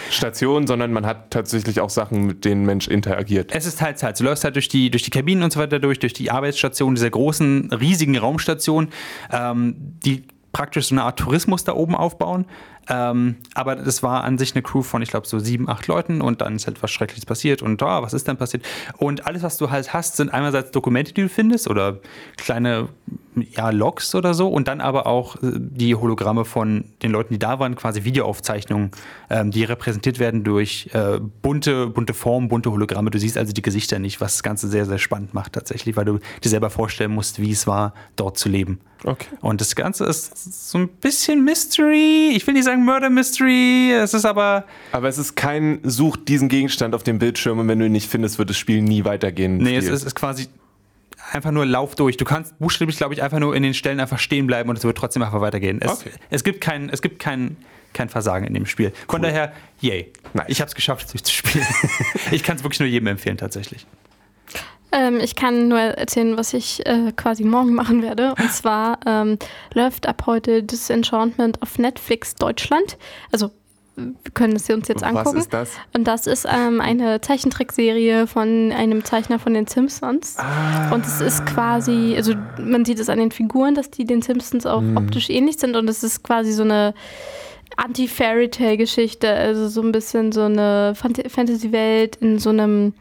Station, 0.09 0.67
sondern 0.67 0.93
man 0.93 1.05
hat 1.05 1.31
tatsächlich 1.31 1.81
auch 1.81 1.89
Sachen, 1.89 2.25
mit 2.25 2.45
denen 2.45 2.65
Mensch 2.65 2.87
interagiert. 2.87 3.51
Es 3.53 3.65
ist 3.65 3.79
teils, 3.79 4.01
teils. 4.01 4.19
Du 4.19 4.23
läufst 4.23 4.43
halt 4.43 4.55
durch 4.55 4.69
die, 4.69 4.89
durch 4.89 5.03
die 5.03 5.09
Kabinen 5.09 5.43
und 5.43 5.51
so 5.51 5.59
weiter 5.59 5.79
durch, 5.79 5.99
durch 5.99 6.13
die 6.13 6.31
Arbeitsstation 6.31 6.95
dieser 6.95 7.09
großen, 7.09 7.73
riesigen 7.73 8.17
Raumstation, 8.17 8.89
ähm, 9.31 9.75
die 10.05 10.23
praktisch 10.51 10.87
so 10.87 10.95
eine 10.95 11.03
Art 11.03 11.19
Tourismus 11.19 11.63
da 11.63 11.73
oben 11.73 11.95
aufbauen. 11.95 12.45
Ähm, 12.89 13.35
aber 13.53 13.75
das 13.75 14.03
war 14.03 14.23
an 14.23 14.37
sich 14.37 14.53
eine 14.53 14.63
Crew 14.63 14.81
von, 14.81 15.01
ich 15.01 15.09
glaube, 15.09 15.27
so 15.27 15.39
sieben, 15.39 15.69
acht 15.69 15.87
Leuten 15.87 16.21
und 16.21 16.41
dann 16.41 16.55
ist 16.55 16.67
halt 16.67 16.81
was 16.81 16.91
Schreckliches 16.91 17.25
passiert 17.25 17.61
und 17.61 17.81
ah, 17.83 18.01
was 18.01 18.13
ist 18.13 18.27
denn 18.27 18.37
passiert? 18.37 18.65
Und 18.97 19.27
alles, 19.27 19.43
was 19.43 19.57
du 19.57 19.69
halt 19.69 19.93
hast, 19.93 20.17
sind 20.17 20.33
einerseits 20.33 20.71
Dokumente, 20.71 21.13
die 21.13 21.21
du 21.21 21.29
findest 21.29 21.69
oder 21.69 21.99
kleine 22.37 22.89
ja, 23.35 23.69
Logs 23.69 24.13
oder 24.15 24.33
so 24.33 24.47
und 24.47 24.67
dann 24.67 24.81
aber 24.81 25.07
auch 25.07 25.35
äh, 25.37 25.51
die 25.55 25.95
Hologramme 25.95 26.45
von 26.45 26.85
den 27.01 27.11
Leuten, 27.11 27.33
die 27.33 27.39
da 27.39 27.59
waren, 27.59 27.75
quasi 27.75 28.03
Videoaufzeichnungen, 28.03 28.91
ähm, 29.29 29.51
die 29.51 29.63
repräsentiert 29.63 30.19
werden 30.19 30.43
durch 30.43 30.89
äh, 30.93 31.19
bunte, 31.41 31.87
bunte 31.87 32.13
Formen, 32.13 32.49
bunte 32.49 32.71
Hologramme. 32.71 33.09
Du 33.11 33.19
siehst 33.19 33.37
also 33.37 33.53
die 33.53 33.61
Gesichter 33.61 33.99
nicht, 33.99 34.21
was 34.21 34.33
das 34.33 34.43
Ganze 34.43 34.67
sehr, 34.67 34.85
sehr 34.85 34.97
spannend 34.97 35.33
macht 35.33 35.53
tatsächlich, 35.53 35.95
weil 35.95 36.05
du 36.05 36.19
dir 36.43 36.49
selber 36.49 36.69
vorstellen 36.69 37.11
musst, 37.11 37.39
wie 37.39 37.51
es 37.51 37.67
war, 37.67 37.93
dort 38.15 38.37
zu 38.37 38.49
leben. 38.49 38.79
Okay. 39.03 39.27
Und 39.41 39.61
das 39.61 39.75
Ganze 39.75 40.05
ist 40.05 40.69
so 40.69 40.77
ein 40.77 40.87
bisschen 40.87 41.43
Mystery. 41.43 42.33
Ich 42.35 42.45
will 42.45 42.53
nicht 42.53 42.65
sagen 42.65 42.85
Murder 42.85 43.09
Mystery. 43.09 43.91
Es 43.93 44.13
ist 44.13 44.25
aber. 44.25 44.65
Aber 44.91 45.07
es 45.07 45.17
ist 45.17 45.35
kein 45.35 45.79
Such 45.83 46.17
diesen 46.17 46.49
Gegenstand 46.49 46.93
auf 46.93 47.03
dem 47.03 47.17
Bildschirm 47.17 47.59
und 47.59 47.67
wenn 47.67 47.79
du 47.79 47.85
ihn 47.85 47.91
nicht 47.91 48.09
findest, 48.09 48.37
wird 48.37 48.49
das 48.51 48.57
Spiel 48.57 48.81
nie 48.81 49.03
weitergehen. 49.03 49.57
Nee, 49.57 49.77
es 49.77 49.87
ist, 49.87 50.03
ist 50.03 50.15
quasi 50.15 50.47
einfach 51.31 51.51
nur 51.51 51.65
Lauf 51.65 51.95
durch. 51.95 52.17
Du 52.17 52.25
kannst 52.25 52.57
buchstäblich, 52.59 52.97
glaube 52.97 53.13
ich, 53.13 53.23
einfach 53.23 53.39
nur 53.39 53.55
in 53.55 53.63
den 53.63 53.73
Stellen 53.73 53.99
einfach 53.99 54.19
stehen 54.19 54.47
bleiben 54.47 54.69
und 54.69 54.77
es 54.77 54.83
wird 54.83 54.97
trotzdem 54.97 55.23
einfach 55.23 55.41
weitergehen. 55.41 55.81
Es, 55.81 55.91
Okay. 56.01 56.11
es 56.29 56.43
gibt 56.43 56.61
kein, 56.61 56.89
es 56.89 57.01
gibt 57.01 57.19
kein, 57.19 57.57
kein 57.93 58.09
Versagen 58.09 58.45
in 58.45 58.53
dem 58.53 58.65
Spiel. 58.65 58.91
Von 59.07 59.21
daher, 59.21 59.53
yay. 59.79 60.11
Nice. 60.33 60.45
Ich 60.49 60.61
habe 60.61 60.69
es 60.69 60.75
geschafft, 60.75 61.05
es 61.05 61.11
durchzuspielen. 61.11 61.65
ich 62.31 62.43
kann 62.43 62.57
es 62.57 62.63
wirklich 62.63 62.79
nur 62.79 62.89
jedem 62.89 63.07
empfehlen, 63.07 63.37
tatsächlich. 63.37 63.85
Ähm, 64.93 65.19
ich 65.21 65.35
kann 65.35 65.69
nur 65.69 65.79
erzählen, 65.79 66.35
was 66.37 66.53
ich 66.53 66.85
äh, 66.85 67.13
quasi 67.15 67.43
morgen 67.45 67.73
machen 67.73 68.01
werde. 68.01 68.35
Und 68.37 68.51
zwar 68.53 68.99
ähm, 69.05 69.37
läuft 69.73 70.05
ab 70.07 70.23
heute 70.25 70.63
Disenchantment 70.63 71.61
auf 71.61 71.77
Netflix 71.79 72.35
Deutschland. 72.35 72.97
Also 73.31 73.51
wir 73.95 74.31
können 74.33 74.55
es 74.55 74.69
uns 74.69 74.87
jetzt 74.87 75.01
Was 75.01 75.09
angucken. 75.09 75.37
ist 75.37 75.53
das? 75.53 75.71
Und 75.95 76.05
das 76.05 76.27
ist 76.27 76.47
ähm, 76.49 76.81
eine 76.81 77.21
Zeichentrickserie 77.21 78.25
von 78.25 78.71
einem 78.71 79.03
Zeichner 79.03 79.37
von 79.37 79.53
den 79.53 79.67
Simpsons. 79.67 80.37
Und 80.93 81.05
es 81.05 81.21
ist 81.21 81.45
quasi, 81.45 82.13
also 82.15 82.33
man 82.57 82.85
sieht 82.85 82.99
es 82.99 83.09
an 83.09 83.19
den 83.19 83.31
Figuren, 83.31 83.75
dass 83.75 83.91
die 83.91 84.05
den 84.05 84.21
Simpsons 84.21 84.65
auch 84.65 84.83
optisch 84.95 85.29
ähnlich 85.29 85.57
sind. 85.57 85.75
Und 85.75 85.89
es 85.89 86.03
ist 86.03 86.23
quasi 86.23 86.51
so 86.51 86.63
eine 86.63 86.93
Anti-Fairy-Tale-Geschichte, 87.77 89.31
also 89.31 89.67
so 89.67 89.81
ein 89.81 89.91
bisschen 89.91 90.31
so 90.31 90.43
eine 90.43 90.93
Fant 90.95 91.21
Fantasy-Welt 91.29 92.17
in 92.17 92.39
so 92.39 92.49
einem, 92.49 92.93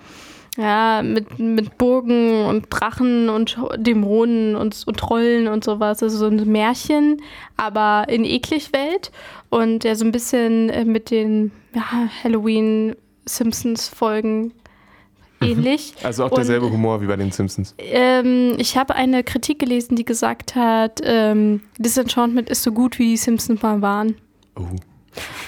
ja, 0.57 1.03
mit, 1.03 1.39
mit 1.39 1.79
Burgen 1.79 2.45
und 2.45 2.67
Drachen 2.71 3.29
und 3.29 3.57
Dämonen 3.77 4.57
und, 4.57 4.83
und 4.87 4.97
Trollen 4.99 5.47
und 5.49 5.65
sowas. 5.65 6.03
Also 6.03 6.19
so 6.19 6.27
ein 6.27 6.51
Märchen, 6.51 7.23
aber 7.57 8.07
in 8.09 8.25
Eklig-Welt. 8.25 9.11
Und 9.49 9.85
ja, 9.85 9.95
so 9.95 10.05
ein 10.05 10.13
bisschen 10.13 10.69
äh, 10.71 10.85
mit 10.85 11.11
den 11.11 11.53
ja, 11.75 11.83
Halloween-Simpsons-Folgen 12.25 14.53
ähnlich. 15.41 15.95
Also 16.03 16.25
auch 16.25 16.31
Und- 16.31 16.39
derselbe 16.39 16.71
Humor 16.71 17.01
wie 17.01 17.07
bei 17.07 17.17
den 17.17 17.33
Simpsons. 17.33 17.75
Ähm, 17.79 18.55
ich 18.59 18.77
habe 18.77 18.95
eine 18.95 19.25
Kritik 19.25 19.59
gelesen, 19.59 19.97
die 19.97 20.05
gesagt 20.05 20.55
hat, 20.55 21.01
ähm, 21.03 21.63
Disenchantment 21.79 22.51
ist 22.51 22.63
so 22.63 22.73
gut, 22.73 22.99
wie 22.99 23.11
die 23.11 23.17
Simpsons 23.17 23.63
mal 23.63 23.81
waren. 23.83 24.17
Oh. 24.57 24.63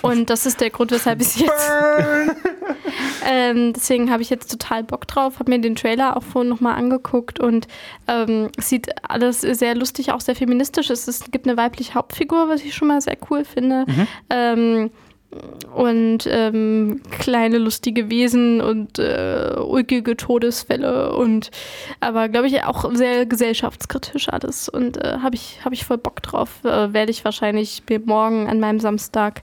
Und 0.02 0.30
das 0.30 0.46
ist 0.46 0.60
der 0.60 0.70
Grund, 0.70 0.90
weshalb 0.90 1.20
ich 1.20 1.28
es 1.28 1.38
jetzt. 1.38 1.70
ähm, 3.26 3.72
deswegen 3.72 4.10
habe 4.10 4.22
ich 4.22 4.30
jetzt 4.30 4.50
total 4.50 4.82
Bock 4.82 5.06
drauf, 5.06 5.38
habe 5.38 5.50
mir 5.50 5.60
den 5.60 5.76
Trailer 5.76 6.16
auch 6.16 6.22
vorhin 6.22 6.48
nochmal 6.48 6.74
angeguckt 6.76 7.38
und 7.38 7.68
ähm, 8.08 8.50
es 8.56 8.68
sieht 8.68 8.88
alles 9.08 9.40
sehr 9.40 9.74
lustig, 9.74 10.12
auch 10.12 10.20
sehr 10.20 10.34
feministisch. 10.34 10.90
Es, 10.90 11.06
ist, 11.06 11.30
gibt 11.30 11.46
eine 11.46 11.56
weibliche 11.56 11.94
Hauptfigur, 11.94 12.48
was 12.48 12.62
ich 12.62 12.74
schon 12.74 12.88
mal 12.88 13.00
sehr 13.00 13.16
cool 13.30 13.44
finde. 13.44 13.86
Ähm, 14.30 14.90
und 15.74 16.26
ähm, 16.26 17.00
kleine 17.10 17.58
lustige 17.58 18.10
Wesen 18.10 18.60
und 18.60 18.98
äh, 18.98 19.54
ulkige 19.58 20.16
Todesfälle 20.16 21.14
und 21.14 21.50
aber 22.00 22.28
glaube 22.28 22.46
ich 22.46 22.62
auch 22.64 22.94
sehr 22.94 23.26
gesellschaftskritisch 23.26 24.28
alles. 24.28 24.68
Und 24.68 24.98
äh, 24.98 25.18
habe 25.22 25.34
ich 25.34 25.64
habe 25.64 25.74
ich 25.74 25.84
voll 25.84 25.98
Bock 25.98 26.22
drauf. 26.22 26.64
Äh, 26.64 26.92
werde 26.92 27.10
ich 27.10 27.24
wahrscheinlich 27.24 27.82
mir 27.88 28.00
morgen 28.00 28.48
an 28.48 28.60
meinem 28.60 28.80
Samstag 28.80 29.42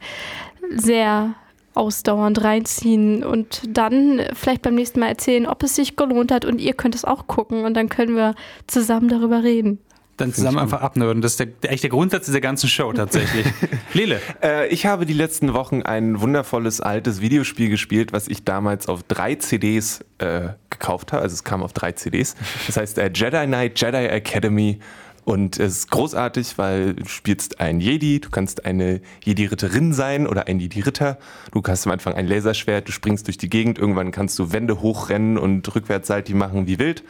sehr 0.76 1.36
ausdauernd 1.74 2.44
reinziehen 2.44 3.24
und 3.24 3.62
dann 3.68 4.22
vielleicht 4.34 4.62
beim 4.62 4.76
nächsten 4.76 5.00
Mal 5.00 5.08
erzählen, 5.08 5.48
ob 5.48 5.64
es 5.64 5.76
sich 5.76 5.96
gelohnt 5.96 6.32
hat. 6.32 6.46
Und 6.46 6.60
ihr 6.60 6.74
könnt 6.74 6.96
es 6.96 7.06
auch 7.06 7.28
gucken. 7.28 7.64
Und 7.64 7.76
dann 7.76 7.90
können 7.90 8.16
wir 8.16 8.36
zusammen 8.68 9.08
darüber 9.08 9.44
reden. 9.44 9.80
Dann 10.20 10.34
zusammen 10.34 10.60
einfach 10.60 10.82
abnörden. 10.82 11.22
Das 11.22 11.32
ist 11.32 11.40
der, 11.40 11.48
der, 11.48 11.72
echt 11.72 11.84
der 11.84 11.90
Grundsatz 11.90 12.26
dieser 12.26 12.42
ganzen 12.42 12.70
Show 12.70 12.92
tatsächlich. 12.94 13.46
Lele, 13.94 14.22
Äh, 14.42 14.68
ich 14.68 14.86
habe 14.86 15.06
die 15.06 15.14
letzten 15.14 15.54
Wochen 15.54 15.82
ein 15.82 16.22
wundervolles 16.22 16.82
altes 16.82 17.22
Videospiel 17.22 17.70
gespielt, 17.70 18.14
was 18.14 18.28
ich 18.28 18.44
damals 18.44 18.88
auf 18.88 19.04
drei 19.04 19.36
CDs 19.36 20.02
äh, 20.18 20.50
gekauft 20.70 21.14
habe. 21.14 21.24
Also 21.24 21.34
es 21.34 21.44
kam 21.44 21.64
auf 21.64 21.74
drei 21.74 21.92
CDs. 21.94 22.36
Das 22.68 22.78
heißt 22.78 22.98
äh, 22.98 23.12
Jedi 23.14 23.46
Knight, 23.46 23.80
Jedi 23.80 24.06
Academy. 24.08 24.80
Und 25.26 25.60
es 25.60 25.78
ist 25.78 25.92
großartig, 25.92 26.58
weil 26.58 26.96
du 26.96 27.06
spielst 27.06 27.60
ein 27.60 27.80
Jedi, 27.80 28.20
du 28.20 28.32
kannst 28.32 28.66
eine 28.66 29.00
Jedi-Ritterin 29.24 29.94
sein 29.94 30.26
oder 30.26 30.48
ein 30.48 30.60
Jedi-Ritter. 30.60 31.20
Du 31.52 31.62
hast 31.68 31.86
am 31.86 31.92
Anfang 31.92 32.16
ein 32.16 32.26
Laserschwert, 32.26 32.88
du 32.88 32.92
springst 32.92 33.28
durch 33.28 33.38
die 33.38 33.50
Gegend, 33.50 33.78
irgendwann 33.78 34.12
kannst 34.12 34.40
du 34.40 34.52
Wände 34.52 34.82
hochrennen 34.82 35.38
und 35.38 35.76
rückwärtsseitig 35.76 36.34
machen 36.34 36.66
wie 36.66 36.80
wild. 36.80 37.04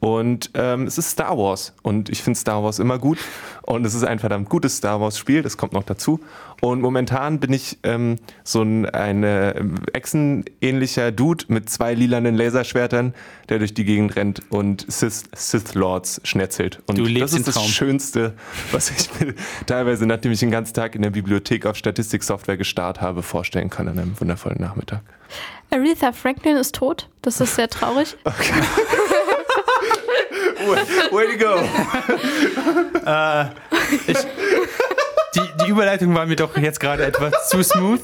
Und 0.00 0.50
ähm, 0.54 0.86
es 0.86 0.96
ist 0.96 1.10
Star 1.10 1.36
Wars. 1.36 1.74
Und 1.82 2.08
ich 2.08 2.22
finde 2.22 2.38
Star 2.38 2.64
Wars 2.64 2.78
immer 2.78 2.98
gut. 2.98 3.18
Und 3.62 3.84
es 3.84 3.94
ist 3.94 4.02
ein 4.02 4.18
verdammt 4.18 4.48
gutes 4.48 4.78
Star 4.78 5.00
Wars-Spiel, 5.00 5.42
das 5.42 5.56
kommt 5.56 5.74
noch 5.74 5.84
dazu. 5.84 6.20
Und 6.60 6.80
momentan 6.80 7.38
bin 7.38 7.52
ich 7.52 7.78
ähm, 7.84 8.16
so 8.42 8.62
ein 8.62 8.86
eine 8.86 9.54
Echsen-ähnlicher 9.92 11.12
Dude 11.12 11.44
mit 11.48 11.70
zwei 11.70 11.94
lilanen 11.94 12.34
Laserschwertern, 12.34 13.14
der 13.48 13.58
durch 13.58 13.72
die 13.74 13.84
Gegend 13.84 14.16
rennt 14.16 14.42
und 14.50 14.84
Sith, 14.90 15.24
Sith 15.34 15.74
Lords 15.74 16.20
schnetzelt. 16.24 16.80
Und 16.86 16.98
Du 16.98 17.04
lebst 17.04 17.34
das 17.34 17.40
ist 17.40 17.46
den 17.46 17.52
Traum. 17.54 17.64
das 17.64 17.72
Schönste, 17.72 18.34
was 18.72 18.90
ich 18.90 19.20
mir 19.20 19.34
teilweise, 19.66 20.06
nachdem 20.06 20.32
ich 20.32 20.40
den 20.40 20.50
ganzen 20.50 20.74
Tag 20.74 20.94
in 20.94 21.02
der 21.02 21.10
Bibliothek 21.10 21.66
auf 21.66 21.76
Statistiksoftware 21.76 22.56
gestarrt 22.56 23.00
habe, 23.00 23.22
vorstellen 23.22 23.70
kann 23.70 23.86
an 23.88 23.98
einem 23.98 24.20
wundervollen 24.20 24.60
Nachmittag. 24.60 25.02
Aretha 25.70 26.12
Franklin 26.12 26.56
ist 26.56 26.74
tot. 26.74 27.08
Das 27.22 27.40
ist 27.40 27.54
sehr 27.54 27.68
traurig. 27.68 28.16
Way 31.10 31.36
to 31.36 31.44
go! 31.44 31.62
Die, 35.34 35.64
die 35.64 35.70
Überleitung 35.70 36.14
war 36.14 36.26
mir 36.26 36.36
doch 36.36 36.56
jetzt 36.56 36.80
gerade 36.80 37.04
etwas 37.04 37.48
zu 37.48 37.62
smooth. 37.62 38.00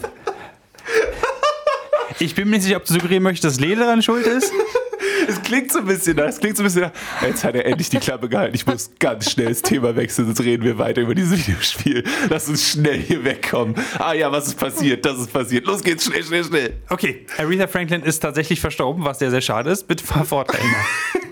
Ich 2.21 2.35
bin 2.35 2.49
mir 2.49 2.57
nicht 2.57 2.65
sicher, 2.65 2.77
ob 2.77 2.85
du 2.85 2.93
suggerieren 2.95 3.23
möchtest, 3.25 3.57
dass 3.57 3.61
Lele 3.61 3.81
daran 3.85 4.01
schuld 4.03 4.27
ist. 4.27 4.53
Es 5.29 5.43
klingt 5.43 5.73
so 5.73 5.81
ein 5.81 5.87
bisschen, 5.87 6.17
nach- 6.17 6.27
es 6.27 6.39
klingt 6.39 6.57
so 6.57 6.63
ein 6.63 6.67
bisschen, 6.67 6.83
nach, 6.83 6.93
jetzt 7.23 7.43
hat 7.43 7.57
er 7.57 7.67
endlich 7.67 7.91
die 7.91 7.99
Klappe 7.99 8.29
gehalten. 8.29 8.55
Ich 8.55 8.65
muss 8.65 8.91
ganz 9.01 9.31
schnell 9.33 9.49
das 9.49 9.61
Thema 9.61 9.97
wechseln, 9.97 10.27
sonst 10.27 10.41
reden 10.41 10.63
wir 10.65 10.79
weiter 10.79 11.01
über 11.03 11.17
dieses 11.17 11.37
Videospiel. 11.47 12.05
Lass 12.31 12.49
uns 12.49 12.71
schnell 12.71 12.99
hier 13.01 13.25
wegkommen. 13.25 13.75
Ah 13.99 14.13
ja, 14.13 14.31
was 14.31 14.47
ist 14.47 14.57
passiert? 14.59 15.05
Das 15.05 15.19
ist 15.19 15.33
passiert. 15.33 15.67
Los 15.67 15.83
geht's, 15.83 16.05
schnell, 16.05 16.23
schnell, 16.23 16.45
schnell. 16.45 16.75
Okay, 16.89 17.27
Aretha 17.39 17.67
Franklin 17.67 18.03
ist 18.05 18.21
tatsächlich 18.21 18.61
verstorben, 18.61 19.05
was 19.05 19.19
sehr, 19.19 19.33
sehr 19.33 19.41
schade 19.41 19.71
ist. 19.71 19.89
Bitte 19.89 20.05
fahr 20.05 20.25
fort, 20.25 20.55
Rainer. 20.55 21.26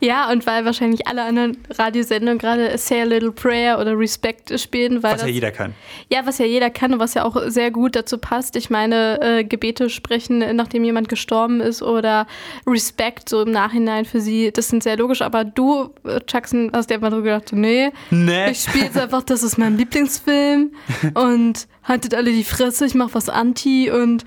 Ja, 0.00 0.30
und 0.30 0.46
weil 0.46 0.64
wahrscheinlich 0.64 1.06
alle 1.06 1.22
anderen 1.22 1.58
Radiosendungen 1.70 2.38
gerade 2.38 2.76
Say 2.78 3.02
a 3.02 3.04
Little 3.04 3.32
Prayer 3.32 3.78
oder 3.78 3.98
Respect 3.98 4.58
spielen, 4.58 5.02
weil 5.02 5.12
Was 5.12 5.20
ja 5.20 5.26
das, 5.26 5.34
jeder 5.34 5.50
kann. 5.50 5.74
ja, 6.08 6.24
was 6.26 6.38
ja 6.38 6.46
jeder 6.46 6.70
kann 6.70 6.94
und 6.94 7.00
was 7.00 7.14
ja 7.14 7.24
auch 7.24 7.36
sehr 7.48 7.70
gut 7.70 7.94
dazu 7.96 8.16
passt. 8.18 8.56
Ich 8.56 8.70
meine, 8.70 9.20
äh, 9.20 9.44
Gebete 9.44 9.90
sprechen, 9.90 10.38
nachdem 10.56 10.84
jemand 10.84 11.08
gestorben 11.10 11.60
ist 11.60 11.82
oder 11.82 12.26
Respect 12.66 13.28
so 13.28 13.42
im 13.42 13.50
Nachhinein 13.50 14.04
für 14.06 14.20
sie, 14.20 14.50
das 14.52 14.68
sind 14.68 14.82
sehr 14.82 14.96
logisch. 14.96 15.20
Aber 15.22 15.44
du, 15.44 15.90
äh, 16.04 16.20
Jackson, 16.28 16.70
hast 16.72 16.88
dir 16.90 16.94
einfach 16.94 17.10
nur 17.10 17.22
gedacht, 17.22 17.52
nee, 17.52 17.90
Nee. 18.10 18.50
ich 18.52 18.60
spiele 18.62 18.86
jetzt 18.86 18.98
einfach, 18.98 19.22
das 19.22 19.42
ist 19.42 19.58
mein 19.58 19.76
Lieblingsfilm 19.76 20.72
und 21.14 21.66
haltet 21.84 22.14
alle 22.14 22.30
die 22.32 22.44
Fresse, 22.44 22.86
ich 22.86 22.94
mach 22.94 23.10
was 23.12 23.28
Anti 23.28 23.90
und 23.90 24.24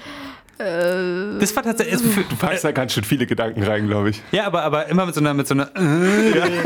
Das 0.58 1.56
war 1.56 1.64
tatsächlich. 1.64 2.02
Du 2.30 2.36
packst 2.36 2.64
da 2.64 2.72
ganz 2.72 2.94
schön 2.94 3.04
viele 3.04 3.26
Gedanken 3.26 3.64
rein, 3.64 3.88
glaube 3.88 4.12
ich. 4.12 4.22
Ja, 4.32 4.46
aber, 4.46 4.64
aber 4.64 4.88
immer 4.88 5.06
mit 5.06 5.16
so 5.16 5.22
einer. 5.22 5.34
Mit 5.34 5.48
so 5.48 5.56
einer 5.56 5.70
äh, 5.76 6.64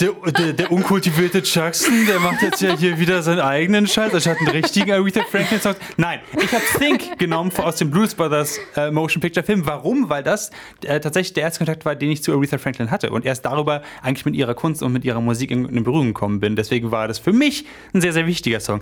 der, 0.00 0.12
der, 0.32 0.52
der 0.54 0.72
unkultivierte 0.72 1.42
Jackson, 1.44 2.06
der 2.06 2.20
macht 2.20 2.42
jetzt 2.42 2.62
ja 2.62 2.76
hier 2.76 2.98
wieder 2.98 3.22
seinen 3.22 3.40
eigenen 3.40 3.86
Scheiß, 3.86 4.14
anstatt 4.14 4.38
einen 4.38 4.48
richtigen 4.48 4.90
Aretha 4.92 5.22
Franklin 5.30 5.60
Song. 5.60 5.74
Nein, 5.98 6.20
ich 6.42 6.52
habe 6.52 6.64
Think 6.78 7.18
genommen 7.18 7.52
aus 7.58 7.76
dem 7.76 7.90
Blues 7.90 8.14
Brothers 8.14 8.58
äh, 8.76 8.90
Motion 8.90 9.20
Picture 9.20 9.44
Film. 9.44 9.66
Warum? 9.66 10.08
Weil 10.08 10.22
das 10.22 10.50
äh, 10.84 11.00
tatsächlich 11.00 11.34
der 11.34 11.44
erste 11.44 11.58
Kontakt 11.58 11.84
war, 11.84 11.94
den 11.96 12.10
ich 12.10 12.22
zu 12.22 12.32
Aretha 12.32 12.56
Franklin 12.56 12.90
hatte 12.90 13.10
und 13.10 13.26
erst 13.26 13.44
darüber 13.44 13.82
eigentlich 14.02 14.24
mit 14.24 14.34
ihrer 14.36 14.54
Kunst 14.54 14.82
und 14.82 14.92
mit 14.92 15.04
ihrer 15.04 15.20
Musik 15.20 15.50
in, 15.50 15.66
in 15.68 15.84
Berührung 15.84 16.08
gekommen 16.08 16.40
bin. 16.40 16.56
Deswegen 16.56 16.90
war 16.90 17.06
das 17.06 17.18
für 17.18 17.32
mich 17.32 17.66
ein 17.92 18.00
sehr, 18.00 18.12
sehr 18.12 18.26
wichtiger 18.26 18.60
Song. 18.60 18.80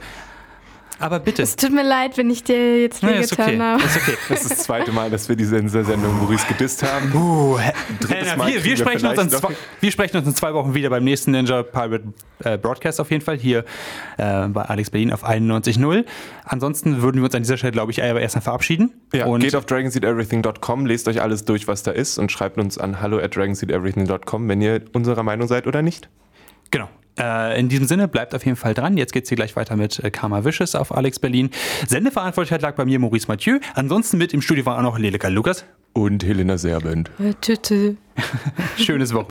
Aber 1.01 1.21
bitte. 1.21 1.43
es 1.43 1.57
tut 1.57 1.73
mir 1.73 1.85
leid, 1.85 2.17
wenn 2.19 2.29
ich 2.31 2.43
dir 2.43 2.83
jetzt 2.83 3.03
ist 3.03 3.09
wehgetan 3.09 3.47
okay. 3.47 3.59
habe. 3.61 3.83
Ist 3.83 3.97
okay. 3.97 4.17
Das 4.29 4.43
ist 4.43 4.51
das 4.51 4.59
zweite 4.65 4.93
Mal, 4.93 5.11
dass 5.11 5.29
wir 5.29 5.37
diese 5.37 5.67
Sendung 5.69 6.19
Maurice 6.19 6.47
gedisst 6.47 6.83
haben. 6.83 7.13
Uh, 7.15 7.59
Drittes 8.01 8.37
Mal 8.37 8.49
wir, 8.49 8.55
wir, 8.55 8.61
kriegen 8.61 8.65
wir 8.65 8.77
sprechen 8.77 9.19
uns 9.19 9.33
zwei, 9.33 9.55
wir 9.81 9.93
sprechen 9.93 10.17
uns 10.17 10.27
in 10.27 10.35
zwei 10.35 10.55
Wochen 10.55 10.75
wieder 10.75 10.91
beim 10.91 11.05
nächsten 11.05 11.31
Ninja 11.31 11.63
Pirate 11.63 12.13
äh, 12.45 12.59
Broadcast 12.59 13.01
auf 13.01 13.11
jeden 13.11 13.25
Fall 13.25 13.37
hier 13.37 13.65
äh, 14.17 14.49
bei 14.49 14.63
Alex 14.63 14.91
Berlin 14.91 15.13
auf 15.13 15.25
91.0. 15.25 16.05
Ansonsten 16.45 17.03
würden 17.03 17.19
wir 17.19 17.25
uns 17.25 17.35
an 17.35 17.43
dieser 17.43 17.57
Stelle, 17.57 17.73
glaube 17.73 17.93
ich, 17.93 18.03
aber 18.03 18.21
erstmal 18.21 18.43
verabschieden. 18.43 18.93
Ja, 19.13 19.27
und 19.27 19.41
geht 19.41 19.55
auf 19.55 19.67
dragonseedeverything.com, 19.67 20.87
lest 20.87 21.09
euch 21.09 21.23
alles 21.23 21.45
durch, 21.45 21.69
was 21.69 21.83
da 21.83 21.93
ist 21.93 22.19
und 22.19 22.33
schreibt 22.33 22.59
uns 22.59 22.79
an 22.79 23.01
hallo 23.01 23.19
at 23.19 23.37
dragonseedeverything.com, 23.37 24.49
wenn 24.49 24.61
ihr 24.61 24.83
unserer 24.93 25.23
Meinung 25.23 25.47
seid 25.47 25.67
oder 25.67 25.83
nicht. 25.83 26.09
genau. 26.71 26.89
Äh, 27.19 27.59
in 27.59 27.69
diesem 27.69 27.87
Sinne, 27.87 28.09
bleibt 28.09 28.35
auf 28.35 28.45
jeden 28.45 28.57
Fall 28.57 28.75
dran. 28.75 28.97
Jetzt 28.97 29.13
geht 29.13 29.25
es 29.25 29.29
hier 29.29 29.37
gleich 29.37 29.57
weiter 29.57 29.77
mit 29.77 29.99
äh, 29.99 30.11
Karma 30.11 30.45
Wishes 30.45 30.75
auf 30.75 30.95
Alex 30.95 31.19
Berlin. 31.19 31.51
Sendeverantwortlichkeit 31.87 32.63
lag 32.63 32.75
bei 32.77 32.85
mir 32.85 32.99
Maurice 32.99 33.29
Mathieu. 33.29 33.59
Ansonsten 33.75 34.19
mit 34.19 34.33
im 34.33 34.43
Studio 34.43 34.67
war 34.67 34.79
auch 34.79 34.83
noch 34.83 34.99
Leleka 34.99 35.29
Lukas. 35.29 35.65
Und 35.93 36.25
Helena 36.25 36.59
Serbent. 36.59 37.11
Äh, 37.19 37.35
tü. 37.41 37.97
Schönes 38.77 39.13
Wochenende. 39.13 39.27